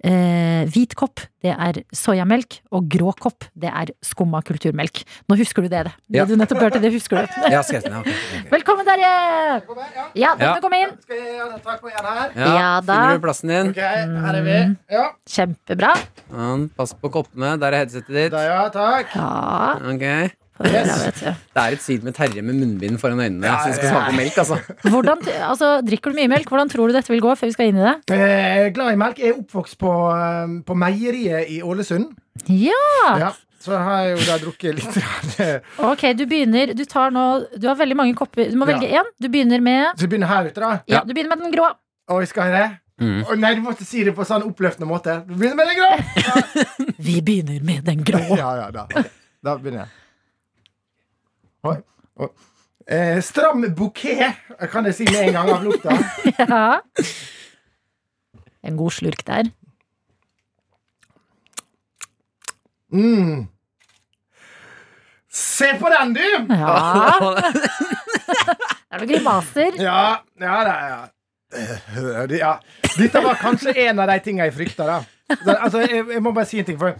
[0.06, 2.60] Eh, hvit kopp, det er soyamelk.
[2.72, 5.02] Og grå kopp, det er skumma kulturmelk.
[5.28, 5.84] Nå husker du det.
[5.88, 6.26] Det, det Ja.
[6.26, 7.28] du nettopp hørte, det husker du.
[7.52, 8.00] Ja, skal jeg, ja.
[8.00, 8.52] ok, ok.
[8.52, 9.10] Velkommen, Terje!
[9.10, 10.06] Ja.
[10.14, 10.60] Ja, dere Ja.
[10.62, 10.94] komme inn.
[11.02, 12.32] Skal jeg gjøre tak på en her?
[12.36, 12.94] Ja, Ja, da.
[12.94, 13.70] Finner du plassen din?
[13.74, 14.60] Ok, her er vi.
[14.94, 15.94] Ja, Kjempebra.
[16.32, 17.58] Ja, pass på koppene.
[17.60, 18.32] Der er headsetet ditt.
[18.32, 19.16] da ja, takk.
[19.16, 20.32] Ja, Ok.
[20.60, 21.26] Vet du.
[21.54, 24.18] Det er et side med Terje med munnbind foran øynene Ja, som skal smake på
[24.18, 24.58] melk, altså.
[24.94, 26.48] Hvordan, altså, drikker du mye melk?
[26.50, 27.96] Hvordan tror du dette vil gå før vi skal inn i det?
[28.18, 29.20] Eh, glad i melk.
[29.20, 32.10] Jeg er oppvokst på, eh, på meieriet i Ålesund.
[32.48, 32.82] Ja!
[33.22, 33.32] Ja,
[33.64, 35.62] så har jeg jo da drukket litt.
[35.84, 37.24] Ok, du begynner Du tar nå
[37.58, 38.52] Du har veldig mange kopper.
[38.52, 38.74] Du må Ja.
[38.78, 39.08] velge én.
[39.20, 40.80] Du begynner med Så vi begynner her ute, da.
[40.88, 41.72] Ja, du begynner med den grå.
[42.14, 42.78] Oi, skal jeg det?
[43.02, 43.26] Mm.
[43.30, 45.20] Oh, nei, du måtte si det på sånn oppløftende måte.
[45.28, 46.94] Du begynner med den grå!
[47.08, 48.22] Vi begynner med den grå.
[48.38, 48.88] Ja, ja, da.
[49.44, 49.92] Da begynner jeg.
[51.66, 51.78] Oi.
[52.22, 52.30] oi.
[52.88, 54.38] Eh, stram bukett,
[54.72, 55.98] kan jeg si med en gang av lukta.
[56.38, 56.80] Ja.
[58.68, 59.50] En god slurk der.
[62.92, 63.48] Mm.
[65.32, 66.24] Se på den, du!
[66.56, 67.36] Ja.
[68.28, 69.78] Det er noen grimaser.
[69.80, 71.00] Ja, ja, ja.
[71.56, 72.54] Eh, ja.
[72.98, 75.02] Dette var kanskje en av de tingene jeg frykta.
[75.30, 76.80] Altså, jeg, jeg må bare si en ting.
[76.80, 76.96] for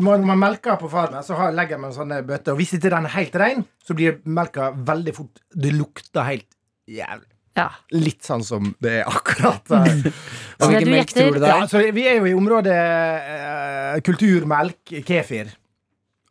[0.00, 2.52] Når man melker på farmen, så legger man sånne bøtter.
[2.54, 6.48] Og hvis ikke den er helt ren, så blir melka veldig fort Det lukter helt
[6.90, 7.26] jævlig.
[7.58, 7.68] Ja.
[7.92, 10.12] Litt sånn som det er akkurat der.
[10.60, 12.76] Så det du melk gjetter- tror du det Ja, altså, vi er jo i området
[12.76, 15.50] eh, kulturmelk, kefir.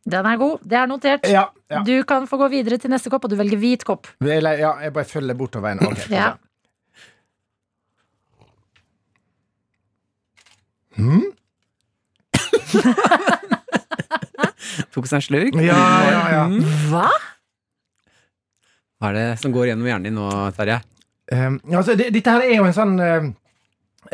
[0.09, 0.59] Den er god.
[0.63, 1.27] Det er notert.
[1.29, 1.81] Ja, ja.
[1.85, 4.07] Du kan få gå videre til neste kopp, og du velger hvit kopp.
[4.23, 5.83] Eller, ja jeg bare følger bortover veien.
[5.91, 6.31] Okay, Ja.
[10.97, 11.29] Hmm?
[14.93, 15.53] Tok seg en slurk?
[15.63, 16.43] Ja, ja, ja.
[16.89, 17.09] Hva?
[18.99, 20.81] Hva er det som går gjennom hjernen din nå, Terje?
[21.31, 23.27] Um, altså, det, dette her er jo en sånn uh,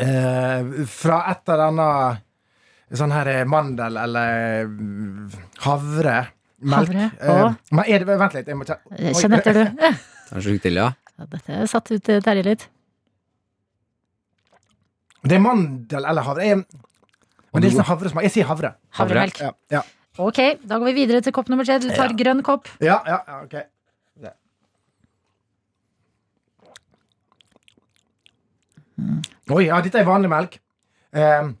[0.04, 2.22] eh, Fra et eller annet
[2.94, 6.18] Sånn her eh, mandel eller eh, havre.
[6.62, 6.92] Melk.
[6.92, 8.46] Havre, Uh, men er det, vent litt.
[8.46, 9.10] Jeg må kjenne.
[9.18, 9.64] Kjenn etter, du.
[10.28, 10.92] Ta en slurk til, ja.
[11.16, 12.68] Ja, Dette satt ut Terje litt.
[15.26, 16.46] Det er mandel eller havre.
[16.46, 16.62] Jeg,
[17.56, 18.26] men det er sånn havresmak.
[18.28, 18.74] Jeg sier havre.
[18.98, 19.40] Havremelk.
[19.40, 19.82] Ja, ja,
[20.16, 21.76] Ok, da går vi videre til kopp nummer tre.
[21.82, 22.68] Du tar grønn kopp.
[22.80, 23.56] ja, ja, ja ok.
[24.24, 24.32] Det.
[29.52, 30.56] Oi, ja, dette er vanlig melk.
[31.16, 31.52] Um,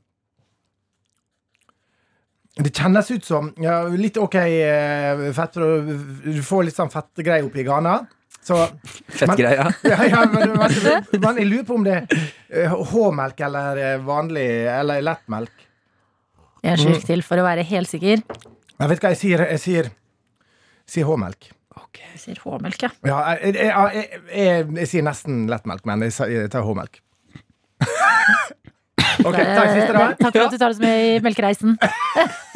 [2.56, 5.58] det kjennes ut som ja, litt ok eh, fett.
[5.58, 5.90] for
[6.24, 7.98] Du får litt sånn fettgreier oppi gana.
[8.46, 8.56] Så
[9.20, 9.66] Fettgreia.
[9.84, 10.74] ja, ja, men, men,
[11.20, 12.18] men jeg lurer på om det er
[12.64, 15.65] eh, H-melk eller eh, vanlig Eller lettmelk.
[16.66, 18.24] En slurk til for å være helt sikker.
[18.76, 19.44] Jeg vet hva jeg sier.
[19.54, 19.90] Jeg sier,
[20.88, 21.52] sier H-melk.
[22.16, 22.88] Vi sier H-melk, ja.
[23.04, 27.02] Ja, jeg, jeg, jeg, jeg, jeg sier nesten lettmelk, men jeg, jeg tar H-melk.
[29.24, 30.06] Ok, takk, siste, da.
[30.18, 31.76] Takk for at du tar oss med i melkereisen.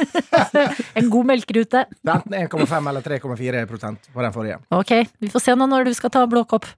[1.01, 1.87] en god melkerute.
[1.89, 4.59] Det er enten 1,5 eller 3,4 prosent på den forrige.
[4.77, 4.93] Ok,
[5.25, 6.69] vi får se nå når du skal ta blå kopp.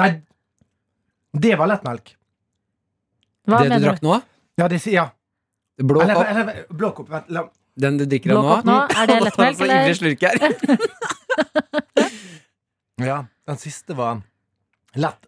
[0.00, 0.08] Nei,
[1.44, 2.14] det var lettmelk.
[3.52, 4.16] Hva det du drakk nå?
[4.60, 5.06] Ja, det sier ja.
[5.82, 6.26] Blå Eller, kopp?
[6.28, 7.08] eller blå kopp.
[7.10, 7.46] Vent, la
[7.80, 8.74] Den du drikker Blå av kopp nå?
[9.00, 9.84] Er det lettmelk, Så eller?
[9.84, 10.36] ivrig slurk her.
[13.02, 14.20] Ja, den siste var
[14.94, 15.24] lett.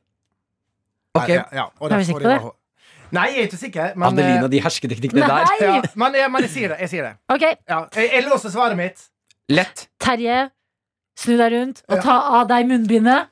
[1.19, 1.29] Ok.
[1.33, 2.53] Ja, ja, og Er vi sikre på var-
[3.15, 3.93] Nei, jeg er ikke sikker.
[3.97, 5.45] Men, Adelina, eh, de hersketeknikkene der.
[5.49, 5.57] Nei!
[5.61, 6.79] ja, men, jeg, men jeg sier det.
[6.81, 7.13] Jeg sier det.
[7.31, 9.05] Ok, Ja, jeg, jeg låser svaret mitt.
[9.49, 9.85] Lett.
[10.03, 10.51] Terje,
[11.19, 12.03] snu deg rundt og Ja.
[12.03, 13.29] ta av deg munnbindet.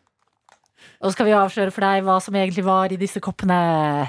[1.02, 4.08] Og så skal vi avsløre for deg hva som egentlig var i disse koppene.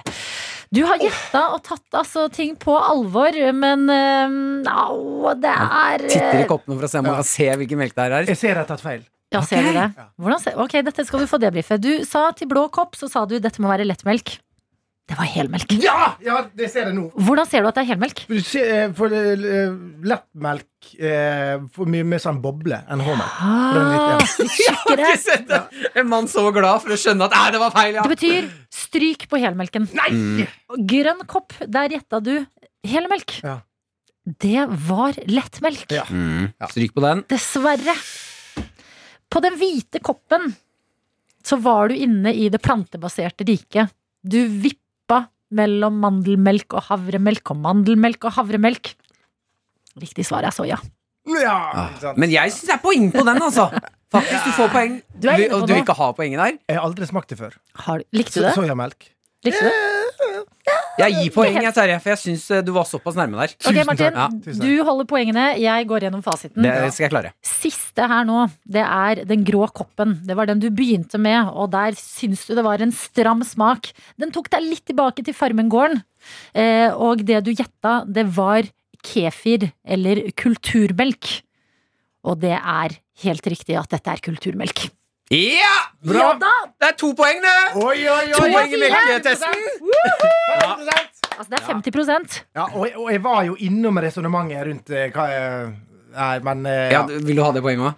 [0.73, 6.13] Du har gjetta og tatt altså ting på alvor, men øhm, au, det er Jeg
[6.15, 8.29] Titter i koppene for å se om man kan se hvilken melk det her er.
[8.31, 9.03] Jeg ser jeg har tatt feil.
[9.33, 9.85] Ja, ser du det?
[10.21, 11.77] Hvordan ser, ok, dette skal du få debrife.
[11.81, 14.35] Du sa til blå kopp, så sa du dette må være lettmelk.
[15.03, 15.73] Det var helmelk.
[15.83, 16.13] Ja!
[16.23, 17.09] ja, det ser jeg nå.
[17.27, 18.21] Hvordan ser du at det er helmelk?
[18.23, 19.73] For, du eh, for eh,
[20.07, 23.17] lettmelk eh, får mye mer sånn boble enn ja.
[23.19, 25.09] Ah, litt tjukkere.
[25.09, 25.59] Ikke sett det.
[25.99, 28.05] En mann så glad for å skjønne at det var feil, ja.
[28.05, 29.89] Det betyr stryk på helmelken.
[29.97, 30.47] Nei!
[30.93, 32.37] Grønn kopp, der gjetta du
[32.87, 33.41] helmelk.
[33.43, 33.57] Ja.
[34.23, 35.83] Det var lettmelk.
[35.91, 36.05] Ja.
[36.07, 36.53] Mm.
[36.71, 37.25] Stryk på den.
[37.31, 37.97] Dessverre.
[39.27, 40.53] På den hvite koppen
[41.43, 43.91] så var du inne i det plantebaserte riket.
[44.23, 44.79] Du vippa
[45.55, 48.93] mellom mandelmelk og havremelk og mandelmelk og havremelk.
[50.01, 50.79] Riktig svar er soya.
[51.29, 52.13] Ja, Ah.
[52.19, 53.69] Men jeg syns jeg er poeng på den, altså.
[54.13, 54.97] Faktisk, du får poeng.
[55.17, 55.85] Du er inne på og du vil noe.
[55.85, 56.57] ikke ha poenget der?
[56.69, 57.53] Jeg har aldri smakt det før.
[57.85, 58.51] Har likte du det?
[58.57, 59.07] Soyamelk.
[59.47, 60.43] Likte du det?
[60.99, 63.53] Jeg gir poeng, jeg, Terje, for jeg syns du var såpass nærme der.
[63.65, 64.27] Ok, Martin, Ja,
[64.61, 65.45] du holder poengene.
[65.61, 66.61] Jeg går gjennom fasiten.
[66.61, 67.31] Det skal jeg klare.
[67.45, 70.19] Siste her nå, det er den grå koppen.
[70.27, 73.89] Det var den du begynte med, og der syns du det var en stram smak.
[74.21, 76.03] Den tok deg litt tilbake til Farmen-gården.
[76.53, 78.69] Eh, og det du gjetta, det var
[79.03, 81.39] kefir eller kulturmelk.
[82.23, 84.85] Og det er helt riktig at dette er kulturmelk.
[85.31, 85.75] Ja!
[86.03, 86.51] Ja da!
[86.79, 87.53] Det er to poeng, det!
[87.79, 88.51] Oi, oi, To oi!
[88.51, 89.63] poeng i melketesten.
[91.33, 95.23] Altså, det er 50% Ja, og, og jeg var jo innom resonnementet rundt eh, hva
[95.31, 95.71] jeg
[96.13, 97.93] Nei, men eh, Ja, vil du ha det poenget òg?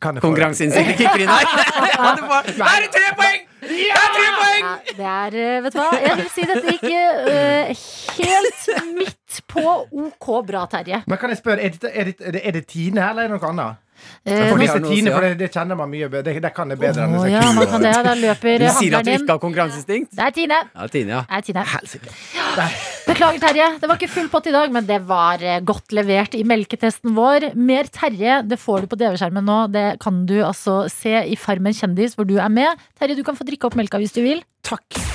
[0.00, 1.44] Konkurranseinstinktet kicker inn her.
[1.96, 3.44] Ja, Da er det tre poeng!
[3.66, 4.62] Det er tre poeng!
[4.62, 7.64] Ja, det er, eh, vet du hva, jeg vil si dette gikk uh,
[8.16, 8.60] helt
[8.96, 9.25] midt
[9.56, 11.02] på ok bra, Terje.
[11.06, 13.40] Men kan jeg spørre, er det, er det, er det, Tine her, eller er det
[13.40, 13.82] noe annet?
[14.26, 16.24] Eh, For vi hvis det er Tine, for det, det kjenner man mye bedre.
[16.26, 17.92] Det, det kan det bedre enn Å ja, man kan det.
[18.04, 20.12] Da løper Du sier at du ikke har konkurranseinstinkt?
[20.16, 20.60] Det er Tine.
[20.74, 21.22] Ja, Tine, ja.
[21.30, 22.68] Det er Tine.
[23.06, 23.70] Beklager, Terje.
[23.80, 27.16] Det var ikke full pott i dag, men det var eh, godt levert i melketesten
[27.16, 27.50] vår.
[27.56, 29.60] Mer Terje det får du på DV-skjermen nå.
[29.72, 32.86] Det kan du altså se i Farmen kjendis, hvor du er med.
[33.00, 34.44] Terje, du kan få drikke opp melka hvis du vil.
[34.66, 35.05] Takk.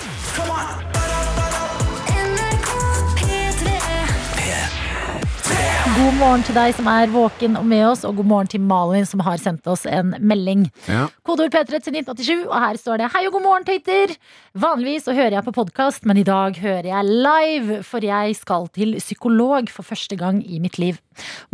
[6.01, 9.05] God morgen til deg som er våken og med oss, og god morgen til Malin
[9.05, 10.63] som har sendt oss en melding.
[10.89, 11.03] Ja.
[11.27, 14.15] Kodeord P3 til 1987, og her står det Hei og god morgen, tøyter!
[14.57, 18.65] Vanligvis så hører jeg på podkast, men i dag hører jeg live, for jeg skal
[18.73, 20.97] til psykolog for første gang i mitt liv.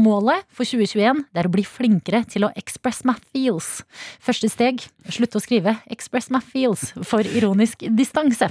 [0.02, 3.82] Målet for 2021 det er å bli flinkere til å express my feels.
[4.24, 8.50] Første steg slutte å skrive 'express my feels' for ironisk distanse.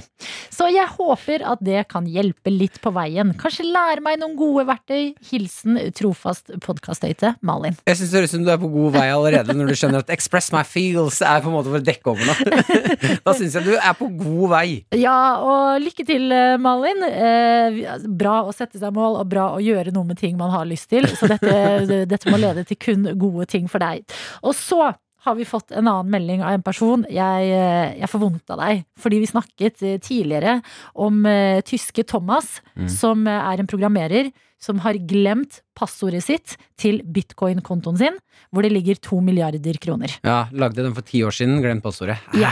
[0.49, 3.33] Så jeg håper at det kan hjelpe litt på veien.
[3.37, 5.13] Kanskje lære meg noen gode verktøy.
[5.29, 7.77] Hilsen trofast podkastøyte Malin.
[7.85, 9.99] Jeg syns det høres ut som du er på god vei allerede når du skjønner
[9.99, 13.19] at 'express my feels' er på en måte for å dekke over noe.
[13.25, 14.83] da syns jeg du er på god vei.
[14.95, 17.03] Ja, og lykke til, eh, Malin.
[17.03, 20.65] Eh, bra å sette seg mål, og bra å gjøre noe med ting man har
[20.65, 20.96] lyst til.
[21.17, 24.05] Så dette, dette må lede til kun gode ting for deg.
[24.41, 24.93] Og så
[25.27, 27.03] har vi fått en annen melding av en person.
[27.11, 28.83] Jeg, eh, jeg får vondt av deg.
[29.01, 30.59] Fordi vi snakket eh, tidligere
[30.95, 32.59] om uh, tyske Thomas,
[32.91, 34.31] som eh, er en programmerer
[34.61, 38.15] som har glemt passordet sitt til bitcoin-kontoen sin,
[38.53, 40.13] hvor det ligger to milliarder kroner.
[40.25, 42.17] Ja, Lagde den for ti år siden, glemt passordet.
[42.37, 42.51] Ja.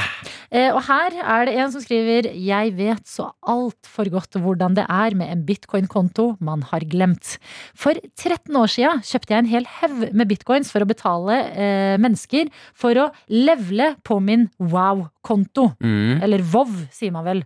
[0.52, 4.86] Eh, og her er det en som skriver Jeg vet så altfor godt hvordan det
[4.86, 7.38] er med en bitcoin-konto man har glemt.
[7.78, 11.98] For 13 år siden kjøpte jeg en hel haug med bitcoins for å betale eh,
[12.02, 15.72] mennesker for å levele på min wow-konto.
[15.82, 16.22] Mm.
[16.26, 17.46] Eller WoW, sier man vel.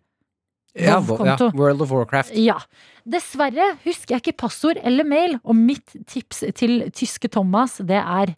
[0.78, 2.36] Ja, ja, World of Warcraft.
[2.38, 2.59] Ja.
[3.09, 8.36] Dessverre husker jeg ikke passord eller mail, og mitt tips til tyske Thomas, det er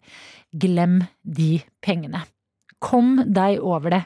[0.52, 2.24] glem de pengene.
[2.82, 4.00] Kom deg over det.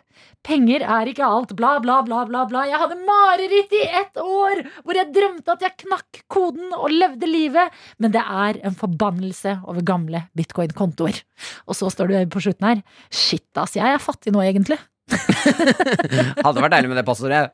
[0.44, 2.64] Penger er ikke alt, bla, bla, bla, bla, bla.
[2.68, 7.30] Jeg hadde mareritt i ett år hvor jeg drømte at jeg knakk koden og levde
[7.30, 7.72] livet,
[8.02, 11.22] men det er en forbannelse over gamle bitcoin-kontoer.
[11.70, 14.78] Og så står du på slutten her, shit ass, jeg er fattig nå egentlig.
[16.44, 17.46] Hadde vært deilig med det passordet.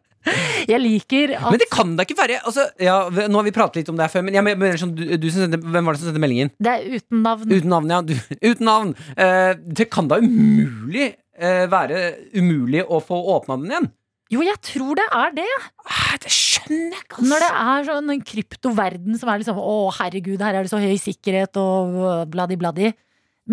[0.70, 3.80] Jeg liker at Men det kan da ikke være altså, ja, Nå har vi pratet
[3.80, 5.96] litt om det her før, men jeg men sånn, du, du som sendte, hvem var
[5.96, 6.52] det som sendte meldingen?
[6.62, 7.48] det er uten navn.
[7.50, 7.98] Uten navn, ja.
[8.06, 8.92] Du, uten navn.
[9.16, 11.08] Uh, det kan da umulig
[11.42, 12.04] uh, være
[12.38, 13.90] umulig å få åpna den igjen?
[14.32, 15.48] Jo, jeg tror det er det.
[15.84, 17.28] Ah, det skjønner jeg ikke, Altså.
[17.28, 20.80] Når det er sånn en kryptoverden som er liksom Å, herregud, her er det så
[20.80, 21.98] høy sikkerhet og
[22.32, 22.94] bladi-bladi.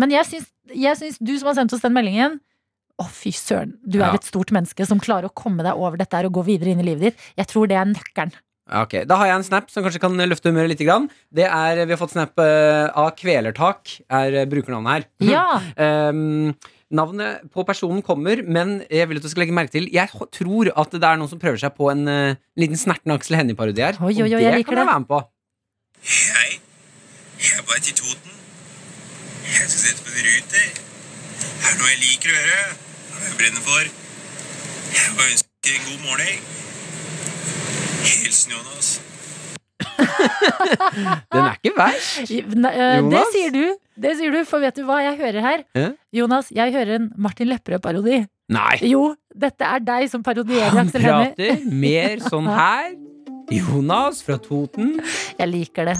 [0.00, 2.38] Men jeg syns, jeg syns du som har sendt oss den meldingen
[3.00, 3.74] Å, fy søren.
[3.86, 4.14] Du er Ja.
[4.14, 6.84] et stort menneske som klarer å komme deg over dette og gå videre inn i
[6.90, 7.18] livet ditt.
[7.38, 8.32] Jeg tror det er nøkkelen.
[8.70, 10.78] Ja, Ok, Da har jeg en snap som kanskje kan løfte humøret litt.
[10.86, 11.08] Grann.
[11.34, 15.04] Det er, Vi har fått snap eh, av Kvelertak, er eh, brukernavnet her.
[15.26, 15.60] Ja.
[16.12, 16.54] um,
[16.92, 20.70] navnet på personen kommer, men jeg vil at du skal legge merke til Jeg tror
[20.76, 23.98] at det er noen som prøver seg på en uh, liten snerten Aksel Hennie-parodi her.
[24.02, 25.20] Oi, oi, oi, og jeg det liker kan jeg være med på.
[26.02, 26.50] Hei,
[27.40, 28.38] jeg er vei til Toten.
[29.50, 30.70] Jeg skal sette på en ruter.
[31.40, 32.89] Det er noe jeg liker å gjøre.
[33.26, 33.84] Er brenner for.
[35.16, 36.40] Og ønsker en god morgen.
[38.06, 38.88] Hilsen Jonas.
[41.32, 42.30] Den er ikke verst.
[42.56, 43.64] Ne- eh, Det sier du.
[44.00, 45.62] Det sier du, for vet du hva jeg hører her?
[45.76, 45.86] Hæ?
[46.16, 48.22] Jonas, jeg hører en Martin Lepperød-parodi.
[48.50, 48.78] Nei.
[48.88, 51.34] Jo, dette er deg som parodierer Han Aksel Hennie.
[51.36, 52.94] prater mer sånn her.
[53.50, 54.96] Jonas fra Toten.
[55.38, 55.98] Jeg liker det.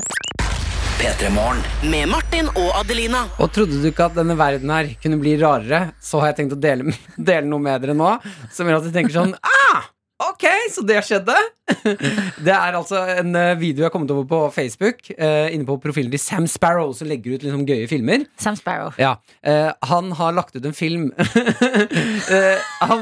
[1.01, 1.63] P3 Morgen.
[1.91, 3.23] Med Martin og Adelina.
[3.41, 6.59] Og trodde du ikke at denne verden her kunne bli rarere, så har jeg tenkt
[6.59, 6.93] å dele,
[7.31, 8.11] dele noe med dere nå
[8.53, 9.89] som gjør at du tenker sånn Ah!
[10.21, 10.45] Ok,
[10.75, 11.37] så det skjedde.
[12.45, 15.77] Det er altså en eh, video jeg har kommet over på Facebook, eh, inne på
[15.81, 18.25] profilen til Sam Sparrow, som legger ut liksom gøye filmer.
[18.41, 18.91] Sam Sparrow.
[19.01, 19.15] Ja,
[19.47, 21.11] eh, Han har lagt ut en film.
[22.31, 23.01] Eh, han,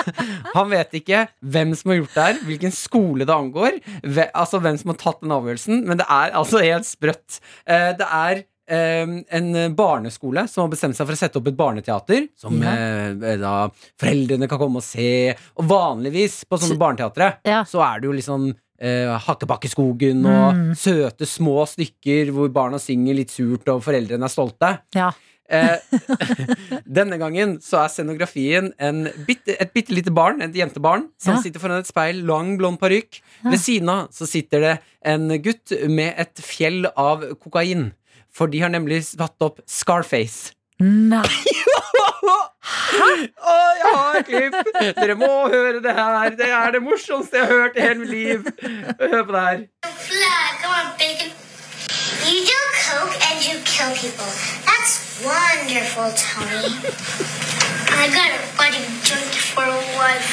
[0.56, 4.60] han vet ikke hvem som har gjort det her, hvilken skole det angår, ve, altså
[4.62, 7.40] hvem som har tatt den avgjørelsen, men det er altså helt sprøtt.
[7.66, 12.60] Det er en barneskole som har bestemt seg for å sette opp et barneteater, som
[12.62, 12.70] Ja.
[12.72, 13.68] eh, da
[13.98, 15.34] foreldrene kan komme og se.
[15.58, 17.62] Og vanligvis på sånne barneteatre Ja.
[17.64, 20.70] så er det jo liksom eh, Hakkebakkeskogen og Mm.
[20.74, 24.78] søte små stykker hvor barna synger litt surt og foreldrene er stolte.
[24.94, 25.10] Ja.
[25.50, 25.76] Eh,
[26.86, 31.42] denne gangen så er scenografien en bitte, et bitte lite barn, et jentebarn, som Ja.
[31.42, 33.20] sitter foran et speil, lang, blond parykk.
[33.44, 37.92] Ved siden av så sitter det en gutt med et fjell av kokain.
[38.32, 40.52] For de har nemlig satt opp Scarface.
[40.80, 41.26] Nei.
[42.90, 43.06] Hæ?
[43.50, 44.56] Å, jeg har klipp!
[44.96, 46.34] Dere må høre det her.
[46.38, 48.38] Det er det morsomste jeg har hørt i hele mitt liv.
[49.00, 49.62] Hør på det her.
[50.06, 51.30] Flag, come on, bacon.
[52.28, 54.32] You do coke and you kill people.
[54.68, 56.72] That's wonderful, Tony.
[57.90, 60.30] I got a buddy joint for a wife.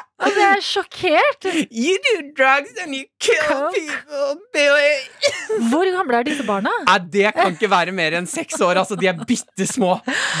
[0.16, 1.46] Altså, jeg er sjokkert.
[1.68, 3.74] You do drugs and you kill Coke.
[3.76, 4.94] people, Billy.
[5.68, 6.70] Hvor gamle er disse barna?
[6.88, 8.78] Ja, det kan ikke være mer enn seks år.
[8.80, 9.98] Altså, de er bitte små.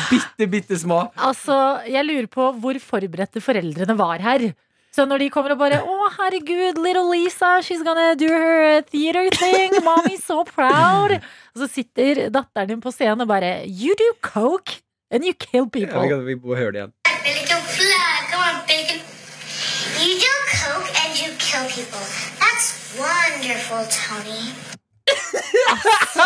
[0.08, 1.02] Bitte, bitte små.
[1.16, 1.58] Altså,
[1.92, 4.46] Jeg lurer på hvor forberedte foreldrene var her.
[4.96, 9.28] Så når de kommer og bare Å, herregud, little Lisa, she's gonna do her theater
[9.36, 9.74] thing.
[9.84, 11.12] Mommy's so proud.
[11.52, 14.80] Og så sitter datteren din på scenen og bare You do coke
[15.12, 16.00] and you kill people.
[16.24, 16.94] vi må høre det igjen.
[17.26, 19.04] Billy Joe Flag, come on, bacon.
[20.00, 22.04] You do coke and you kill people.
[22.40, 22.68] That's
[23.00, 24.42] wonderful, Tony.
[25.70, 26.24] altså,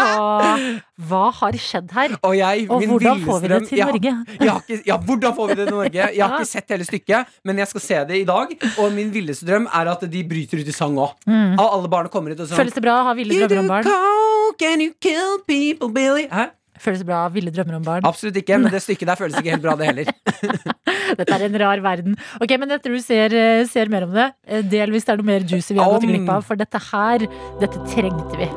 [1.10, 2.14] hva har skjedd her?
[2.24, 4.12] Og, jeg, Og hvordan får vi det til Norge?
[4.12, 5.92] Ja, jeg har ikke, ja, hvordan får vi det til Norge?
[5.92, 6.28] Jeg har Ja.
[6.40, 8.54] ikke sett hele stykket, men jeg skal se det i dag.
[8.80, 11.12] Og min villeste drøm er at de bryter ut i sang òg.
[11.28, 11.58] Mm.
[11.60, 13.84] Alle barna kommer ut og sånn Føles det bra å ha ville drømmer om barn?
[13.90, 16.26] coke and you kill people, Billy.
[16.32, 16.48] Hæ?
[16.80, 18.06] Føles bra ville drømmer om barn?
[18.08, 20.12] Absolutt ikke, men det stykket der føles ikke helt bra, det heller.
[21.20, 22.18] Dette er en rar verden.
[22.40, 25.22] Ok, men etter du ser, eh, ser mer om det, eh, del hvis det er
[25.22, 26.46] noe mer juicy vi har gått glipp av.
[26.46, 27.26] For dette her,
[27.60, 28.48] dette trengte vi.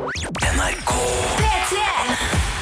[0.53, 1.42] NRK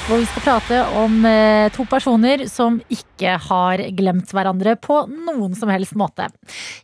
[0.08, 5.54] Hvor vi skal prate om eh, to personer som ikke har glemt hverandre på noen
[5.56, 6.26] som helst måte.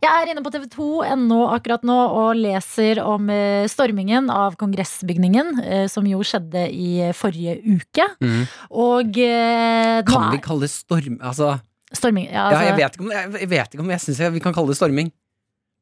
[0.04, 5.86] Jeg er inne på tv2.no akkurat nå og leser om eh, stormingen av kongressbygningen, eh,
[5.92, 8.06] som jo skjedde i forrige uke.
[8.22, 8.46] Mm.
[8.86, 9.20] Og
[10.08, 11.18] Kan vi kalle det storm...
[11.18, 11.58] Altså,
[11.92, 12.30] storming?
[12.30, 14.56] Ja, ja, altså, jeg vet ikke om jeg, vet ikke om jeg syns vi kan
[14.56, 15.12] kalle det storming.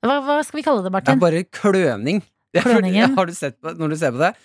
[0.06, 2.24] hva, hva skal vi kalle det, Det er bare kløning.
[2.56, 3.16] Kløningen?
[3.20, 4.36] Har du sett på, når du ser på det?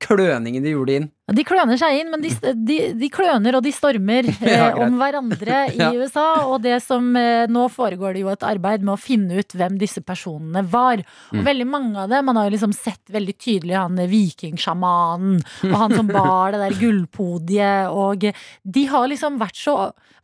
[0.00, 1.06] Kløningen de gjorde inn.
[1.34, 4.94] De kløner seg inn, men de, de, de kløner og de stormer eh, Ja, om
[5.00, 5.88] hverandre i Ja.
[5.98, 6.26] USA.
[6.46, 9.74] Og det som eh, nå foregår det jo et arbeid med å finne ut hvem
[9.82, 11.02] disse personene var.
[11.32, 11.44] Og Mm.
[11.48, 15.74] veldig mange av dem, man har jo liksom sett veldig tydelig han eh, vikingsjamanen og
[15.82, 18.26] han som bar det der gullpodiet, og
[18.62, 19.76] de har liksom vært så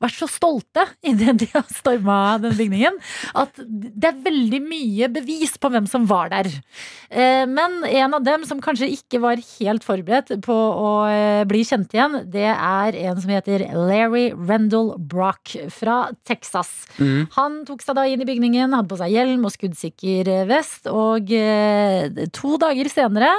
[0.03, 2.97] vært så stolte idet de har storma den bygningen,
[3.39, 6.49] at det er veldig mye bevis på hvem som var der.
[7.11, 11.63] Eh, Men en av dem som kanskje ikke var helt forberedt på å eh, bli
[11.67, 16.71] kjent igjen, det er en som heter Larry Rendell Brock fra Texas.
[16.99, 17.31] Mm.
[17.37, 20.91] Han tok seg da inn i bygningen, hadde på seg hjelm og skuddsikker eh, vest,
[20.91, 23.33] og eh, to dager senere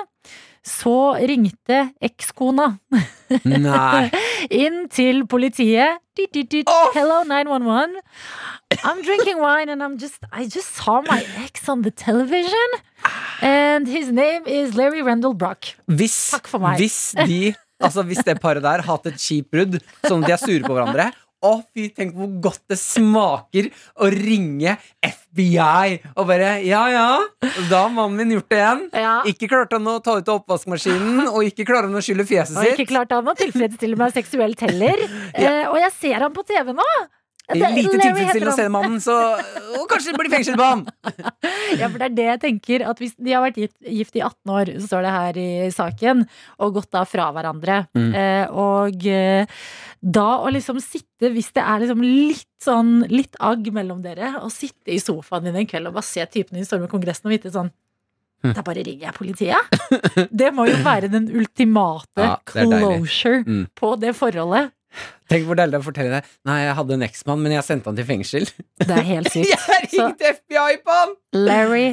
[0.63, 2.69] så ringte ekskona
[3.43, 4.07] Nei.
[4.49, 5.99] inn til politiet.
[6.93, 7.99] Hello 911.
[8.83, 12.77] I'm drinking wine and I'm just I just saw my ex on the television.
[13.41, 15.73] And his name is Larry Rendell Brock.
[15.87, 16.77] Hvis, Takk for meg.
[16.77, 19.73] hvis de Altså hvis det paret der har hatt et kjipt brudd,
[20.07, 21.09] sånn at de er sure på hverandre
[21.43, 23.67] å, fy, tenk hvor godt det smaker
[23.99, 24.77] å ringe
[25.33, 27.07] FBI og bare Ja, ja,
[27.69, 28.83] da har mannen min gjort det igjen.
[28.93, 29.15] Ja.
[29.29, 32.53] Ikke klarte han å ta ut av oppvaskmaskinen, og ikke klarer han å skylle fjeset
[32.53, 32.61] sitt.
[32.61, 35.03] Og ikke klarte han å tilfredsstille meg seksuelt heller.
[35.33, 36.89] eh, og jeg ser han på TV nå.
[37.51, 39.13] Lite tilfredsstillende å se mannen, så
[39.75, 40.85] Og kanskje det blir fengsel på han!
[41.81, 44.21] Ja, for det er det jeg tenker at Hvis de har vært gift, gift i
[44.23, 46.23] 18 år, så står det her i saken,
[46.63, 47.81] og gått da fra hverandre.
[47.97, 48.09] Mm.
[48.15, 49.59] Eh, og eh,
[49.99, 54.51] da å liksom sitte, hvis det er liksom litt sånn litt agg mellom dere, og
[54.53, 57.51] sitte i sofaen din en kveld og bare se typen din storme Kongressen og vite
[57.53, 57.73] sånn
[58.43, 58.51] Hm.
[58.57, 59.75] Da bare ringer jeg politiet.
[60.41, 63.61] Det må jo være den ultimate Ja, closure Mm.
[63.79, 64.73] på det forholdet.
[65.31, 67.65] Tenk hvor deilig det er å fortelle deg Nei, jeg hadde en eksmann, men jeg
[67.65, 68.45] sendte han til fengsel.
[68.83, 69.53] Det er helt sykt.
[69.73, 71.13] Jeg ringte FBI på han!
[71.33, 71.85] Larry,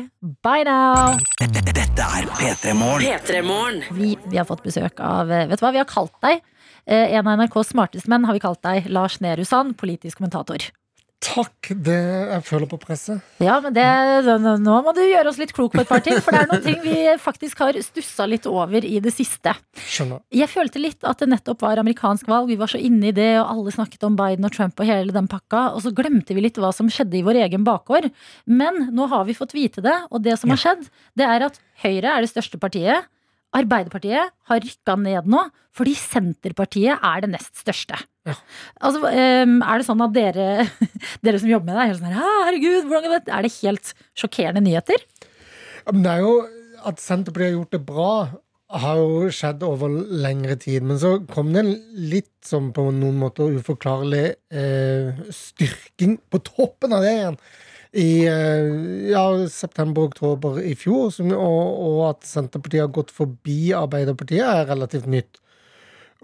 [0.44, 1.16] bye now!
[1.40, 3.82] Dette er P3 Morgen.
[3.96, 6.42] Vi, vi har fått besøk av eh, Vet du hva vi har kalt deg?
[6.86, 10.68] Eh, En av NRKs smarteste menn har vi kalt deg Lars Nehru Sand, politisk kommentator.
[11.20, 11.68] Takk.
[11.84, 13.20] Det jeg føler på presset.
[13.44, 13.84] Ja, men det,
[14.64, 16.64] nå må du gjøre oss litt klok på et par ting, for det er noen
[16.64, 19.52] ting vi faktisk har stussa litt over i det siste.
[19.76, 20.22] Skjønner.
[20.32, 23.34] Jeg følte litt at det nettopp var amerikansk valg, vi var så inne i det,
[23.42, 26.46] og alle snakket om Biden og Trump og hele den pakka, og så glemte vi
[26.46, 28.08] litt hva som skjedde i vår egen bakgård.
[28.48, 30.88] Men nå har vi fått vite det, og det som har skjedd,
[31.20, 33.08] det er at Høyre er det største partiet.
[33.56, 35.44] Arbeiderpartiet har rykka ned nå,
[35.76, 37.98] fordi Senterpartiet er det nest største.
[38.30, 38.36] Ja.
[38.80, 40.48] Altså, ehm, er det sånn at dere,
[41.26, 43.34] dere som jobber med det, er helt sånn her, herregud, hvordan er det?
[43.34, 45.04] Er det helt sjokkerende nyheter?
[45.90, 46.36] Men det er jo
[46.86, 48.12] at Senterpartiet har gjort det bra,
[48.80, 49.90] har jo skjedd over
[50.22, 50.84] lengre tid.
[50.86, 51.72] Men så kom det en
[52.12, 57.40] litt som på noen måter uforklarlig eh, styrking på toppen av det igjen.
[57.90, 58.68] I eh,
[59.10, 65.10] ja, september-oktober i fjor, som, og, og at Senterpartiet har gått forbi Arbeiderpartiet, er relativt
[65.10, 65.39] nytt.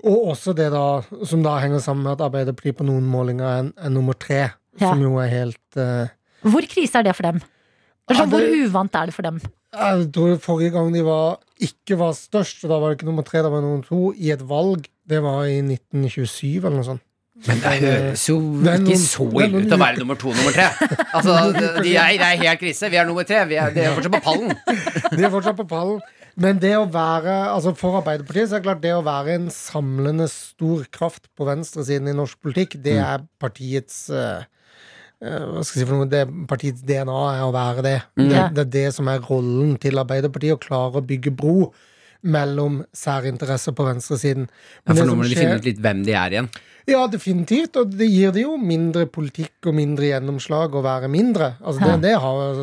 [0.05, 0.83] Og også det da,
[1.25, 4.91] som da henger sammen med at Arbeiderpartiet på noen målinger er, er nummer tre, Ja.
[4.91, 6.09] som jo er helt uh,
[6.45, 7.39] Hvor krise er det for dem?
[7.41, 9.41] Sånn, Ja, det- Hvor uvant er det for dem?
[9.77, 13.25] Jeg tror forrige gang de var, ikke var størst, og da var det ikke nummer
[13.25, 16.85] tre, da var det nummer to, i et valg, det var i 1927 eller noe
[16.85, 17.03] sånt.
[17.47, 20.69] Men det høres jo ikke så ille ut å være nummer to nummer tre.
[21.13, 22.89] Altså, de, de er, det er helt krise.
[22.89, 23.43] Vi er nummer tre.
[23.51, 24.55] Vi er, de er fortsatt på pallen.
[25.19, 26.01] De er fortsatt på pallen.
[26.37, 29.47] Men det å være, altså for Arbeiderpartiet så er det klart det å være en
[29.53, 34.45] samlende stor kraft på venstresiden i norsk politikk, det er partiets eh,
[35.17, 37.99] hva skal jeg si for noe, det Partiets DNA er å være det.
[38.21, 38.27] Mm.
[38.29, 38.41] det.
[38.53, 41.71] Det er det som er rollen til Arbeiderpartiet, å klare å bygge bro
[42.27, 44.49] mellom særinteresser på venstresiden.
[44.51, 46.51] Ja, Men for nå må de finne ut litt hvem de er igjen.
[46.87, 47.75] Ja, definitivt.
[47.81, 51.53] Og det gir det jo mindre politikk og mindre gjennomslag å være mindre.
[51.59, 52.61] Altså det, det har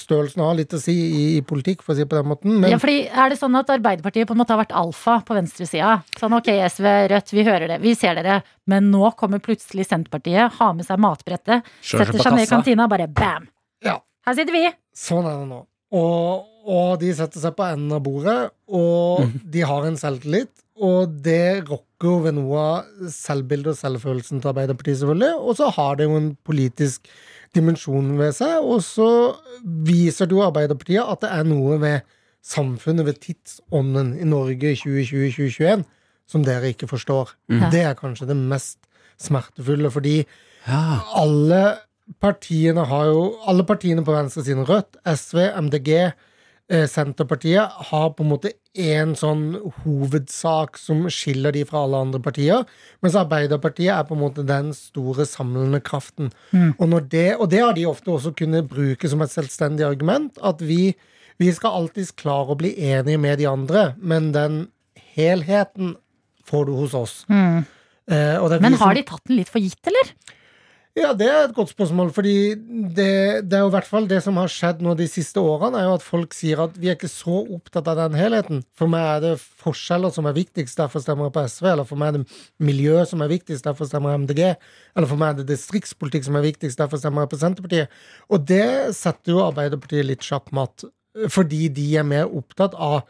[0.00, 2.56] Størrelsen har litt å si i, i politikk, for å si det på den måten.
[2.62, 5.36] Men Ja, fordi Er det sånn at Arbeiderpartiet på en måte har vært alfa på
[5.38, 6.00] venstresida?
[6.18, 8.40] Sånn ok, SV, Rødt, vi hører det, vi ser dere.
[8.70, 12.88] Men nå kommer plutselig Senterpartiet, har med seg matbrettet, setter seg ned i kantina kantina,
[12.90, 13.46] bare bam!
[13.84, 14.00] Ja.
[14.26, 14.68] Her sitter vi!
[15.00, 15.60] sånn er det nå.
[15.96, 18.40] Og, og de setter seg på enden av bordet,
[18.70, 20.52] og de har en selvtillit.
[20.80, 25.34] Og det rokker ved noe av selvbildet og selvfølelsen til Arbeiderpartiet, selvfølgelig.
[25.40, 27.08] Og så har det jo en politisk
[27.54, 29.36] dimensjon ved seg, og så
[29.84, 32.00] viser det jo Arbeiderpartiet at det er noe ved
[32.42, 35.84] samfunnet, ved tidsånden i Norge i 2020-2021,
[36.30, 37.34] som dere ikke forstår.
[37.70, 38.78] Det er kanskje det mest
[39.20, 40.24] smertefulle, fordi
[40.66, 41.00] Ja.
[41.16, 41.78] alle
[42.20, 46.12] partiene har jo Alle partiene på venstresiden, Rødt, SV, MDG,
[46.70, 52.66] Senterpartiet, har på en måte én sånn hovedsak som skiller de fra alle andre partier.
[53.02, 56.30] Mens Arbeiderpartiet er på en måte den store samlende kraften.
[56.78, 60.38] Og, når det, og det har de ofte også kunnet bruke som et selvstendig argument.
[60.46, 60.94] At vi,
[61.42, 64.60] vi skal alltid klare å bli enige med de andre, men den
[65.16, 65.96] helheten
[66.46, 67.16] får du hos oss.
[67.30, 70.14] Eh, og er vi Men har de tatt den litt for gitt, eller?
[70.98, 72.56] Ja, det er et godt spørsmål, fordi
[72.96, 75.78] det, det er jo i hvert fall det som har skjedd nå de siste årene,
[75.78, 78.64] er jo at folk sier at vi er ikke så opptatt av den helheten.
[78.74, 81.68] For meg er det forskjeller som er viktigst, derfor stemmer jeg på SV.
[81.70, 84.42] Eller for meg er det miljø som er viktigst, derfor stemmer jeg MDG.
[84.98, 87.98] Eller for meg er det distriktspolitikk som er viktigst, derfor stemmer jeg på Senterpartiet.
[88.34, 88.68] Og det
[88.98, 90.88] setter jo Arbeiderpartiet litt sjakkmatt,
[91.30, 93.04] fordi de er mer opptatt av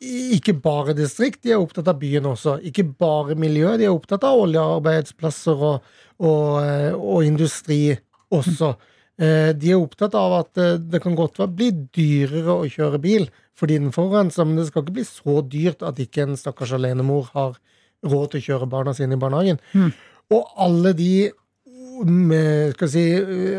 [0.00, 2.58] ikke bare distrikt, de er opptatt av byen også.
[2.68, 5.88] Ikke bare miljø, de er opptatt av oljearbeidsplasser og,
[6.22, 7.96] og, eh, og industri
[8.34, 8.74] også.
[9.18, 13.26] Eh, De er opptatt av at eh, det kan godt bli dyrere å kjøre bil
[13.58, 17.32] fordi den forurenser, men det skal ikke bli så dyrt at ikke en stakkars alenemor
[17.34, 17.56] har
[18.06, 19.58] råd til å kjøre barna sine i barnehagen.
[20.30, 21.32] Og alle de
[22.06, 23.02] med, skal si,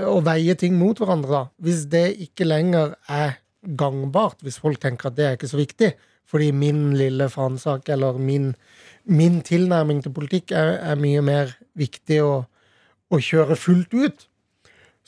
[0.08, 1.42] å veie ting mot hverandre, da.
[1.60, 3.36] Hvis det ikke lenger er
[3.76, 5.90] gangbart, hvis folk tenker at det er ikke så viktig,
[6.30, 8.52] fordi min lille fanesak eller min,
[9.10, 12.34] min tilnærming til politikk er, er mye mer viktig å,
[13.10, 14.26] å kjøre fullt ut,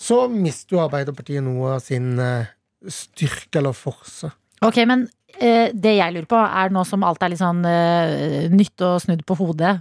[0.01, 2.49] så mister jo Arbeiderpartiet noe av sin eh,
[2.89, 4.31] styrke eller forse.
[4.65, 5.05] Ok, men
[5.37, 8.97] eh, det jeg lurer på, er nå som alt er litt sånn eh, nytt og
[9.03, 9.75] snudd på hodet.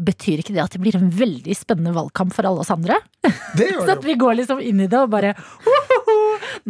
[0.00, 2.98] Betyr ikke det at det blir en veldig spennende valgkamp for alle oss andre?
[3.58, 6.18] Det gjør det Så at vi går liksom inn i det og bare «Hohoho,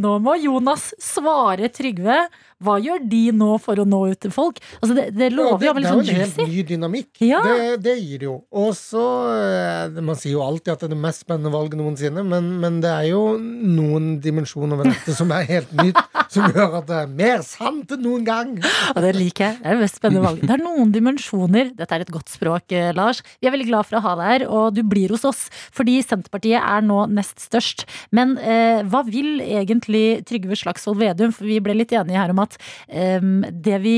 [0.00, 2.22] Nå må Jonas svare Trygve.
[2.60, 4.58] Hva gjør de nå for å nå ut til folk?
[4.82, 5.80] Altså det, det Ja, lover jo å juicy.
[5.80, 7.10] det er jo sånn en helt ny dynamikk.
[7.24, 7.40] Ja.
[7.46, 8.34] Det, det gir det jo.
[8.60, 12.24] Og så eh, Man sier jo alltid at det er det mest spennende valget noensinne,
[12.26, 15.98] men, men det er jo noen dimensjoner ved dette som er helt nytt,
[16.34, 18.52] som gjør at det er mer sant enn noen gang.
[18.94, 19.58] Og det liker jeg.
[19.62, 20.46] Det er det mest spennende valget.
[20.50, 21.72] Det er noen dimensjoner.
[21.80, 23.22] Dette er et godt språk, eh, Lars.
[23.40, 25.98] Vi er veldig glad for å ha deg her, og du blir hos oss fordi
[26.04, 27.86] Senterpartiet er nå nest størst.
[28.16, 31.32] Men eh, hva vil egentlig Trygve Slagsvold Vedum?
[31.34, 32.49] For vi ble litt enige her om at
[32.88, 33.20] eh,
[33.50, 33.96] det vi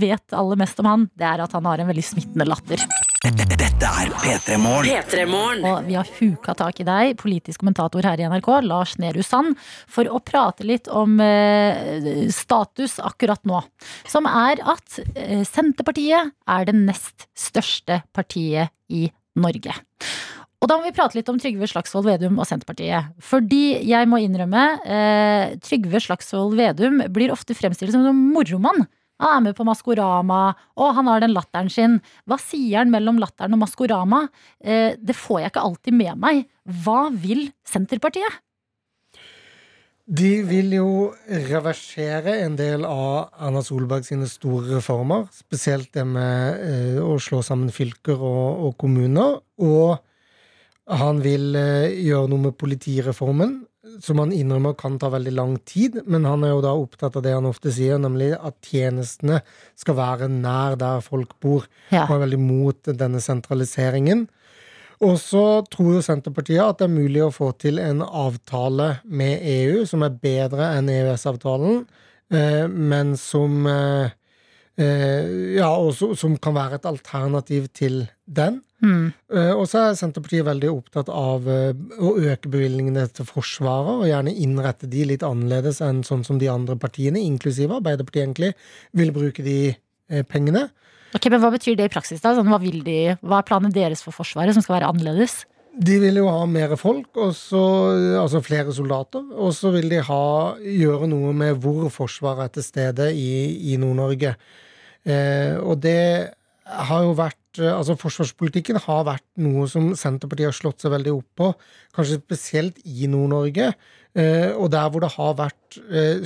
[0.00, 2.82] vet aller mest om han, det er at han har en veldig smittende latter.
[3.24, 5.64] Dette er P3 Morgen.
[5.64, 9.56] Og vi har huka tak i deg, politisk kommentator her i NRK, Lars Nehru Sand,
[9.88, 13.62] for å prate litt om uh, status akkurat nå.
[14.10, 19.06] Som er at uh, Senterpartiet er det nest største partiet i
[19.40, 19.72] Norge.
[20.64, 23.10] Og da må vi prate litt om Trygve Slagsvold Vedum og Senterpartiet.
[23.20, 28.86] Fordi jeg må innrømme, eh, Trygve Slagsvold Vedum blir ofte fremstilt som en moromann.
[29.20, 32.00] Han er med på Maskorama, og han har den latteren sin.
[32.26, 34.30] Hva sier han mellom latteren og Maskorama?
[34.64, 36.48] Eh, det får jeg ikke alltid med meg.
[36.64, 38.40] Hva vil Senterpartiet?
[40.08, 45.28] De vil jo reversere en del av Erna Solberg sine store reformer.
[45.30, 49.42] Spesielt det med eh, å slå sammen fylker og, og kommuner.
[49.60, 50.00] Og
[50.90, 53.62] han vil eh, gjøre noe med politireformen,
[54.04, 56.00] som han innrømmer kan ta veldig lang tid.
[56.10, 59.40] Men han er jo da opptatt av det han ofte sier, nemlig at tjenestene
[59.80, 61.68] skal være nær der folk bor.
[61.90, 62.04] Ja.
[62.08, 64.26] Han er veldig mot denne sentraliseringen.
[65.04, 69.42] Og så tror jo Senterpartiet at det er mulig å få til en avtale med
[69.42, 71.82] EU som er bedre enn EØS-avtalen,
[72.32, 74.14] eh, men som eh,
[74.78, 78.62] Ja, og så- som kan være et alternativ til den.
[78.82, 79.12] Mm.
[79.32, 84.08] Eh, Og så er Senterpartiet veldig opptatt av eh, å øke bevilgningene til Forsvaret, og
[84.10, 88.52] gjerne innrette de litt annerledes enn sånn som de andre partiene, inklusive Arbeiderpartiet egentlig,
[88.92, 89.76] vil bruke de
[90.10, 90.68] eh, pengene.
[91.14, 92.20] Ok, men Hva betyr det i praksis?
[92.20, 92.34] da?
[92.34, 95.44] Sånn, hva, vil de, hva er planen deres for Forsvaret, som skal være annerledes?
[95.74, 97.62] De vil jo ha mer folk, så,
[98.20, 99.24] altså flere soldater.
[99.34, 103.78] Og så vil de ha, gjøre noe med hvor Forsvaret er til stede i, i
[103.80, 104.34] Nord-Norge.
[105.04, 106.32] Eh, og det
[106.64, 111.12] har jo vært eh, Altså forsvarspolitikken har vært noe som Senterpartiet har slått seg veldig
[111.12, 111.50] opp på.
[111.96, 113.74] Kanskje spesielt i Nord-Norge.
[114.14, 115.78] Eh, og der hvor det har vært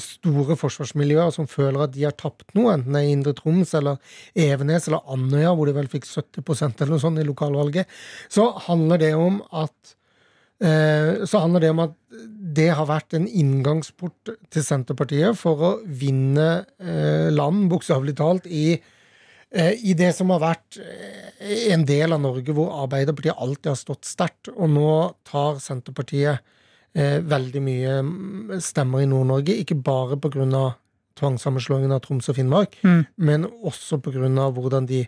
[0.04, 3.96] store forsvarsmiljøer som føler at de har tapt noe, enten det er Indre Troms eller
[4.36, 7.88] Evenes eller Andøya, hvor de vel fikk 70% eller noe sånt i lokalvalget,
[8.28, 9.94] så handler det om at
[10.58, 11.92] så handler det om at
[12.58, 16.48] det har vært en inngangsport til Senterpartiet for å vinne
[16.82, 18.74] eh, land, bokstavelig talt, i,
[19.54, 23.78] eh, i det som har vært eh, en del av Norge hvor Arbeiderpartiet alltid har
[23.80, 24.50] stått sterkt.
[24.56, 24.90] Og nå
[25.28, 26.54] tar Senterpartiet
[26.98, 30.62] veldig mye mm, stemmer i Nord-Norge, ikke bare pga.
[31.20, 33.04] tvangssammenslåingen av Troms og Finnmark, Mm.
[33.16, 34.50] men også pga.
[34.50, 35.04] hvordan de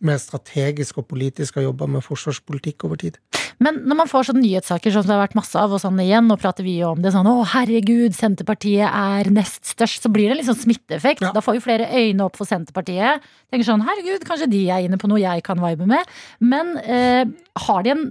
[0.00, 3.18] mer strategisk og politisk har jobba med forsvarspolitikk over tid.
[3.62, 6.26] Men når man får sånne nyhetssaker som det har vært masse av, og sånn igjen,
[6.30, 10.28] nå prater vi jo om det sånn å herregud, Senterpartiet er nest størst, så blir
[10.28, 11.24] det en litt sånn smitteeffekt.
[11.34, 13.24] Da får jo flere øyne opp for Senterpartiet.
[13.52, 16.14] Tenker sånn herregud, kanskje de er inne på noe jeg kan vibe med.
[16.42, 17.24] Men eh,
[17.68, 18.06] har de en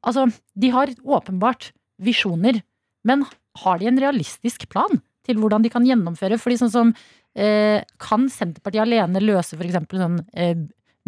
[0.00, 0.22] Altså,
[0.56, 1.66] de har åpenbart
[2.00, 2.62] visjoner,
[3.04, 3.26] men
[3.60, 4.96] har de en realistisk plan
[5.28, 6.38] til hvordan de kan gjennomføre?
[6.40, 6.92] Fordi sånn som
[7.36, 9.76] eh, Kan Senterpartiet alene løse f.eks.
[9.92, 10.56] sånn eh,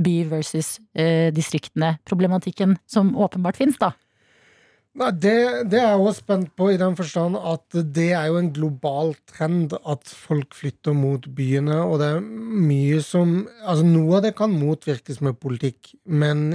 [0.03, 3.93] by versus eh, distriktene-problematikken som åpenbart fins, da?
[4.99, 5.35] Nei, det,
[5.71, 9.13] det er jeg også spent på, i den forstand at det er jo en global
[9.31, 14.35] trend at folk flytter mot byene, og det er mye som Altså, noe av det
[14.41, 16.51] kan motvirkes med politikk, men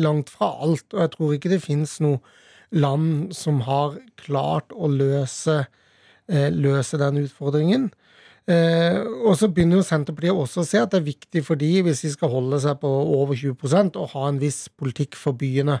[0.00, 0.86] langt fra alt.
[0.94, 2.22] Og jeg tror ikke det fins noe
[2.74, 5.66] land som har klart å løse,
[6.28, 7.90] eh, løse den utfordringen.
[8.44, 11.70] Eh, og så begynner jo Senterpartiet også å se at det er viktig for de,
[11.86, 15.78] hvis de skal holde seg på over 20% å ha en viss politikk for byene.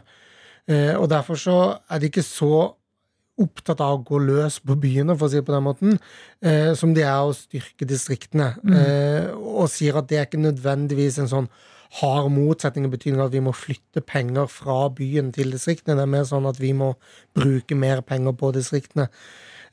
[0.64, 1.58] Eh, og derfor så
[1.92, 2.72] er de ikke så
[3.40, 5.96] opptatt av å gå løs på byene, for å si det på den måten,
[6.40, 8.54] eh, som de er å styrke distriktene.
[8.62, 8.74] Mm.
[8.78, 11.48] Eh, og sier at det er ikke nødvendigvis en sånn
[12.00, 15.98] hard motsetning i betydning at vi må flytte penger fra byen til distriktene.
[15.98, 16.94] Det er mer sånn at vi må
[17.36, 19.10] bruke mer penger på distriktene.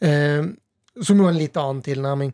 [0.02, 2.34] Som jo er en litt annen tilnærming.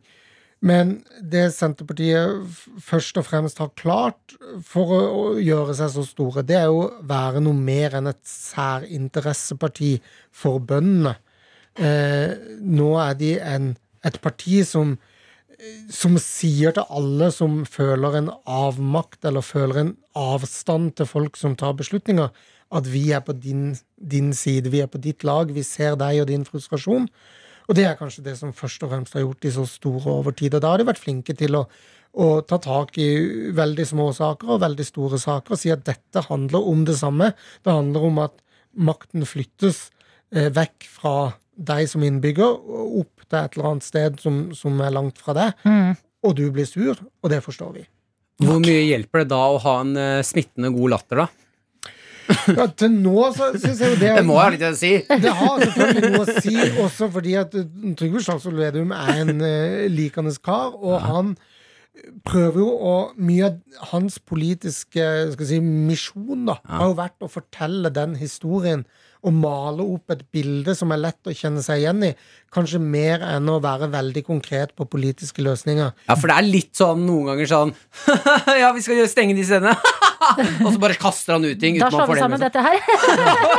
[0.58, 4.34] Men det Senterpartiet først og fremst har klart
[4.66, 8.22] for å, gjøre seg så store, det er jo å være noe mer enn et
[8.26, 9.92] særinteresseparti
[10.34, 11.14] for bøndene.
[11.78, 13.70] Eh, nå er de en,
[14.02, 14.96] et parti som,
[15.94, 21.54] som sier til alle som føler en avmakt eller føler en avstand til folk som
[21.58, 22.34] tar beslutninger,
[22.74, 26.24] at vi er på din, din side, vi er på ditt lag, vi ser deg
[26.24, 27.06] og din frustrasjon.
[27.68, 30.34] Og det er kanskje det som først og fremst har gjort de så store over
[30.36, 30.56] tid.
[30.56, 31.66] Og da har de vært flinke til å,
[32.16, 33.08] å ta tak i
[33.56, 37.34] veldig små saker og veldig store saker og si at dette handler om det samme.
[37.64, 38.40] Det handler om at
[38.78, 39.88] makten flyttes
[40.32, 41.14] eh, vekk fra
[41.58, 45.34] deg som innbygger og opp til et eller annet sted som, som er langt fra
[45.36, 45.64] deg.
[45.68, 45.98] Mm.
[46.24, 47.84] Og du blir sur, og det forstår vi.
[48.46, 51.47] Hvor mye hjelper det da å ha en eh, smittende god latter, da?
[52.56, 54.94] Ja, til nå så syns jeg jo det Det må ha litt å si.
[55.08, 57.68] Det har selvfølgelig noe å si, også fordi at uh,
[57.98, 61.36] Trygve Slagsvold Vedum er en uh, likende kar, og han
[62.26, 67.30] prøver jo å Mye av hans politiske skal si, misjon da, har jo vært å
[67.32, 68.84] fortelle den historien
[69.26, 72.10] og male opp et bilde som er lett å kjenne seg igjen i.
[72.54, 75.90] Kanskje mer enn å være veldig konkret på politiske løsninger.
[76.06, 77.74] Ja, for det er litt sånn noen ganger sånn
[78.62, 79.74] Ja, vi skal stenge de stedene.
[80.64, 82.76] og så bare kaster han ut ting Da slår vi sammen dette her.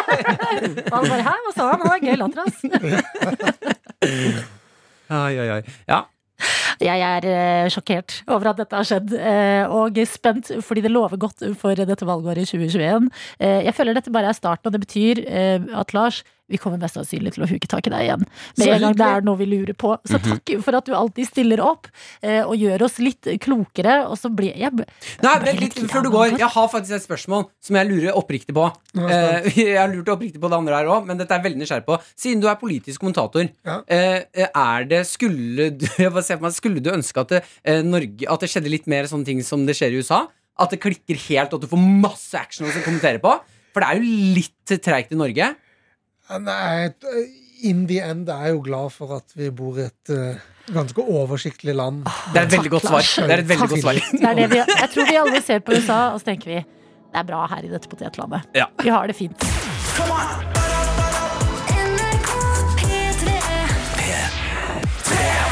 [0.93, 2.57] han bare 'hæ, hva sa han?' Det var gøy latter, ass.
[5.09, 5.61] Ai, ai, ai.
[5.89, 6.03] Ja.
[6.79, 11.19] Jeg er eh, sjokkert over at dette har skjedd, eh, og spent fordi det lover
[11.19, 13.09] godt for dette valgåret i 2021.
[13.41, 15.23] Eh, jeg føler dette bare er starten, og det betyr
[15.81, 18.25] at Lars, vi kommer mest sannsynlig til å huke tak i deg igjen.
[18.57, 19.95] Med en gang det er noe vi lurer på.
[20.07, 20.29] Så Mhm.
[20.31, 21.87] takk for at du alltid stiller opp
[22.21, 24.71] eh, og gjør oss litt klokere, og så blir jeg
[25.23, 26.37] Nei, vent litt før du går.
[26.39, 28.65] Jeg har faktisk et spørsmål som jeg lurer oppriktig på.
[28.97, 31.85] Eh, jeg har lurt oppriktig på det andre her òg, men dette er veldig nysgjerrig
[31.85, 31.99] på.
[32.17, 33.47] Siden du er politisk kommentator,
[33.87, 35.85] eh, er det Skulle du
[36.59, 37.43] Skulle du ønske at det,
[37.85, 40.25] Norge, at det skjedde litt mer sånne ting som det skjer i USA?
[40.59, 43.31] At det klikker helt, og at du får masse action å kommentere på?
[43.73, 45.55] For det er jo litt treigt i Norge.
[46.29, 46.89] Nei,
[47.65, 50.37] in the end er jeg jo glad for at vi bor i et uh,
[50.73, 52.03] ganske oversiktlig land.
[52.33, 53.07] Det er et veldig godt svar.
[53.25, 54.03] Det er et veldig godt svar.
[54.13, 56.61] Det er det vi, jeg tror vi alle ser på USA, og så tenker vi
[57.09, 58.45] det er bra her i dette potetlandet.
[58.53, 58.69] Ja.
[58.83, 60.57] Vi har det fint.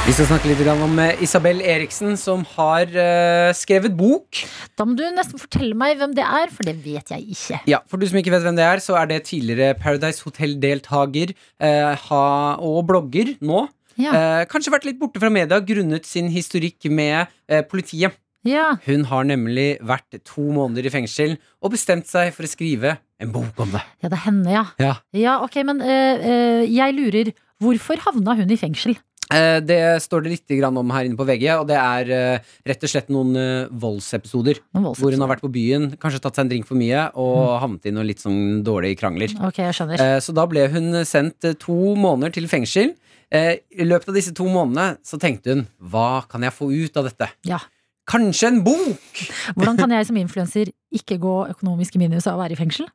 [0.07, 4.39] Vi skal snakke litt om eh, Isabel Eriksen, som har eh, skrevet bok.
[4.79, 7.59] Da må du nesten fortelle meg hvem det er, for det vet jeg ikke.
[7.67, 11.34] Ja, For du som ikke vet hvem det er, så er det tidligere Paradise Hotel-deltaker
[11.35, 13.65] eh, og blogger nå.
[13.99, 14.13] Ja.
[14.47, 17.34] Kanskje vært litt borte fra media grunnet sin historikk med
[17.67, 18.15] politiet.
[18.47, 18.77] Ja.
[18.85, 23.34] Hun har nemlig vært to måneder i fengsel og bestemt seg for å skrive en
[23.34, 23.81] bok om det.
[24.03, 24.63] Ja, det er henne, ja.
[24.79, 24.93] Ja.
[25.17, 27.34] Ja, ok, men eh, eh, jeg lurer.
[27.57, 28.93] Hvorfor havna hun i fengsel?
[29.33, 32.85] Eh, det står det litt om her inne på VG, og det er eh, rett
[32.85, 34.61] og slett noen eh, voldsepisoder.
[34.77, 37.57] Noen Hvor hun har vært på byen, kanskje tatt seg en drink for mye og
[37.63, 39.33] havnet i noen litt sånn dårlige krangler.
[39.47, 40.05] Ok, jeg skjønner.
[40.23, 42.93] Så da ble hun sendt to måneder til fengsel.
[43.27, 47.09] I løpet av disse to månedene så tenkte hun hva kan jeg få ut av
[47.09, 47.27] dette?
[47.47, 47.59] Ja.
[48.07, 49.21] Kanskje en bok!
[49.57, 52.88] Hvordan kan jeg som influenser ikke gå økonomisk i minus av å være i fengsel?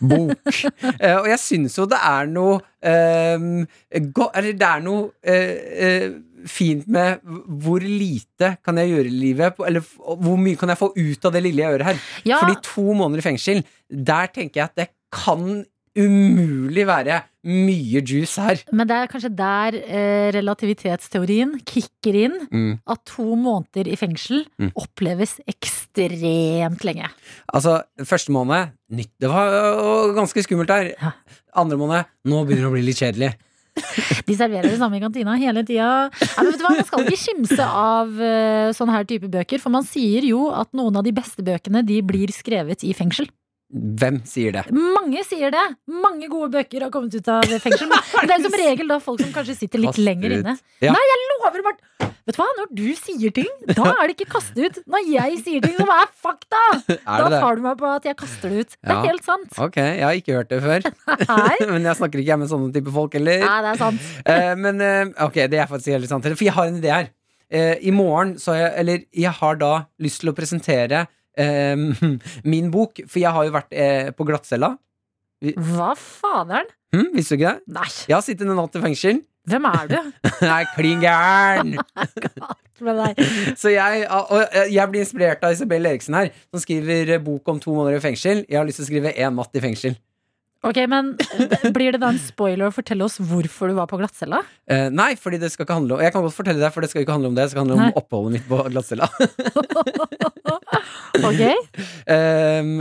[0.00, 0.32] Bok.
[0.96, 2.56] Eh, og jeg syns jo det er noe
[2.86, 3.64] ehm,
[4.14, 6.08] go Eller det er noe eh,
[6.50, 7.22] fint med
[7.62, 11.34] hvor lite kan jeg gjøre i livet, eller hvor mye kan jeg få ut av
[11.34, 12.02] det lille jeg gjør her.
[12.28, 12.42] Ja.
[12.42, 15.64] Fordi to måneder i fengsel, der tenker jeg at det kan
[15.96, 18.58] umulig være mye juice her.
[18.74, 22.36] Men det er kanskje der eh, relativitetsteorien kicker inn.
[22.50, 22.72] Mm.
[22.90, 24.70] At to måneder i fengsel Mm.
[24.74, 27.08] oppleves ekstremt lenge.
[27.54, 30.92] Altså, første måned nytt, Det var øh, ganske skummelt der.
[31.00, 31.12] Ja.
[31.54, 33.32] Andre måned nå begynner det å bli litt kjedelig.
[34.26, 36.08] De serverer det samme i kantina hele tida.
[36.08, 40.46] Ja, Man skal ikke skimse av uh, sånn her type bøker, for man sier jo
[40.50, 43.28] at noen av de beste bøkene de blir skrevet i fengsel.
[43.76, 44.62] Hvem sier det?
[44.72, 45.62] Mange sier det!
[45.90, 47.90] Mange gode bøker har kommet ut av fengsel.
[47.90, 50.38] Men det er som regel da folk som kanskje sitter litt Kaster lenger ut.
[50.40, 50.54] inne.
[50.80, 50.94] Ja.
[50.96, 51.82] Nei, jeg lover, Mart!
[52.26, 54.78] Vet du hva, når du sier ting, da er det ikke kaste ut.
[54.90, 56.62] Når jeg sier ting som er fakta,
[56.96, 58.72] Er da det tar du meg på at jeg kaster det ut.
[58.80, 58.96] Det Ja.
[58.96, 59.52] er helt sant.
[59.62, 60.88] Ok, jeg har ikke hørt det før.
[61.30, 63.44] Nei, Men jeg snakker ikke med sånne type folk heller.
[63.46, 64.08] Nei det er sant.
[64.26, 66.26] Eh, men eh, ok, det er faktisk helt sant.
[66.32, 67.12] For jeg har en idé her.
[67.52, 69.72] eh, i morgen så har jeg Eller jeg har da
[70.02, 71.04] lyst til å presentere
[72.52, 74.74] min bok, for jeg har jo vært eh, på glattcella.
[75.44, 76.68] Hva faderen?
[76.96, 77.74] Hm, visste du ikke det?
[77.76, 77.88] Nei.
[78.08, 79.20] Jeg har sittet en natt i fengsel.
[79.46, 79.98] Hvem er du?
[80.56, 81.76] Er klin gæren!
[83.60, 87.72] Så jeg, og jeg blir inspirert av Isabel Eriksen her, som skriver bok om to
[87.72, 88.42] måneder i fengsel.
[88.50, 89.96] Jeg har lyst til å skrive én natt i fengsel.
[90.66, 91.12] Ok, men
[91.74, 94.42] Blir det da en spoiler å fortelle oss hvorfor du var på glattcella?
[94.70, 96.90] Eh, nei, fordi det skal ikke handle om Jeg kan godt fortelle deg, for det
[96.90, 97.46] skal ikke handle om det.
[97.46, 97.92] Det skal handle om Nei.
[98.00, 99.10] oppholdet mitt på glattcella.
[101.26, 101.40] Ok,
[102.06, 102.76] Um,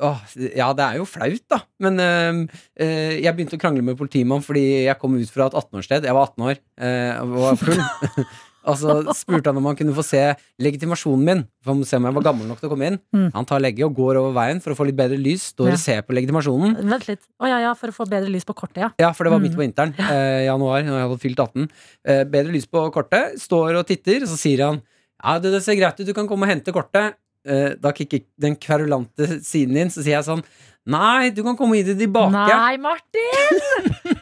[0.00, 0.20] åh,
[0.56, 1.58] ja, det er jo flaut, da.
[1.84, 2.38] Men um,
[2.80, 6.06] uh, jeg begynte å krangle med politimann fordi jeg kom ut fra et 18-årssted.
[6.08, 7.82] Jeg var 18 år uh, og var full.
[8.64, 10.20] og så spurte han om han kunne få se
[10.60, 11.40] legitimasjonen min.
[11.64, 12.98] For å se om jeg var gammel nok til å komme inn.
[13.16, 13.30] Mm.
[13.34, 15.48] Han tar legge og går over veien for å få litt bedre lys.
[15.54, 15.72] Står Ja.
[15.78, 16.76] og ser på legitimasjonen.
[16.90, 17.22] Vent litt.
[17.40, 18.90] Å ja, ja, for å få bedre lys på kortet, ja.
[18.98, 19.56] Ja, for det var midt Mm.
[19.56, 19.94] på vinteren.
[19.98, 21.68] Eh, januar, når jeg hadde fylt 18.
[22.04, 23.38] Eh, bedre lys på kortet.
[23.40, 24.82] Står og titter, og så sier han
[25.22, 27.14] Ja, det, det ser greit ut, du kan komme og hente kortet.
[27.44, 30.44] Eh, da kikker den kverulante siden din, så sier jeg sånn
[30.86, 32.32] Nei, du kan komme og gi det tilbake.
[32.32, 34.16] Nei, Martin!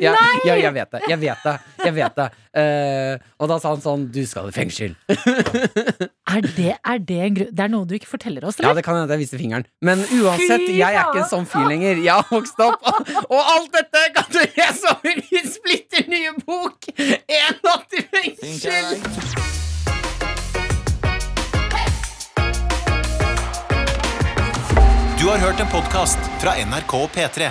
[0.00, 0.14] Ja,
[0.48, 1.00] ja, jeg vet det.
[1.10, 1.54] Jeg vet det.
[1.84, 2.26] Jeg vet det.
[2.60, 4.96] Eh, og da sa han sånn Du skal i fengsel.
[5.06, 8.80] Er det, er det en grunn Det er noe du ikke forteller oss, Ja, eller?
[8.80, 9.66] det kan hende jeg viste fingeren.
[9.86, 12.00] Men uansett, Fy jeg er ikke en sånn fyr lenger.
[12.02, 12.82] Jeg har vokst opp,
[13.28, 16.90] og alt dette kan du lese om i min splitter nye bok!
[16.98, 18.94] En natt i fengsel!
[25.20, 27.50] Du har hørt en podcast fra NRK P3.